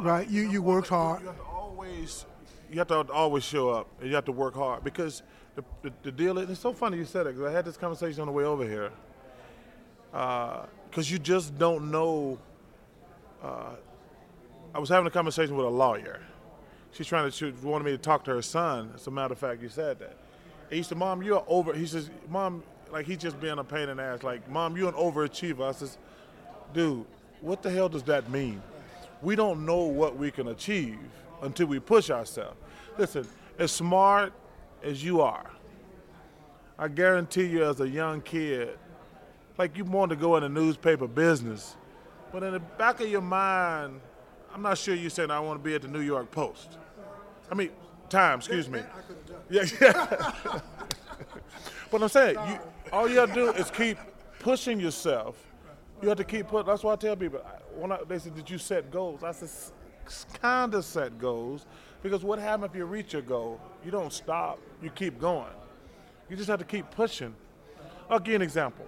[0.00, 0.28] right?
[0.28, 1.20] You you worked hard.
[1.22, 1.42] You have to
[1.78, 2.26] always,
[2.70, 5.22] you have to always show up, and you have to work hard because
[5.54, 6.50] the, the, the deal is.
[6.50, 8.64] It's so funny you said it because I had this conversation on the way over
[8.64, 8.90] here.
[10.10, 12.38] Because you just don't know.
[13.42, 13.76] Uh,
[14.74, 16.20] I was having a conversation with a lawyer.
[16.92, 17.36] She's trying to.
[17.36, 18.92] She wanted me to talk to her son.
[18.94, 20.16] As a matter of fact, you said that.
[20.70, 23.98] He said, "Mom, you're over." He says, "Mom, like he's just being a pain in
[23.98, 24.22] the ass.
[24.22, 25.98] Like, Mom, you're an overachiever." I says,
[26.72, 27.04] "Dude,
[27.40, 28.62] what the hell does that mean?
[29.22, 30.98] We don't know what we can achieve
[31.42, 32.56] until we push ourselves.
[32.96, 33.26] Listen,
[33.58, 34.32] as smart
[34.82, 35.50] as you are,
[36.78, 38.78] I guarantee you, as a young kid,
[39.56, 41.76] like you want to go in the newspaper business,
[42.32, 44.00] but in the back of your mind,
[44.54, 46.78] I'm not sure you're saying I want to be at the New York Post.
[47.50, 47.70] I mean,
[48.08, 48.80] time, excuse me.
[49.50, 50.30] Yeah, yeah.
[51.90, 52.58] but I'm saying, you,
[52.92, 53.98] all you have to do is keep
[54.38, 55.36] pushing yourself.
[56.00, 56.66] You have to keep put.
[56.66, 57.40] That's why I tell people
[57.74, 59.48] when I, they said, "Did you set goals?" I said,
[60.40, 61.66] "Kind of set goals,
[62.02, 63.60] because what happens if you reach your goal?
[63.84, 64.58] You don't stop.
[64.82, 65.52] You keep going.
[66.28, 67.34] You just have to keep pushing."
[68.10, 68.86] I'll give you an example.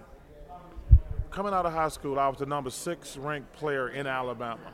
[1.30, 4.72] Coming out of high school, I was the number six ranked player in Alabama.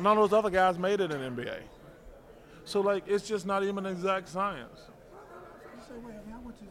[0.00, 1.58] None of those other guys made it in NBA.
[2.64, 4.80] So like, it's just not even an exact science.
[5.74, 6.64] You say, wait, I went to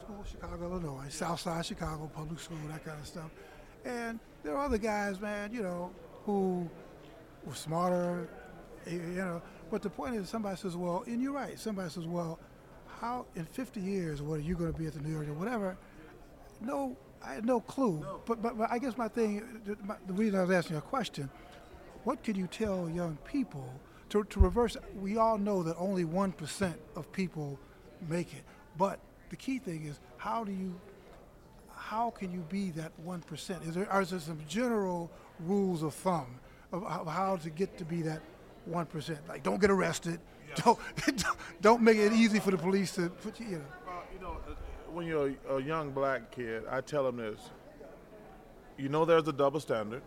[0.00, 3.30] school, Chicago, Illinois, Southside Chicago public school, that kind of stuff.
[3.84, 5.90] And there are other guys, man, you know,
[6.24, 6.68] who
[7.44, 8.28] were smarter,
[8.86, 9.42] eh, you know.
[9.70, 11.58] But the point is, somebody says, well, and you're right.
[11.58, 12.38] Somebody says, well,
[13.00, 15.34] how in 50 years, what are you going to be at the New York or
[15.34, 15.76] whatever?
[16.60, 18.04] No, I had no clue.
[18.26, 20.78] But, but but I guess my thing, the, my, the reason I was asking you
[20.78, 21.30] a question,
[22.04, 23.68] what can you tell young people
[24.10, 24.76] to, to reverse?
[25.00, 27.58] We all know that only one percent of people
[28.08, 28.42] make it,
[28.76, 28.98] but
[29.30, 30.80] the key thing is how do you,
[31.74, 33.62] how can you be that one percent?
[33.64, 35.10] Is there are there some general
[35.40, 36.40] rules of thumb
[36.72, 38.20] of how, how to get to be that
[38.64, 39.18] one percent?
[39.28, 40.20] Like don't get arrested,
[40.56, 40.78] don't
[41.60, 43.46] don't make it easy for the police to put you.
[43.46, 43.64] you know.
[43.86, 44.54] Well, you know, uh,
[44.92, 47.50] when you're a, a young black kid, I tell them this.
[48.76, 50.02] You know, there's a double standard.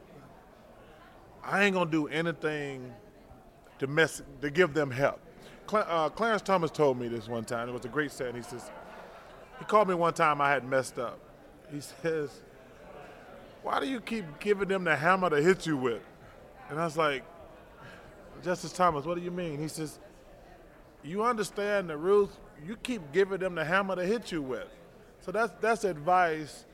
[1.44, 2.94] I ain't gonna do anything
[3.80, 5.20] to mess to give them help.
[5.74, 7.70] Uh, Clarence Thomas told me this one time.
[7.70, 8.36] It was a great saying.
[8.36, 8.70] He says,
[9.60, 10.42] he called me one time.
[10.42, 11.20] I had messed up.
[11.72, 12.42] He says,
[13.64, 16.02] "Why do you keep giving them the hammer to hit you with?"
[16.72, 17.24] And I was like,
[18.44, 19.60] Justice Thomas, what do you mean?
[19.60, 20.00] He says,
[21.04, 22.30] you understand the rules.
[22.66, 24.68] You keep giving them the hammer to hit you with.
[25.20, 26.66] So that's that's advice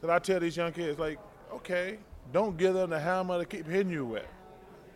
[0.00, 0.98] that I tell these young kids.
[0.98, 1.18] Like,
[1.52, 1.98] okay,
[2.32, 4.26] don't give them the hammer to keep hitting you with.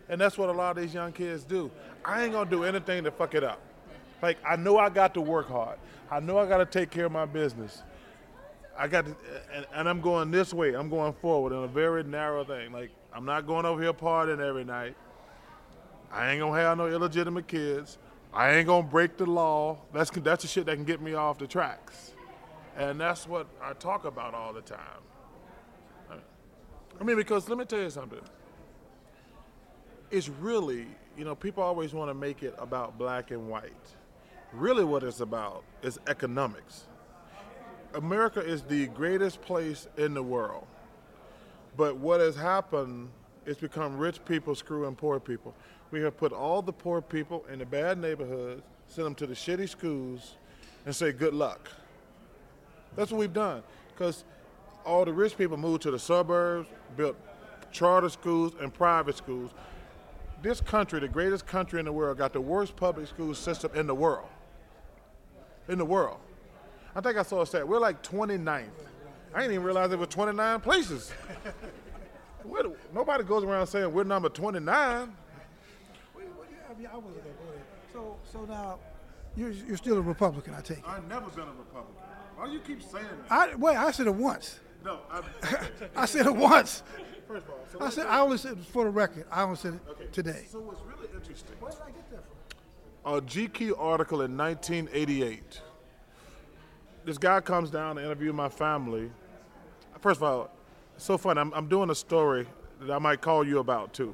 [0.09, 1.69] And that's what a lot of these young kids do.
[2.05, 3.59] I ain't gonna do anything to fuck it up.
[4.21, 5.77] Like, I know I got to work hard.
[6.09, 7.83] I know I got to take care of my business.
[8.77, 9.15] I got to,
[9.53, 10.73] and, and I'm going this way.
[10.73, 12.71] I'm going forward in a very narrow thing.
[12.71, 14.95] Like, I'm not going over here partying every night.
[16.11, 17.97] I ain't gonna have no illegitimate kids.
[18.33, 19.79] I ain't gonna break the law.
[19.93, 22.13] That's that's the shit that can get me off the tracks,
[22.77, 25.01] and that's what I talk about all the time.
[26.99, 28.19] I mean, because let me tell you something.
[30.09, 33.71] It's really, you know, people always want to make it about black and white.
[34.53, 36.87] Really, what it's about is economics.
[37.93, 40.65] America is the greatest place in the world.
[41.77, 43.09] But what has happened
[43.45, 45.53] is become rich people screwing poor people.
[45.91, 49.35] We have put all the poor people in the bad neighborhoods, send them to the
[49.35, 50.35] shitty schools,
[50.85, 51.69] and say good luck.
[52.95, 53.61] That's what we've done.
[53.93, 54.25] Because
[54.85, 56.67] all the rich people moved to the suburbs,
[56.97, 57.15] built
[57.71, 59.51] charter schools and private schools.
[60.41, 63.87] This country, the greatest country in the world, got the worst public school system in
[63.87, 64.27] the world.
[65.67, 66.17] In the world.
[66.95, 67.67] I think I saw a stat.
[67.67, 68.65] We're like 29th.
[69.33, 71.11] I didn't even realize there were 29 places.
[72.47, 74.65] We're the- nobody goes around saying we're number 29.
[74.65, 76.23] Yeah,
[76.69, 77.63] I mean, I wasn't gonna go there.
[77.93, 78.79] So, so now,
[79.35, 80.83] you're you're still a Republican, I take it.
[80.87, 81.93] I've never been a Republican.
[82.35, 83.31] Why do you keep saying that?
[83.31, 83.75] I wait.
[83.77, 84.59] I said it once.
[84.85, 85.21] No, I,
[85.95, 86.83] I said it once.
[87.27, 89.25] first of all, so, I said I only said for the record.
[89.31, 90.45] I only said it today.
[90.49, 92.23] so what's really interesting, Where did I get that
[93.03, 93.15] from?
[93.15, 95.61] a GQ article in 1988.
[97.05, 99.09] This guy comes down to interview my family.
[100.01, 100.56] First of all, it's
[100.97, 101.37] so fun.
[101.37, 102.47] I'm, I'm doing a story
[102.81, 104.13] that I might call you about too.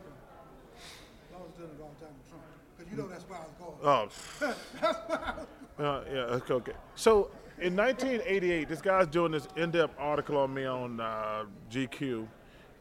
[1.33, 2.43] I was doing it a long time with Trump,
[2.77, 5.37] because you know that's why I was going.
[5.79, 6.73] Oh, uh, yeah, okay, okay.
[6.95, 12.27] So in 1988, this guy's doing this in-depth article on me on uh, GQ.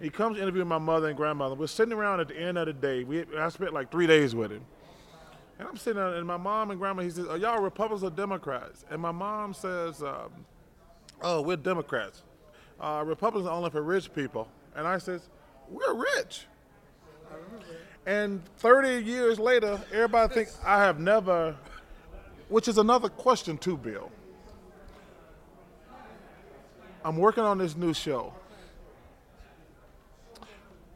[0.01, 1.55] He comes interviewing my mother and grandmother.
[1.55, 3.05] We're sitting around at the end of the day.
[3.05, 4.65] We, I spent like three days with him.
[5.59, 8.11] And I'm sitting there, and my mom and grandma, he says, Are y'all Republicans or
[8.11, 8.85] Democrats?
[8.91, 10.33] And my mom says, um,
[11.21, 12.25] Oh, we're Democrats.
[12.83, 14.49] Uh, Republicans only for rich people.
[14.75, 15.29] And I says,
[15.71, 16.47] We're rich.
[18.05, 21.55] And 30 years later, everybody thinks I have never,
[22.49, 24.11] which is another question too, Bill.
[27.05, 28.35] I'm working on this new show.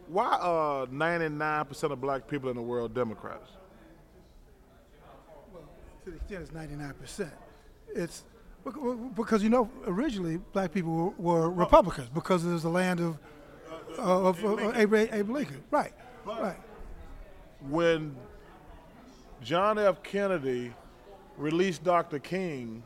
[0.08, 3.50] Why are 99% of black people in the world Democrats?
[6.06, 7.32] to the extent it's 99 percent.
[7.88, 8.35] It's bec-
[9.14, 13.18] because you know originally black people were, were Republicans because it was the land of
[13.98, 15.62] of, of, of Abraham, Abraham Lincoln.
[15.70, 15.92] Right,
[16.24, 16.56] right.
[17.68, 18.14] when
[19.42, 20.02] John F.
[20.02, 20.72] Kennedy
[21.36, 22.18] released Dr.
[22.18, 22.82] King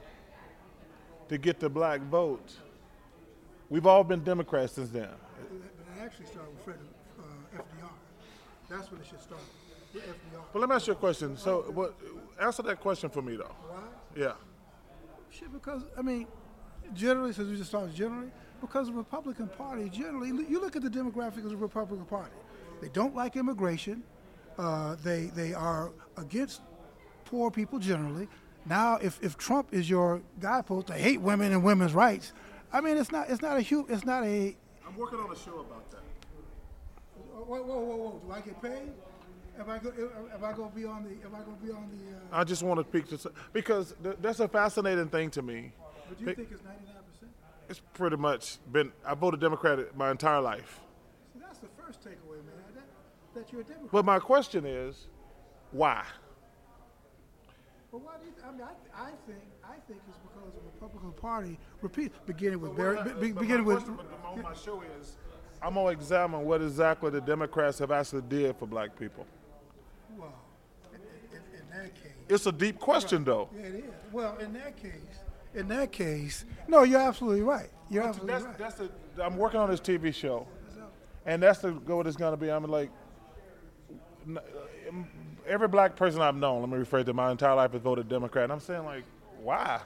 [1.28, 2.52] to get the black vote,
[3.68, 5.08] we've all been Democrats since then.
[5.08, 6.78] But it actually started with Fred,
[7.18, 7.90] uh, FDR.
[8.68, 9.40] That's when it should start.
[10.52, 11.36] But let me ask you a question.
[11.36, 11.94] So, what,
[12.40, 13.54] answer that question for me, though.
[13.68, 13.80] Why?
[14.16, 14.32] Yeah.
[15.30, 16.26] Shit, because I mean,
[16.94, 18.30] generally, since we just started generally,
[18.60, 22.32] because the Republican Party generally, you look at the demographics of the Republican Party.
[22.80, 24.02] They don't like immigration.
[24.58, 26.60] Uh, they they are against
[27.24, 28.28] poor people generally.
[28.66, 32.32] Now, if, if Trump is your guidepost, they hate women and women's rights.
[32.72, 34.56] I mean, it's not it's not a hu- it's not a.
[34.86, 36.00] I'm working on a show about that.
[37.34, 38.20] Whoa, whoa, whoa, whoa!
[38.26, 38.92] Do I get paid?
[39.60, 39.90] Am I go,
[40.34, 41.10] am I going to be on the?
[41.26, 42.36] Am I going to be on the?
[42.36, 45.72] Uh, I just want to speak to because th- that's a fascinating thing to me.
[46.08, 47.30] but do you Pick- think it's 99 percent?
[47.68, 50.80] It's pretty much been I voted Democrat my entire life.
[51.34, 52.54] So that's the first takeaway, man.
[52.74, 52.84] That,
[53.34, 53.90] that you're a Democrat.
[53.92, 55.08] But my question is,
[55.72, 56.04] why?
[57.92, 58.32] Well, why do you?
[58.46, 62.76] I mean, I, I think I think it's because the Republican Party repeat beginning with
[62.76, 63.84] Barry, be, be- But beginning my with.
[63.84, 65.16] question on my show is,
[65.60, 69.26] I'm gonna examine what exactly the Democrats have actually did for black people.
[70.20, 70.34] Well,
[70.92, 71.00] in,
[71.58, 73.48] in, that case, It's a deep question, though.
[73.54, 73.90] yeah, it is.
[74.12, 74.92] Well, in that case,
[75.54, 77.70] in that case, no, you're absolutely right.
[77.88, 78.58] You're absolutely That's, right.
[78.58, 80.46] that's the, I'm working on this TV show,
[81.26, 82.50] and that's the goal it's gonna be.
[82.50, 82.90] I'm like,
[84.88, 85.08] um,
[85.46, 88.44] every black person I've known, let me rephrase it, my entire life has voted Democrat.
[88.44, 89.04] And I'm saying like,
[89.42, 89.80] why?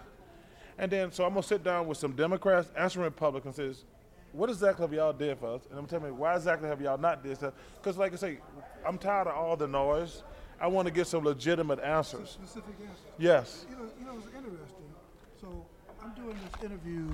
[0.79, 3.57] And then so I'm gonna sit down with some Democrats and some Republicans.
[3.57, 3.85] Says,
[4.33, 5.63] what exactly have y'all did for us?
[5.71, 7.55] And I'm telling me why exactly have y'all not did stuff?
[7.77, 8.39] Because like I say,
[8.87, 10.23] I'm tired of all the noise.
[10.61, 12.31] I want to get some legitimate answers.
[12.31, 13.03] Specific answer.
[13.19, 13.67] Yes.
[13.69, 14.95] You know, you know, it's interesting.
[15.41, 15.67] So
[16.03, 17.09] I'm doing this interview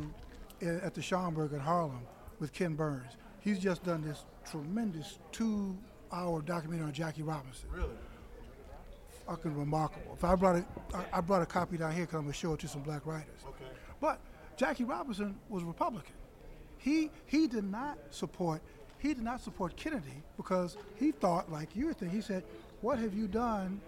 [0.63, 2.01] i- at the Schomburg in Harlem
[2.39, 3.17] with Ken Burns.
[3.41, 7.69] He's just done this tremendous two-hour documentary on Jackie Robinson.
[7.73, 7.89] Really?
[9.27, 10.13] Fucking remarkable.
[10.15, 10.57] If I brought
[10.93, 13.07] I, I brought a copy down here because I'm gonna show it to some black
[13.07, 13.27] writers.
[13.49, 13.65] Okay.
[14.01, 14.19] But
[14.57, 16.15] Jackie Robinson was Republican.
[16.79, 18.61] He he did not support
[19.01, 22.13] he did not support Kennedy because he thought like you think.
[22.13, 22.45] He said,
[22.81, 23.81] "What have you done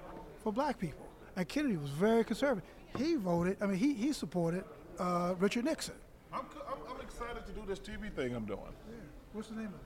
[0.43, 1.07] for black people?"
[1.37, 2.69] And Kennedy was very conservative.
[2.99, 3.57] He voted.
[3.61, 4.65] I mean, he he supported
[4.99, 5.95] uh, Richard Nixon.
[6.33, 8.61] I'm, I'm, I'm excited to do this TV thing I'm doing.
[8.89, 8.97] Yeah.
[9.33, 9.81] What's the name of it?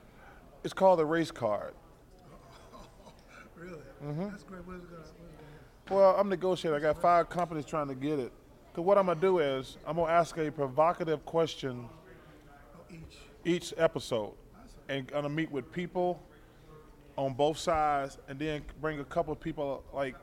[0.65, 1.75] It's called the Race Card.
[3.57, 3.79] Really?
[4.05, 4.29] Mm-hmm.
[4.29, 4.67] That's great.
[4.67, 5.03] What is it gonna?
[5.03, 6.77] What is it gonna Well, I'm negotiating.
[6.79, 8.31] I got five companies trying to get it.
[8.75, 13.17] Cause what I'm gonna do is I'm gonna ask a provocative question oh, each.
[13.47, 14.35] each episode,
[14.89, 16.21] and gonna meet with people
[17.17, 20.15] on both sides, and then bring a couple of people like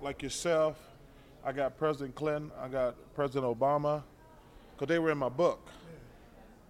[0.00, 0.76] like yourself.
[1.44, 2.50] I got President Clinton.
[2.60, 4.02] I got President Obama,
[4.78, 5.66] cause they were in my book,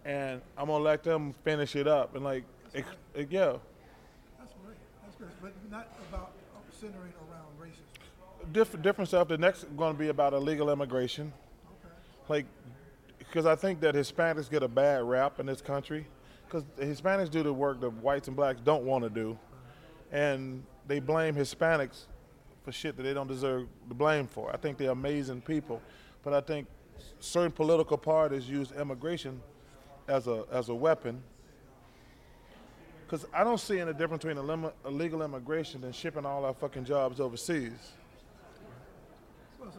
[0.04, 2.44] and I'm gonna let them finish it up and like,
[2.74, 3.56] ex- yeah.
[4.38, 4.76] That's great.
[5.02, 5.30] That's great.
[5.40, 6.32] But not about
[6.80, 8.52] centering around racism.
[8.52, 9.28] different different stuff.
[9.28, 11.32] The next going to be about illegal immigration,
[12.28, 12.46] like
[13.18, 16.06] because I think that Hispanics get a bad rap in this country
[16.55, 19.36] because Hispanics do the work that whites and blacks don't want to do,
[20.12, 22.05] and they blame Hispanics
[22.62, 24.52] for shit that they don't deserve the blame for.
[24.52, 25.82] I think they're amazing people,
[26.22, 26.68] but I think
[27.18, 29.43] certain political parties use immigration
[30.06, 31.22] as a as a weapon
[33.05, 34.39] Because I don't see any difference between
[34.85, 37.72] illegal immigration and shipping all our fucking jobs overseas.
[39.59, 39.76] Well, it's,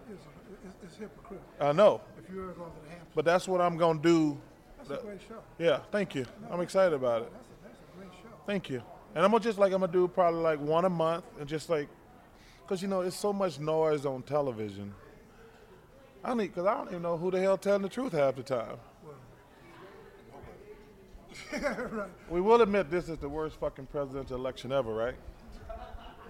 [0.66, 1.46] it's, it's, hypocritical.
[1.62, 4.38] I know, If you're going to the Hamptons, but that's what I'm gonna do.
[4.88, 5.40] That's a great show.
[5.58, 6.26] Yeah, thank you.
[6.50, 7.32] I'm excited about it.
[7.32, 8.30] That's a, that's a great show.
[8.46, 8.82] Thank you.
[9.16, 11.70] And I'm gonna just like I'm gonna do probably like one a month and just
[11.70, 11.88] like,
[12.68, 14.94] cause you know it's so much noise on television.
[16.24, 18.44] I need, cause I don't even know who the hell telling the truth half the
[18.44, 18.78] time.
[21.62, 22.10] right.
[22.30, 25.16] We will admit this is the worst fucking presidential election ever, right?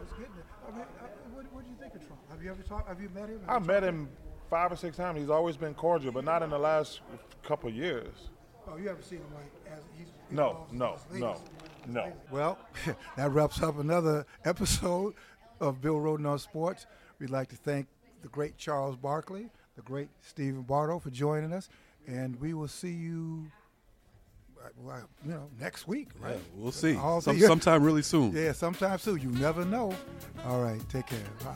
[0.02, 0.12] It's.
[0.12, 2.20] I mean, I, what, what do you think of Trump?
[2.30, 2.88] Have you ever talked?
[2.88, 3.40] Have you met him?
[3.48, 4.10] I met him
[4.50, 5.20] five or six times.
[5.20, 7.02] He's always been cordial, but not in the last
[7.44, 8.30] couple of years.
[8.72, 11.40] Oh, you haven't seen him like as he's No, no, his no,
[11.88, 12.12] no.
[12.32, 12.58] Well,
[13.18, 15.14] that wraps up another episode
[15.60, 16.86] of Bill Rhoden on Sports.
[17.20, 17.88] We'd like to thank
[18.22, 21.70] the great Charles Barkley, the great Stephen Bardo for joining us,
[22.08, 23.46] and we will see you,
[24.64, 26.34] uh, well, you know, next week, right?
[26.34, 26.96] Yeah, we'll see.
[26.96, 28.32] All Some, sometime really soon.
[28.36, 29.22] Yeah, sometime soon.
[29.22, 29.94] You never know.
[30.46, 31.20] All right, take care.
[31.44, 31.56] Bye.